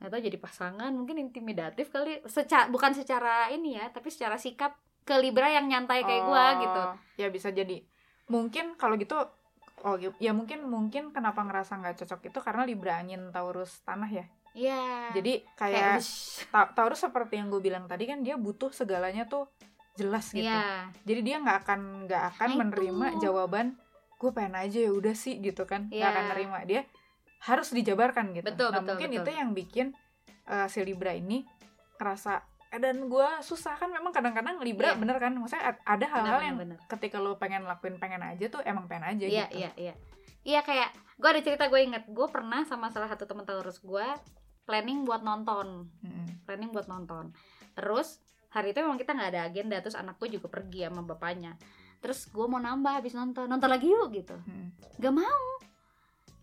tahu 0.04 0.20
jadi 0.20 0.36
pasangan 0.36 0.92
mungkin 0.92 1.18
intimidatif 1.18 1.88
kali 1.88 2.22
secara 2.24 2.66
bukan 2.66 2.92
secara 2.92 3.48
ini 3.48 3.74
ya 3.74 3.88
tapi 3.88 4.08
secara 4.08 4.36
sikap 4.36 4.76
ke 5.02 5.16
Libra 5.16 5.48
yang 5.48 5.66
nyantai 5.66 6.02
kayak 6.02 6.22
gue 6.22 6.36
Oh, 6.38 6.50
gitu 6.60 6.82
Ya 7.16 7.28
bisa 7.28 7.48
jadi. 7.48 7.82
Mungkin 8.26 8.76
kalau 8.76 8.94
gitu 8.94 9.16
Oh 9.78 9.94
gi- 9.94 10.14
ya 10.18 10.30
mungkin 10.30 10.62
mungkin 10.64 11.10
kenapa 11.10 11.40
ngerasa 11.40 11.78
nggak 11.78 11.96
cocok 11.98 12.20
itu 12.24 12.38
karena 12.40 12.62
Libra 12.62 12.94
angin 12.96 13.30
Taurus 13.30 13.80
tanah 13.80 14.06
ya. 14.06 14.26
Iya 14.52 15.14
Jadi 15.14 15.42
kayak 15.56 15.98
kayak 15.98 16.02
Ta- 16.52 16.70
Taurus 16.72 17.00
seperti 17.00 17.34
yang 17.36 17.48
gue 17.48 17.58
bilang 17.58 17.86
tadi 17.86 18.04
kan 18.04 18.20
dia 18.20 18.34
butuh 18.34 18.70
segalanya 18.70 19.24
tuh 19.24 19.46
jelas 19.94 20.28
gitu. 20.28 20.44
iya 20.44 20.86
Jadi 21.02 21.20
dia 21.22 21.36
nggak 21.38 21.58
akan 21.62 21.80
nggak 22.04 22.22
akan 22.28 22.48
Nah, 22.48 22.52
itu. 22.52 22.60
menerima 22.60 23.06
jawaban 23.18 23.66
gue 24.18 24.30
pengen 24.30 24.54
aja 24.56 24.78
ya 24.80 24.90
udah 24.90 25.14
sih 25.14 25.38
gitu 25.38 25.62
kan 25.62 25.86
nggak 25.86 25.96
Iya. 25.96 26.10
akan 26.10 26.24
nerima 26.28 26.58
dia 26.62 26.82
harus 27.40 27.70
dijabarkan 27.70 28.34
gitu. 28.34 28.42
Betul, 28.44 28.68
nah 28.68 28.82
betul, 28.82 28.86
mungkin 28.92 29.08
betul. 29.08 29.20
itu 29.20 29.30
yang 29.32 29.50
bikin 29.52 29.86
eh, 30.44 30.66
si 30.66 30.82
Libra 30.82 31.12
ini 31.12 31.46
ngerasa 31.96 32.32
eh, 32.68 32.78
dan 32.78 33.06
gue 33.06 33.28
susah 33.40 33.74
kan 33.74 33.88
memang 33.88 34.10
kadang-kadang 34.10 34.58
Libra 34.58 34.92
Iya. 34.92 34.98
bener 34.98 35.16
kan 35.16 35.32
maksudnya 35.32 35.64
ad- 35.68 35.84
ada 35.86 36.06
hal-hal 36.08 36.40
yang 36.42 36.56
benar. 36.56 36.78
ketika 36.88 37.16
lo 37.16 37.36
pengen 37.36 37.62
lakuin 37.62 37.96
pengen 37.96 38.20
aja 38.20 38.44
tuh 38.48 38.58
emang 38.62 38.84
pengen 38.84 39.06
aja 39.08 39.24
iya 39.24 39.46
gitu. 39.46 39.56
iya 39.56 39.70
iya 39.76 39.94
iya 40.42 40.60
kayak 40.60 40.90
gue 41.14 41.28
ada 41.28 41.40
cerita 41.40 41.64
gue 41.66 41.80
inget 41.80 42.04
gue 42.04 42.26
pernah 42.26 42.64
sama 42.64 42.88
salah 42.88 43.06
satu 43.06 43.22
teman 43.24 43.44
Taurus 43.44 43.78
gue 43.78 44.06
planning 44.64 45.02
buat 45.02 45.20
nonton 45.20 45.86
Mm-mm. 46.00 46.42
planning 46.42 46.70
buat 46.70 46.86
nonton 46.86 47.30
terus 47.72 48.18
hari 48.48 48.72
itu 48.72 48.80
memang 48.80 48.96
kita 48.96 49.12
nggak 49.12 49.30
ada 49.30 49.40
agenda 49.44 49.76
terus 49.78 49.94
anak 49.94 50.16
gue 50.16 50.28
juga 50.30 50.48
pergi 50.48 50.84
sama 50.84 51.04
bapaknya 51.04 51.54
terus 51.98 52.30
gue 52.30 52.46
mau 52.46 52.62
nambah 52.62 53.02
habis 53.02 53.14
nonton. 53.14 53.50
Nonton 53.50 53.70
lagi 53.70 53.90
yuk 53.90 54.14
gitu. 54.14 54.34
Mm-mm. 54.34 54.98
gak 55.02 55.14
mau. 55.14 55.46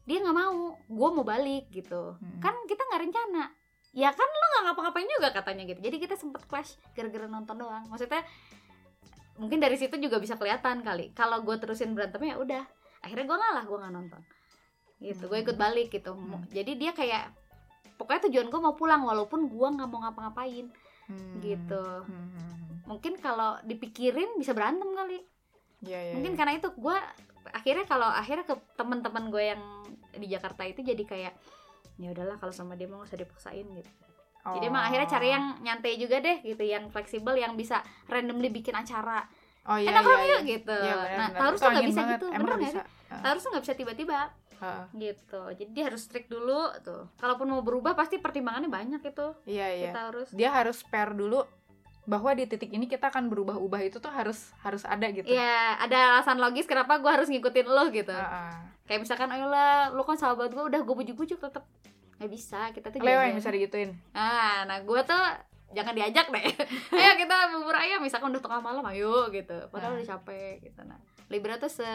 Dia 0.06 0.22
nggak 0.22 0.38
mau. 0.38 0.76
Gue 0.86 1.10
mau 1.16 1.26
balik 1.26 1.72
gitu. 1.72 2.16
Mm-mm. 2.20 2.40
kan 2.44 2.56
kita 2.68 2.82
nggak 2.84 3.02
rencana. 3.10 3.44
Ya 3.96 4.12
kan 4.12 4.28
lo 4.28 4.46
nggak 4.52 4.64
ngapa-ngapain 4.72 5.08
juga 5.08 5.28
katanya 5.32 5.64
gitu. 5.72 5.80
Jadi 5.80 5.98
kita 6.04 6.16
sempet 6.20 6.44
clash 6.46 6.76
gara-gara 6.92 7.26
nonton 7.32 7.56
doang. 7.56 7.88
Maksudnya 7.88 8.22
mungkin 9.40 9.60
dari 9.64 9.80
situ 9.80 9.96
juga 9.98 10.20
bisa 10.20 10.36
kelihatan 10.36 10.84
kali. 10.84 11.16
Kalau 11.16 11.42
gue 11.42 11.56
terusin 11.56 11.96
berantemnya 11.96 12.36
ya 12.36 12.38
udah. 12.38 12.64
Akhirnya 13.02 13.26
gue 13.26 13.38
ngalah 13.40 13.64
gue 13.64 13.78
nggak 13.80 13.94
nonton. 13.96 14.22
Gitu. 15.00 15.24
Gue 15.32 15.40
ikut 15.44 15.56
balik 15.56 15.92
gitu. 15.92 16.12
Hmm. 16.12 16.44
jadi 16.52 16.72
dia 16.76 16.92
kayak 16.92 17.32
pokoknya 17.96 18.28
tujuan 18.28 18.52
gue 18.52 18.60
mau 18.60 18.76
pulang 18.76 19.08
walaupun 19.08 19.48
gue 19.48 19.68
nggak 19.80 19.88
mau 19.88 20.04
ngapa-ngapain. 20.04 20.68
Hmm. 21.06 21.38
gitu. 21.38 21.86
Hmm. 22.02 22.82
mungkin 22.90 23.18
kalau 23.22 23.62
dipikirin 23.62 24.38
bisa 24.42 24.58
berantem 24.58 24.90
kali 24.90 25.22
Iya, 25.86 26.00
iya, 26.02 26.14
mungkin 26.18 26.34
iya. 26.34 26.40
karena 26.42 26.54
itu 26.58 26.68
gue 26.74 26.98
akhirnya 27.54 27.86
kalau 27.86 28.10
akhirnya 28.10 28.46
ke 28.46 28.56
teman-teman 28.74 29.30
gue 29.30 29.44
yang 29.54 29.62
di 30.18 30.28
Jakarta 30.28 30.66
itu 30.66 30.82
jadi 30.82 31.04
kayak 31.06 31.34
ya 31.96 32.08
udahlah 32.12 32.36
kalau 32.42 32.52
sama 32.52 32.76
dia 32.76 32.90
mau 32.90 33.06
usah 33.06 33.16
dipaksain 33.16 33.64
gitu 33.64 33.92
jadi 34.46 34.66
emang 34.70 34.84
Oh. 34.86 34.88
akhirnya 34.94 35.10
cari 35.10 35.28
yang 35.34 35.46
nyantai 35.66 35.98
juga 35.98 36.22
deh 36.22 36.38
gitu 36.46 36.62
yang 36.62 36.86
fleksibel 36.94 37.34
yang 37.34 37.58
bisa 37.58 37.82
randomly 38.06 38.54
bikin 38.54 38.78
acara 38.78 39.26
oh, 39.66 39.78
iya, 39.78 39.90
enak 39.90 40.04
iya, 40.06 40.14
yuk 40.14 40.22
iya. 40.22 40.40
gitu 40.46 40.78
Iya, 40.78 40.96
benar, 41.02 41.30
nah 41.34 41.48
Itu 41.50 41.58
tuh 41.58 41.70
nggak 41.74 41.86
bisa 41.90 42.02
banget. 42.02 42.14
gitu 42.14 42.26
Emang 42.30 42.42
bener 42.46 42.56
nggak 42.62 42.74
sih 42.74 42.84
Taurus 43.16 43.42
tuh 43.42 43.50
nggak 43.50 43.64
bisa 43.66 43.74
tiba-tiba 43.74 44.20
ah. 44.62 44.86
gitu 44.94 45.42
jadi 45.58 45.70
dia 45.74 45.84
harus 45.90 46.02
strict 46.06 46.30
dulu 46.30 46.62
tuh 46.86 47.10
kalaupun 47.18 47.48
mau 47.50 47.62
berubah 47.66 47.98
pasti 47.98 48.22
pertimbangannya 48.22 48.70
banyak 48.70 49.02
itu 49.02 49.28
iya 49.50 49.68
iya 49.74 49.90
si 49.90 49.96
Taurus 49.98 50.30
dia 50.30 50.50
harus 50.54 50.78
pair 50.86 51.10
dulu 51.18 51.42
bahwa 52.06 52.32
di 52.32 52.46
titik 52.46 52.70
ini 52.70 52.86
kita 52.86 53.10
akan 53.10 53.28
berubah-ubah 53.28 53.82
itu 53.84 53.98
tuh 53.98 54.10
harus 54.10 54.54
harus 54.62 54.86
ada 54.86 55.10
gitu 55.10 55.26
Iya, 55.26 55.82
ada 55.82 55.98
alasan 56.16 56.38
logis 56.38 56.66
kenapa 56.66 56.98
gue 56.98 57.10
harus 57.10 57.26
ngikutin 57.28 57.66
lo 57.66 57.90
gitu. 57.90 58.14
Ah, 58.14 58.54
ah. 58.54 58.56
Kayak 58.86 59.02
misalkan, 59.02 59.26
ayolah, 59.28 59.90
lo 59.90 60.06
kan 60.06 60.14
sahabat 60.14 60.50
gue, 60.50 60.62
udah 60.62 60.82
gue 60.82 60.96
bujuk-bujuk 60.96 61.42
tetep 61.42 61.66
nggak 62.16 62.30
bisa. 62.30 62.70
Kita 62.70 62.94
tuh 62.94 63.02
Leo 63.02 63.20
yang 63.20 63.34
bisa 63.34 63.50
digituin 63.50 63.98
Ah, 64.14 64.64
nah 64.64 64.78
gue 64.80 65.02
tuh 65.02 65.24
jangan 65.74 65.92
diajak 65.92 66.30
deh. 66.30 66.46
ayo 66.96 67.12
kita 67.18 67.36
bubur 67.52 67.74
ayam, 67.74 68.00
misalkan 68.00 68.30
udah 68.30 68.40
tengah 68.40 68.62
malam, 68.62 68.86
ayo 68.88 69.28
gitu. 69.30 69.58
Padahal 69.68 69.94
Ah. 69.94 69.98
udah 69.98 70.08
capek 70.14 70.62
gitu. 70.62 70.80
Nah, 70.86 71.02
Libra 71.28 71.58
tuh 71.58 71.74
se 71.74 71.90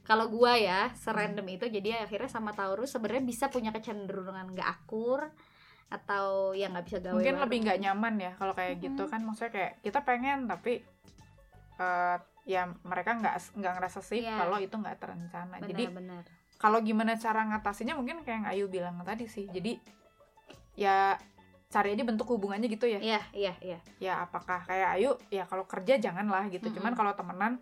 kalau 0.00 0.28
gue 0.28 0.52
ya 0.60 0.92
serandom 0.92 1.46
itu 1.46 1.64
jadi 1.64 2.02
akhirnya 2.02 2.26
sama 2.26 2.50
Taurus 2.50 2.90
sebenarnya 2.90 3.22
bisa 3.22 3.46
punya 3.46 3.70
kecenderungan 3.70 4.52
nggak 4.52 4.68
akur 4.68 5.30
atau 5.90 6.54
yang 6.54 6.70
nggak 6.70 6.86
bisa 6.86 6.98
gawe 7.02 7.18
mungkin 7.18 7.36
lebih 7.42 7.58
nggak 7.66 7.78
nyaman 7.82 8.14
ya 8.22 8.32
kalau 8.38 8.54
kayak 8.54 8.78
gitu 8.78 9.02
Mm-mm. 9.04 9.12
kan. 9.12 9.20
Maksudnya 9.26 9.52
kayak 9.52 9.72
kita 9.82 10.00
pengen 10.06 10.46
tapi 10.46 10.80
eh, 11.82 12.16
ya 12.46 12.62
mereka 12.86 13.18
nggak 13.18 13.34
nggak 13.58 13.72
ngerasa 13.78 14.00
safe 14.00 14.22
Iya. 14.24 14.38
kalau 14.38 14.56
itu 14.62 14.74
nggak 14.74 14.96
terencana. 15.02 15.58
Jadi 15.60 15.84
benar-benar 15.90 16.24
kalau 16.60 16.78
gimana 16.84 17.16
cara 17.16 17.40
ngatasinnya 17.48 17.96
mungkin 17.96 18.20
kayak 18.20 18.36
yang 18.44 18.46
Ayu 18.46 18.64
bilang 18.70 19.00
tadi 19.02 19.26
sih. 19.26 19.48
Jadi 19.50 19.80
ya 20.78 21.16
cari 21.70 21.94
aja 21.94 22.02
bentuk 22.06 22.26
hubungannya 22.30 22.68
gitu 22.70 22.86
ya. 22.86 23.00
Iya 23.02 23.22
iya 23.34 23.54
iya. 23.62 23.78
Ya 23.98 24.12
apakah 24.22 24.62
kayak 24.68 24.94
Ayu 25.00 25.16
ya 25.32 25.44
kalau 25.48 25.66
kerja 25.66 25.98
jangan 25.98 26.30
lah 26.30 26.46
gitu 26.52 26.70
cuman 26.70 26.94
kalau 26.94 27.12
temenan 27.18 27.58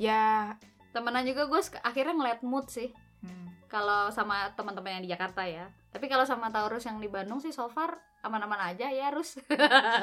ya 0.00 0.52
temenan 0.92 1.24
juga 1.24 1.48
gue 1.48 1.60
akhirnya 1.80 2.12
ngeliat 2.12 2.40
mood 2.44 2.68
sih. 2.68 2.92
Hmm, 3.22 3.54
kalau 3.70 4.10
sama 4.10 4.50
teman-teman 4.58 4.98
yang 4.98 5.04
di 5.06 5.10
Jakarta 5.14 5.46
ya 5.46 5.70
tapi 5.92 6.08
kalau 6.08 6.24
sama 6.24 6.48
Taurus 6.48 6.88
yang 6.88 6.98
di 6.98 7.06
Bandung 7.06 7.38
sih 7.38 7.52
so 7.52 7.68
far 7.68 8.00
aman-aman 8.24 8.72
aja 8.72 8.88
ya 8.88 9.12
harus 9.12 9.36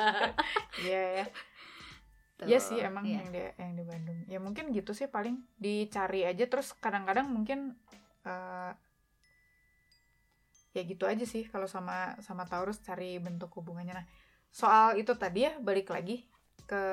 iya 0.86 1.24
ya 1.24 1.26
Tuh, 2.40 2.48
Iya 2.48 2.60
sih 2.64 2.80
emang 2.80 3.04
iya. 3.04 3.20
yang 3.20 3.28
di 3.36 3.42
yang 3.60 3.72
di 3.76 3.84
Bandung. 3.84 4.16
Ya 4.32 4.40
mungkin 4.40 4.72
gitu 4.72 4.96
sih 4.96 5.12
paling 5.12 5.44
dicari 5.60 6.24
aja 6.24 6.48
terus 6.48 6.72
kadang-kadang 6.72 7.28
mungkin 7.28 7.76
eh 8.24 8.72
ya 10.72 10.82
gitu 10.88 11.04
aja 11.04 11.28
sih 11.28 11.44
kalau 11.52 11.68
sama 11.68 12.16
sama 12.24 12.48
Taurus 12.48 12.80
cari 12.80 13.20
bentuk 13.20 13.52
hubungannya. 13.60 13.92
Nah, 13.92 14.08
soal 14.56 14.96
itu 14.96 15.12
tadi 15.20 15.52
ya 15.52 15.60
balik 15.60 15.92
lagi 15.92 16.24
ke 16.64 16.84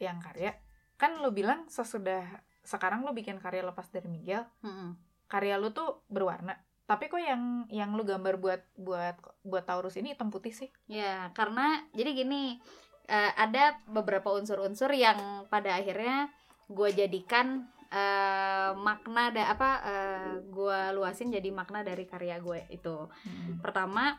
yang 0.00 0.16
karya. 0.24 0.56
Kan 0.96 1.20
lo 1.20 1.28
bilang 1.28 1.68
sesudah 1.68 2.24
sekarang 2.64 3.04
lo 3.04 3.12
bikin 3.12 3.36
karya 3.36 3.68
lepas 3.68 3.92
dari 3.92 4.08
Miguel, 4.08 4.48
Mm-mm. 4.64 4.96
karya 5.28 5.60
lo 5.60 5.76
tuh 5.76 6.08
berwarna. 6.08 6.56
Tapi 6.86 7.04
kok 7.06 7.18
yang 7.18 7.66
yang 7.68 7.90
lo 7.92 8.02
gambar 8.02 8.38
buat 8.38 8.62
buat 8.78 9.18
buat 9.42 9.64
Taurus 9.64 9.98
ini 9.98 10.14
hitam 10.14 10.30
putih 10.30 10.50
sih? 10.50 10.70
ya 10.86 11.28
karena 11.34 11.82
jadi 11.90 12.14
gini 12.14 12.62
eh, 13.06 13.32
ada 13.34 13.74
beberapa 13.86 14.30
unsur-unsur 14.30 14.94
yang 14.94 15.18
pada 15.46 15.74
akhirnya 15.74 16.30
gue 16.66 16.88
jadikan 16.92 17.66
eh, 17.90 18.70
makna 18.74 19.30
da 19.30 19.50
apa 19.50 19.70
gue 20.46 20.80
luasin 20.94 21.30
jadi 21.30 21.50
makna 21.50 21.82
dari 21.82 22.06
karya 22.06 22.38
gue 22.38 22.66
itu 22.70 23.10
Hmm. 23.26 23.58
pertama 23.58 24.18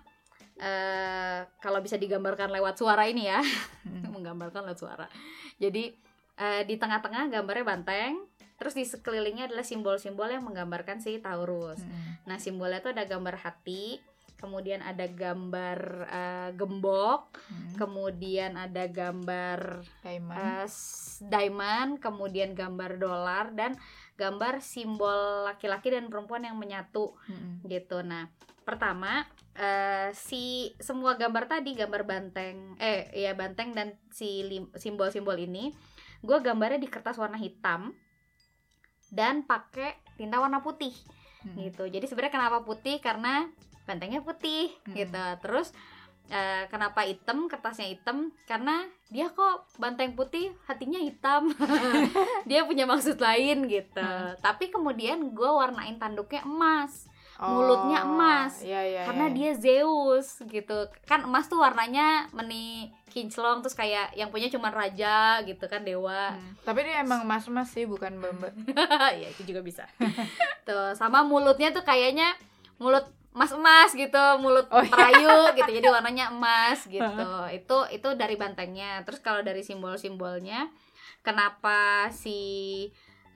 eh 0.57 1.39
kalau 1.61 1.79
bisa 1.79 1.95
digambarkan 1.95 2.49
lewat 2.49 2.75
suara 2.75 3.07
ini 3.07 3.29
ya 3.29 3.39
Hmm. 3.87 4.11
menggambarkan 4.15 4.67
lewat 4.67 4.79
suara. 4.79 5.07
Jadi 5.55 5.95
eh, 6.35 6.61
di 6.67 6.75
tengah-tengah 6.75 7.31
gambarnya 7.31 7.63
banteng, 7.63 8.26
terus 8.57 8.73
di 8.73 8.83
sekelilingnya 8.83 9.47
adalah 9.47 9.61
simbol-simbol 9.61 10.27
yang 10.27 10.43
menggambarkan 10.43 10.97
si 10.97 11.17
Taurus. 11.17 11.77
Hmm. 11.79 12.17
Nah 12.25 12.37
simbolnya 12.37 12.81
itu 12.81 12.89
ada 12.89 13.05
gambar 13.05 13.37
hati, 13.37 14.01
kemudian 14.35 14.81
ada 14.81 15.05
gambar 15.05 15.79
eh, 16.05 16.49
gembok, 16.53 17.37
Hmm. 17.47 17.73
kemudian 17.75 18.53
ada 18.53 18.85
gambar 18.85 19.81
Diamond. 20.01 20.65
s- 20.65 21.21
diamond, 21.23 21.97
kemudian 21.97 22.53
gambar 22.53 22.97
dolar 22.97 23.49
dan 23.51 23.77
gambar 24.13 24.59
simbol 24.59 25.45
laki-laki 25.45 25.89
dan 25.89 26.09
perempuan 26.09 26.41
yang 26.41 26.57
menyatu 26.57 27.13
Hmm. 27.25 27.61
gitu. 27.63 28.01
Nah, 28.01 28.29
pertama 28.61 29.25
eh, 29.53 30.13
si 30.13 30.69
semua 30.77 31.17
gambar 31.17 31.49
tadi 31.49 31.73
gambar 31.73 32.05
banteng, 32.05 32.77
eh 32.77 33.09
ya 33.11 33.33
banteng 33.33 33.73
dan 33.73 33.97
si 34.09 34.45
lim- 34.45 34.69
simbol-simbol 34.73 35.33
ini, 35.33 35.73
gue 36.21 36.37
gambarnya 36.37 36.77
di 36.77 36.85
kertas 36.85 37.17
warna 37.17 37.41
hitam 37.41 37.89
dan 39.09 39.43
pakai 39.43 39.95
tinta 40.15 40.37
warna 40.37 40.59
putih 40.59 40.91
Hmm. 41.37 41.53
gitu. 41.63 41.85
Jadi 41.85 42.05
sebenarnya 42.09 42.33
kenapa 42.33 42.57
putih? 42.65 42.97
Karena 42.97 43.45
bantengnya 43.85 44.19
putih 44.19 44.73
Hmm. 44.83 44.95
gitu. 44.97 45.25
Terus 45.45 45.71
eh, 46.27 46.67
kenapa 46.67 47.07
hitam? 47.07 47.47
Kertasnya 47.47 47.87
hitam 47.87 48.35
karena 48.51 48.83
dia 49.07 49.31
kok 49.31 49.63
banteng 49.79 50.11
putih, 50.11 50.51
hatinya 50.67 50.99
hitam. 50.99 51.55
dia 52.49 52.67
punya 52.67 52.83
maksud 52.83 53.15
lain 53.15 53.63
gitu. 53.71 54.03
Hmm. 54.03 54.35
Tapi 54.43 54.67
kemudian 54.67 55.31
gue 55.31 55.47
warnain 55.47 55.95
tanduknya 55.95 56.43
emas 56.43 57.07
mulutnya 57.37 58.01
Oh, 58.01 58.09
emas. 58.09 58.65
iya, 58.65 58.81
iya, 58.81 59.01
karena 59.05 59.29
iya. 59.29 59.35
dia 59.35 59.51
Zeus 59.53 60.41
gitu. 60.41 60.89
Kan 61.05 61.21
emas 61.23 61.45
tuh 61.45 61.61
warnanya 61.61 62.25
meni 62.33 62.89
kinclong 63.07 63.61
terus 63.61 63.73
kayak 63.73 64.13
yang 64.13 64.29
punya 64.29 64.49
cuma 64.49 64.69
raja 64.69 65.41
gitu 65.41 65.61
kan 65.65 65.81
dewa. 65.81 66.33
Hmm. 66.33 66.53
Tapi 66.65 66.81
dia 66.81 67.01
emang 67.01 67.21
mas-mas 67.23 67.69
sih, 67.69 67.85
bukan 67.85 68.17
mbak 68.17 68.53
ya 69.21 69.27
itu 69.29 69.45
juga 69.45 69.61
bisa. 69.61 69.85
tuh 70.67 70.93
sama 70.93 71.21
mulutnya 71.21 71.69
tuh 71.69 71.81
kayaknya 71.81 72.33
mulut 72.81 73.05
emas-emas 73.37 73.93
gitu, 73.93 74.23
mulut 74.41 74.65
Oh, 74.73 74.81
iya. 74.81 74.89
perayu 74.89 75.37
gitu. 75.53 75.69
Jadi 75.77 75.87
warnanya 75.87 76.33
emas 76.33 76.85
gitu. 76.89 77.29
itu 77.53 77.77
itu 77.93 78.07
dari 78.17 78.33
bantengnya. 78.33 79.05
Terus 79.05 79.21
kalau 79.21 79.45
dari 79.45 79.61
simbol-simbolnya 79.61 80.73
kenapa 81.21 82.09
si 82.09 82.39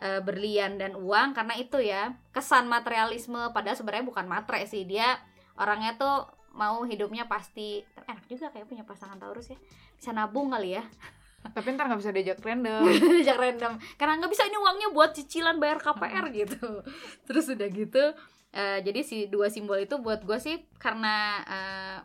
eh, 0.02 0.22
berlian 0.26 0.82
dan 0.82 0.98
uang 0.98 1.38
karena 1.38 1.54
itu 1.56 1.78
ya 1.78 2.18
kesan 2.34 2.66
materialisme 2.66 3.54
padahal 3.54 3.78
sebenarnya 3.78 4.06
bukan 4.10 4.26
matre 4.26 4.66
sih. 4.66 4.84
Dia 4.84 5.16
orangnya 5.56 5.96
tuh 5.96 6.26
mau 6.52 6.84
hidupnya 6.84 7.32
pasti 7.32 7.80
Tapi 7.96 8.12
enak 8.12 8.26
juga 8.28 8.52
kayak 8.52 8.68
punya 8.68 8.84
pasangan 8.84 9.22
Taurus 9.22 9.54
ya. 9.54 9.58
Bisa 9.96 10.12
nabung 10.12 10.52
kali 10.52 10.76
ya. 10.76 10.84
Tapi 11.56 11.74
ntar 11.74 11.90
gak 11.90 12.02
bisa 12.02 12.12
diajak 12.14 12.42
random. 12.42 12.86
Diajak 13.22 13.38
random. 13.40 13.74
Karena 13.98 14.20
nggak 14.20 14.32
bisa 14.34 14.46
ini 14.46 14.58
uangnya 14.60 14.90
buat 14.94 15.16
cicilan 15.16 15.58
bayar 15.58 15.80
KPR 15.80 16.26
gitu. 16.36 16.84
Terus 17.30 17.46
udah 17.54 17.70
gitu 17.70 18.04
eh, 18.52 18.80
jadi 18.84 19.02
si 19.02 19.18
dua 19.32 19.48
simbol 19.48 19.80
itu 19.80 19.98
buat 20.00 20.24
gue 20.28 20.38
sih 20.38 20.68
karena 20.76 21.40
eh, 21.48 21.98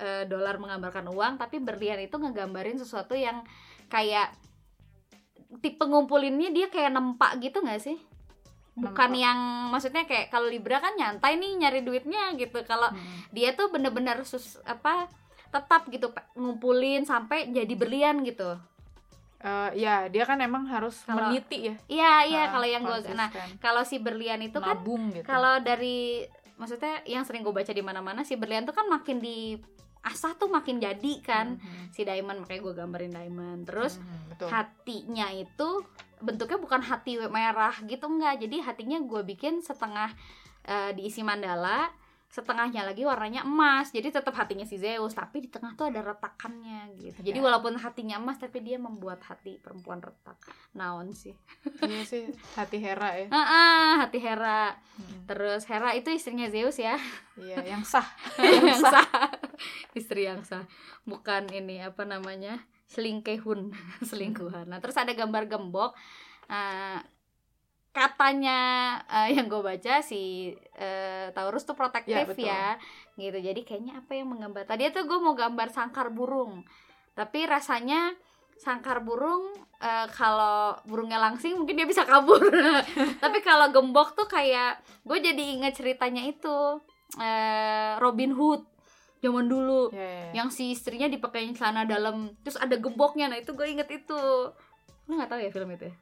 eh, 0.00 0.24
dolar 0.24 0.56
menggambarkan 0.56 1.12
uang 1.12 1.36
tapi 1.36 1.60
berlian 1.60 2.00
itu 2.00 2.16
ngegambarin 2.16 2.80
sesuatu 2.80 3.12
yang 3.12 3.44
kayak 3.92 4.32
tipe 5.60 5.84
ngumpulinnya 5.84 6.48
dia 6.54 6.66
kayak 6.72 6.94
nempak 6.96 7.36
gitu 7.42 7.60
nggak 7.60 7.82
sih 7.82 7.98
bukan 8.72 9.12
Nempak. 9.12 9.24
yang 9.28 9.38
maksudnya 9.68 10.04
kayak 10.08 10.32
kalau 10.32 10.48
libra 10.48 10.80
kan 10.80 10.96
nyantai 10.96 11.36
nih 11.36 11.60
nyari 11.60 11.80
duitnya 11.84 12.32
gitu 12.40 12.64
kalau 12.64 12.88
Hmm. 12.88 13.20
dia 13.28 13.52
tuh 13.52 13.68
bener-bener 13.68 14.16
sus 14.24 14.56
apa 14.64 15.12
tetap 15.52 15.84
gitu 15.92 16.08
ngumpulin 16.32 17.04
sampai 17.04 17.52
jadi 17.52 17.74
berlian 17.76 18.24
gitu 18.24 18.56
uh, 19.44 19.70
ya 19.76 20.08
dia 20.08 20.24
kan 20.24 20.40
emang 20.40 20.64
harus 20.64 21.04
kalo, 21.04 21.28
meniti 21.28 21.68
ya 21.68 21.74
iya 21.92 22.12
iya 22.24 22.42
kalau 22.48 22.64
yang 22.64 22.80
gue 22.80 23.12
nah 23.12 23.28
kalau 23.60 23.84
si 23.84 24.00
berlian 24.00 24.40
itu 24.40 24.56
kan 24.56 24.80
Nabung 24.80 25.12
kan 25.12 25.16
gitu. 25.20 25.26
kalau 25.28 25.60
dari 25.60 26.24
maksudnya 26.56 27.04
yang 27.04 27.28
sering 27.28 27.44
gue 27.44 27.52
baca 27.52 27.68
di 27.74 27.84
mana-mana 27.84 28.24
si 28.24 28.40
berlian 28.40 28.64
tuh 28.64 28.72
kan 28.72 28.88
makin 28.88 29.20
di 29.20 29.60
asah 30.02 30.34
tuh 30.34 30.50
makin 30.50 30.82
jadi 30.82 31.12
kan. 31.22 31.56
Mm-hmm. 31.58 31.94
si 31.94 32.02
diamond 32.02 32.42
makanya 32.42 32.60
gue 32.66 32.74
gambarin 32.74 33.12
diamond. 33.14 33.60
Terus 33.66 33.98
mm-hmm, 33.98 34.50
hatinya 34.50 35.28
itu 35.30 35.68
bentuknya 36.22 36.58
bukan 36.58 36.82
hati 36.82 37.18
merah 37.30 37.74
gitu 37.86 38.06
enggak. 38.10 38.42
Jadi 38.42 38.62
hatinya 38.62 38.98
gue 39.02 39.22
bikin 39.22 39.62
setengah 39.62 40.10
uh, 40.66 40.90
diisi 40.94 41.22
mandala 41.22 42.01
setengahnya 42.32 42.88
lagi 42.88 43.04
warnanya 43.04 43.44
emas. 43.44 43.92
Jadi 43.92 44.08
tetap 44.08 44.32
hatinya 44.32 44.64
si 44.64 44.80
Zeus 44.80 45.12
tapi 45.12 45.44
di 45.44 45.52
tengah 45.52 45.76
tuh 45.76 45.92
ada 45.92 46.00
retakannya 46.00 46.96
gitu. 46.96 47.20
Jadi 47.20 47.38
ya. 47.38 47.44
walaupun 47.44 47.76
hatinya 47.76 48.16
emas 48.16 48.40
tapi 48.40 48.64
dia 48.64 48.80
membuat 48.80 49.20
hati 49.28 49.60
perempuan 49.60 50.00
retak. 50.00 50.40
Naon 50.72 51.12
sih? 51.12 51.36
Iya 51.92 52.08
sih 52.08 52.24
hati 52.56 52.80
Hera 52.80 53.12
ya. 53.20 53.28
Ah, 53.28 53.44
ah 53.44 53.92
hati 54.08 54.16
Hera. 54.16 54.72
Hmm. 54.72 55.28
terus 55.28 55.68
Hera 55.68 55.92
itu 55.92 56.08
istrinya 56.08 56.48
Zeus 56.48 56.80
ya. 56.80 56.96
Iya 57.36 57.60
yang 57.68 57.84
sah. 57.84 58.08
Yang 58.40 58.80
sah. 58.80 59.08
istri 59.92 60.24
yang 60.24 60.40
sah. 60.40 60.64
Bukan 61.04 61.52
ini 61.52 61.84
apa 61.84 62.08
namanya? 62.08 62.64
Selingkehun. 62.88 63.76
Selingkuhan. 64.08 64.72
Nah 64.72 64.80
terus 64.80 64.96
ada 64.96 65.12
gambar 65.12 65.52
gembok. 65.52 65.92
Uh, 66.48 67.00
katanya 67.92 68.60
uh, 69.04 69.28
yang 69.28 69.52
gue 69.52 69.60
baca 69.60 70.00
si 70.00 70.52
uh, 70.80 71.28
Taurus 71.36 71.68
tuh 71.68 71.76
protektif 71.76 72.16
ya, 72.40 72.48
ya 72.48 72.66
gitu. 73.20 73.38
Jadi 73.38 73.60
kayaknya 73.68 74.00
apa 74.00 74.16
yang 74.16 74.32
menggambar 74.32 74.64
tadi 74.64 74.88
tuh 74.88 75.04
gue 75.04 75.18
mau 75.20 75.36
gambar 75.36 75.68
sangkar 75.68 76.08
burung. 76.08 76.64
Tapi 77.12 77.44
rasanya 77.44 78.16
sangkar 78.56 79.04
burung 79.04 79.52
uh, 79.84 80.08
kalau 80.08 80.80
burungnya 80.88 81.20
langsing 81.20 81.60
mungkin 81.60 81.76
dia 81.76 81.84
bisa 81.84 82.08
kabur. 82.08 82.40
Tapi 83.24 83.38
kalau 83.44 83.68
gembok 83.68 84.16
tuh 84.16 84.24
kayak 84.24 84.80
gue 85.04 85.18
jadi 85.20 85.60
inget 85.60 85.76
ceritanya 85.76 86.24
itu 86.24 86.80
uh, 87.20 87.92
Robin 88.00 88.32
Hood 88.32 88.64
zaman 89.20 89.52
dulu. 89.52 89.92
Yeah, 89.92 90.00
yeah, 90.00 90.08
yeah. 90.08 90.32
yang 90.32 90.48
si 90.48 90.72
istrinya 90.72 91.12
dipakai 91.12 91.44
celana 91.52 91.84
dalam 91.84 92.32
terus 92.40 92.56
ada 92.56 92.72
gemboknya. 92.80 93.28
Nah 93.28 93.36
itu 93.36 93.52
gue 93.52 93.68
inget 93.68 93.92
itu. 93.92 94.20
Lu 95.04 95.12
nggak 95.12 95.28
tahu 95.28 95.40
ya 95.44 95.52
film 95.52 95.76
itu 95.76 95.92
ya 95.92 95.96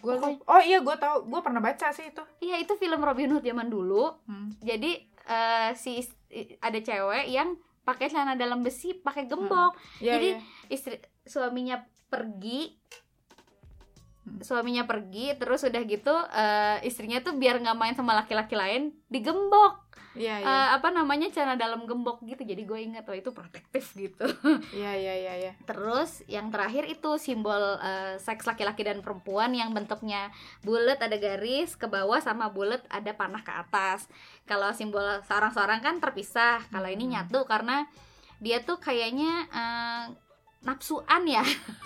Gua 0.00 0.16
oh 0.20 0.60
iya 0.64 0.80
gue 0.80 0.96
tau 0.96 1.22
gue 1.24 1.40
pernah 1.44 1.60
baca 1.60 1.92
sih 1.92 2.08
itu 2.10 2.22
iya 2.40 2.56
itu 2.58 2.72
film 2.76 3.00
Robin 3.00 3.36
Hood 3.36 3.44
zaman 3.44 3.68
dulu 3.68 4.16
hmm. 4.26 4.64
jadi 4.64 5.00
uh, 5.28 5.70
si 5.76 6.02
ada 6.60 6.78
cewek 6.80 7.28
yang 7.28 7.56
pakai 7.84 8.12
celana 8.12 8.36
dalam 8.36 8.60
besi 8.64 8.96
pakai 8.96 9.26
gembok 9.26 9.74
hmm. 9.74 10.04
yeah, 10.04 10.14
jadi 10.16 10.28
yeah. 10.36 10.72
istri 10.72 10.96
suaminya 11.24 11.86
pergi. 12.10 12.74
Suaminya 14.44 14.84
pergi 14.84 15.32
terus 15.40 15.64
udah 15.64 15.82
gitu 15.88 16.12
uh, 16.12 16.76
istrinya 16.84 17.24
tuh 17.24 17.36
biar 17.36 17.56
nggak 17.60 17.78
main 17.78 17.94
sama 17.96 18.12
laki-laki 18.16 18.54
lain 18.54 18.92
digembok 19.08 19.90
Iya, 20.10 20.42
iya. 20.42 20.46
Uh, 20.46 20.68
apa 20.74 20.90
namanya 20.90 21.30
cara 21.30 21.54
dalam 21.54 21.86
gembok 21.86 22.18
gitu 22.26 22.42
jadi 22.42 22.66
gue 22.66 22.78
inget 22.82 23.06
tuh 23.06 23.14
itu 23.14 23.30
protektif 23.30 23.94
gitu 23.94 24.26
iya 24.78 24.98
iya 24.98 25.14
iya 25.14 25.34
ya. 25.38 25.52
terus 25.70 26.26
yang 26.26 26.50
terakhir 26.50 26.82
itu 26.90 27.14
simbol 27.22 27.78
uh, 27.78 28.18
seks 28.18 28.42
laki-laki 28.42 28.82
dan 28.82 29.06
perempuan 29.06 29.54
yang 29.54 29.70
bentuknya 29.70 30.34
bulat 30.66 30.98
ada 30.98 31.14
garis 31.14 31.78
ke 31.78 31.86
bawah 31.86 32.18
sama 32.18 32.50
bulat 32.50 32.82
ada 32.90 33.14
panah 33.14 33.46
ke 33.46 33.54
atas 33.54 34.10
kalau 34.50 34.74
simbol 34.74 35.22
seorang-seorang 35.30 35.78
kan 35.78 36.02
terpisah 36.02 36.58
kalau 36.74 36.90
ini 36.90 37.06
hmm. 37.06 37.12
nyatu 37.14 37.46
karena 37.46 37.86
dia 38.42 38.66
tuh 38.66 38.82
kayaknya 38.82 39.46
uh, 39.54 40.04
nafsuan 40.60 41.24
ya 41.24 41.40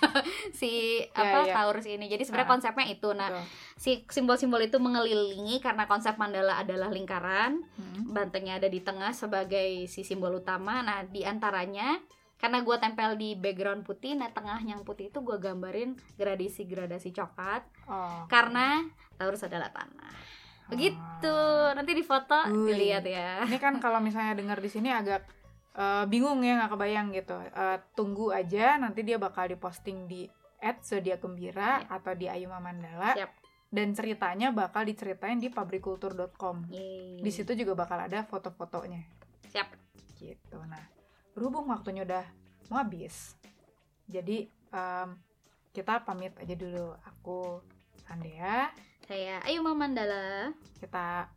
si 0.58 0.98
yeah, 1.14 1.14
apa 1.14 1.38
yeah. 1.46 1.54
Taurus 1.54 1.86
ini. 1.86 2.10
Jadi 2.10 2.26
sebenarnya 2.26 2.48
uh, 2.50 2.54
konsepnya 2.58 2.86
itu. 2.90 3.08
Nah, 3.14 3.30
betul. 3.30 3.44
si 3.78 3.92
simbol-simbol 4.10 4.60
itu 4.66 4.82
mengelilingi 4.82 5.62
karena 5.62 5.86
konsep 5.86 6.18
mandala 6.18 6.58
adalah 6.58 6.90
lingkaran, 6.90 7.62
hmm. 7.62 8.10
bantengnya 8.10 8.58
ada 8.58 8.66
di 8.66 8.82
tengah 8.82 9.14
sebagai 9.14 9.86
si 9.86 10.02
simbol 10.02 10.42
utama. 10.42 10.82
Nah, 10.82 11.06
di 11.06 11.22
antaranya 11.22 12.02
karena 12.34 12.60
gue 12.66 12.76
tempel 12.76 13.14
di 13.14 13.38
background 13.38 13.86
putih, 13.86 14.18
nah 14.18 14.28
tengah 14.34 14.58
yang 14.66 14.82
putih 14.82 15.08
itu 15.08 15.22
gue 15.22 15.38
gambarin 15.38 15.94
gradasi-gradasi 16.18 17.14
coklat. 17.14 17.62
Oh. 17.86 18.26
Karena 18.26 18.82
Taurus 19.14 19.46
adalah 19.46 19.70
tanah. 19.70 20.12
Begitu. 20.66 21.30
Oh. 21.30 21.70
Nanti 21.78 21.94
di 21.94 22.02
foto 22.02 22.34
dilihat 22.50 23.06
ya. 23.06 23.46
Ini 23.46 23.58
kan 23.62 23.78
kalau 23.78 24.02
misalnya 24.02 24.34
dengar 24.34 24.58
di 24.58 24.66
sini 24.66 24.90
agak 24.90 25.43
uh, 25.76 26.04
bingung 26.06 26.40
ya 26.42 26.58
nggak 26.58 26.72
kebayang 26.74 27.08
gitu. 27.14 27.36
Uh, 27.54 27.78
tunggu 27.98 28.30
aja 28.30 28.78
nanti 28.78 29.02
dia 29.02 29.18
bakal 29.18 29.50
diposting 29.50 30.06
di 30.06 30.26
at 30.64 30.80
zodiak 30.80 31.20
gembira 31.20 31.84
yeah. 31.84 31.94
atau 32.00 32.16
di 32.16 32.24
Ayuma 32.24 32.56
Mandala 32.56 33.12
Siap. 33.12 33.30
dan 33.68 33.92
ceritanya 33.92 34.48
bakal 34.48 34.88
diceritain 34.88 35.36
di 35.36 35.52
pabrikultur.com 35.52 36.72
di 37.20 37.30
situ 37.30 37.52
juga 37.52 37.84
bakal 37.84 38.00
ada 38.08 38.24
foto-fotonya. 38.24 39.04
Siap. 39.52 39.68
Gitu. 40.16 40.58
Nah 40.64 40.80
berhubung 41.36 41.68
waktunya 41.68 42.06
udah 42.06 42.24
mau 42.72 42.80
habis 42.80 43.36
jadi 44.08 44.48
um, 44.72 45.18
kita 45.74 46.06
pamit 46.06 46.32
aja 46.40 46.54
dulu. 46.56 46.96
Aku 47.12 47.60
Sandea 48.08 48.72
saya 49.04 49.44
Ayuma 49.44 49.76
Mandala 49.76 50.56
kita 50.80 51.28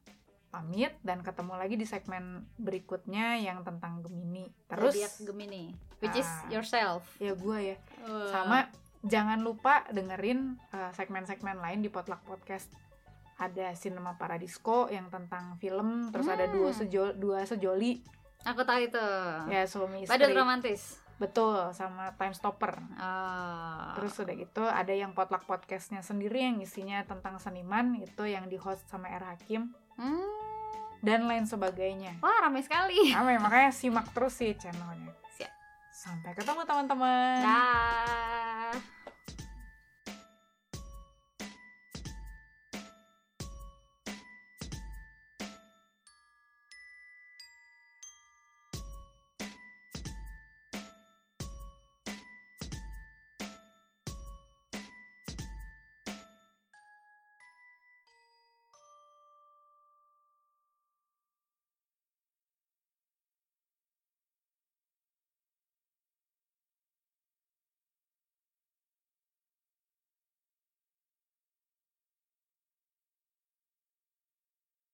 pamit 0.47 0.95
dan 1.03 1.21
ketemu 1.21 1.53
lagi 1.59 1.75
di 1.75 1.85
segmen 1.85 2.47
berikutnya 2.57 3.37
yang 3.39 3.61
tentang 3.67 4.01
Gemini. 4.01 4.47
Terus 4.71 4.95
Zodiac 4.95 5.13
Gemini, 5.23 5.63
which 5.99 6.15
uh, 6.15 6.21
is 6.23 6.29
ah, 6.29 6.49
yourself. 6.49 7.03
Ya 7.19 7.35
gue 7.35 7.75
ya. 7.75 7.77
Uh. 8.07 8.31
Sama 8.31 8.71
jangan 9.05 9.39
lupa 9.45 9.85
dengerin 9.93 10.57
eh, 10.73 10.91
segmen-segmen 10.97 11.61
lain 11.61 11.79
di 11.85 11.89
Potluck 11.91 12.23
Podcast. 12.25 12.71
Ada 13.37 13.77
Cinema 13.77 14.17
Paradisco 14.17 14.89
yang 14.89 15.13
tentang 15.13 15.61
film, 15.61 16.09
terus 16.09 16.25
hmm. 16.25 16.35
ada 16.41 16.45
dua 16.49 16.73
sejoli, 16.73 17.13
dua 17.21 17.45
sejoli. 17.45 18.01
Aku 18.49 18.65
tahu 18.65 18.89
itu. 18.89 19.07
Ya 19.45 19.69
suami 19.69 20.09
istri. 20.09 20.17
Badut 20.17 20.33
romantis. 20.33 20.97
Betul, 21.17 21.73
sama 21.73 22.13
Time 22.17 22.33
Stopper. 22.33 22.77
Oh. 22.97 23.93
Terus 23.97 24.13
udah 24.21 24.35
gitu 24.37 24.63
ada 24.65 24.93
yang 24.93 25.13
Potluck 25.17 25.45
Podcastnya 25.49 26.05
sendiri 26.05 26.45
yang 26.45 26.57
isinya 26.61 27.01
tentang 27.05 27.37
seniman 27.37 27.97
itu 27.97 28.25
yang 28.25 28.49
di 28.49 28.57
host 28.57 28.85
sama 28.89 29.09
R 29.09 29.25
Hakim. 29.37 29.73
Hmm 29.97 30.37
dan 31.01 31.29
lain 31.29 31.45
sebagainya. 31.45 32.17
Wah, 32.19 32.49
ramai 32.49 32.65
sekali. 32.65 33.13
Ramai, 33.13 33.37
makanya 33.37 33.71
simak 33.71 34.09
terus 34.11 34.35
sih 34.37 34.51
channelnya. 34.57 35.13
Siap. 35.37 35.51
Sampai 35.93 36.33
ketemu 36.33 36.61
teman-teman. 36.65 37.41
Dah. 37.45 38.96